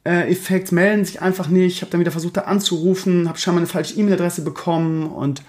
[0.05, 1.77] äh, Effects melden sich einfach nicht.
[1.77, 5.07] Ich habe dann wieder versucht, da anzurufen, habe scheinbar eine falsche E-Mail-Adresse bekommen.
[5.07, 5.43] Und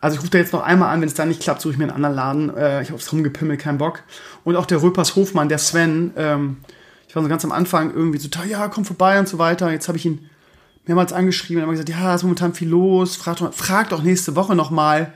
[0.00, 1.78] also ich rufe da jetzt noch einmal an, wenn es da nicht klappt, suche ich
[1.78, 2.56] mir einen anderen Laden.
[2.56, 4.02] Äh, ich habe aufs Rumgepimmelt, keinen Bock.
[4.44, 6.58] Und auch der Röpers Hofmann, der Sven, ähm,
[7.14, 9.70] ich war so ganz am Anfang irgendwie so, ja, komm vorbei und so weiter.
[9.70, 10.28] Jetzt habe ich ihn
[10.84, 14.34] mehrmals angeschrieben und immer gesagt, ja, ist momentan viel los, frag doch, frag doch nächste
[14.34, 15.12] Woche nochmal.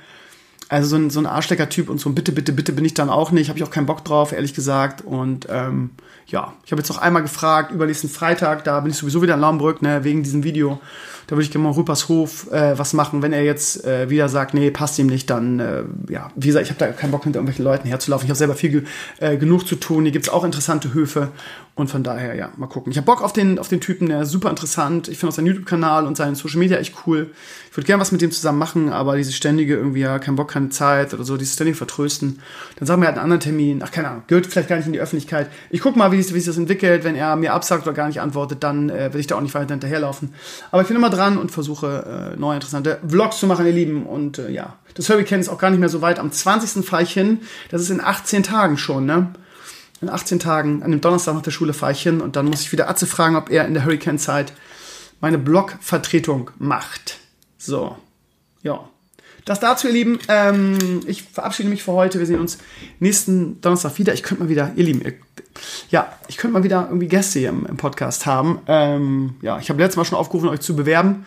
[0.69, 3.11] Also so ein, so ein Arschlecker-Typ und so ein bitte, bitte, bitte bin ich dann
[3.11, 5.01] auch nicht, habe ich auch keinen Bock drauf, ehrlich gesagt.
[5.01, 5.91] Und ähm,
[6.29, 9.41] ja, ich habe jetzt noch einmal gefragt, übernächsten Freitag, da bin ich sowieso wieder in
[9.41, 10.79] Laumbrück, ne, wegen diesem Video.
[11.27, 13.23] Da würde ich gerne mal Rüppershof äh, was machen.
[13.23, 16.65] Wenn er jetzt äh, wieder sagt, nee, passt ihm nicht, dann, äh, ja, wie gesagt,
[16.65, 18.27] ich habe da keinen Bock, hinter irgendwelchen Leuten herzulaufen.
[18.27, 18.85] Ich habe selber viel
[19.21, 20.05] äh, genug zu tun.
[20.05, 21.29] Hier gibt's auch interessante Höfe.
[21.79, 22.91] Und von daher, ja, mal gucken.
[22.91, 25.07] Ich habe Bock auf den, auf den Typen, der ist super interessant.
[25.07, 27.31] Ich finde auch seinen YouTube-Kanal und seinen Social Media echt cool.
[27.71, 30.51] Ich würde gerne was mit dem zusammen machen, aber diese ständige irgendwie, ja, kein Bock,
[30.51, 32.41] keine Zeit oder so, dieses ständige Vertrösten.
[32.81, 33.81] Dann sagen wir halt einen anderen Termin.
[33.85, 35.53] Ach, keine Ahnung, gehört vielleicht gar nicht in die Öffentlichkeit.
[35.71, 37.05] Ich guck mal, wie sich, das entwickelt.
[37.05, 39.55] Wenn er mir absagt oder gar nicht antwortet, dann äh, werde ich da auch nicht
[39.55, 40.35] weiter hinterherlaufen.
[40.73, 44.05] Aber ich bin immer dran und versuche, äh, neue interessante Vlogs zu machen, ihr Lieben.
[44.05, 46.19] Und äh, ja, das Hurricane ist auch gar nicht mehr so weit.
[46.19, 46.85] Am 20.
[46.85, 47.39] fahre ich hin.
[47.71, 49.29] Das ist in 18 Tagen schon, ne?
[50.01, 52.61] In 18 Tagen, an dem Donnerstag nach der Schule fahre ich hin und dann muss
[52.61, 54.53] ich wieder Atze fragen, ob er in der Hurricane-Zeit
[55.21, 57.19] meine Blog-Vertretung macht.
[57.57, 57.97] So,
[58.63, 58.89] ja.
[59.45, 60.19] Das dazu, ihr Lieben.
[60.29, 62.19] Ähm, ich verabschiede mich für heute.
[62.19, 62.59] Wir sehen uns
[63.01, 64.13] nächsten Donnerstag wieder.
[64.13, 65.03] Ich könnte mal wieder, ihr Lieben,
[65.91, 68.61] ja, ich könnte mal wieder irgendwie Gäste hier im, im Podcast haben.
[68.67, 71.25] Ähm, ja, ich habe letztes Mal schon aufgerufen, euch zu bewerben.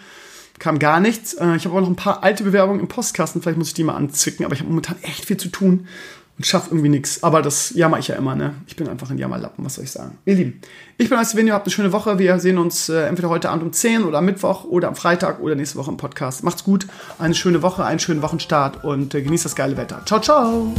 [0.60, 1.34] Kam gar nichts.
[1.34, 3.42] Äh, ich habe auch noch ein paar alte Bewerbungen im Postkasten.
[3.42, 5.88] Vielleicht muss ich die mal anzwicken, aber ich habe momentan echt viel zu tun
[6.46, 7.24] und irgendwie nichts.
[7.24, 8.56] Aber das jammer ich ja immer, ne?
[8.68, 10.18] Ich bin einfach ein Jammerlappen, was soll ich sagen.
[10.26, 10.62] Ihr Lieben,
[10.98, 12.20] ich bin Venio, habt eine schöne Woche.
[12.20, 15.40] Wir sehen uns äh, entweder heute Abend um 10 oder am Mittwoch oder am Freitag
[15.40, 16.44] oder nächste Woche im Podcast.
[16.44, 16.88] Macht's gut,
[17.20, 20.02] eine schöne Woche, einen schönen Wochenstart und äh, genießt das geile Wetter.
[20.06, 20.74] Ciao, ciao!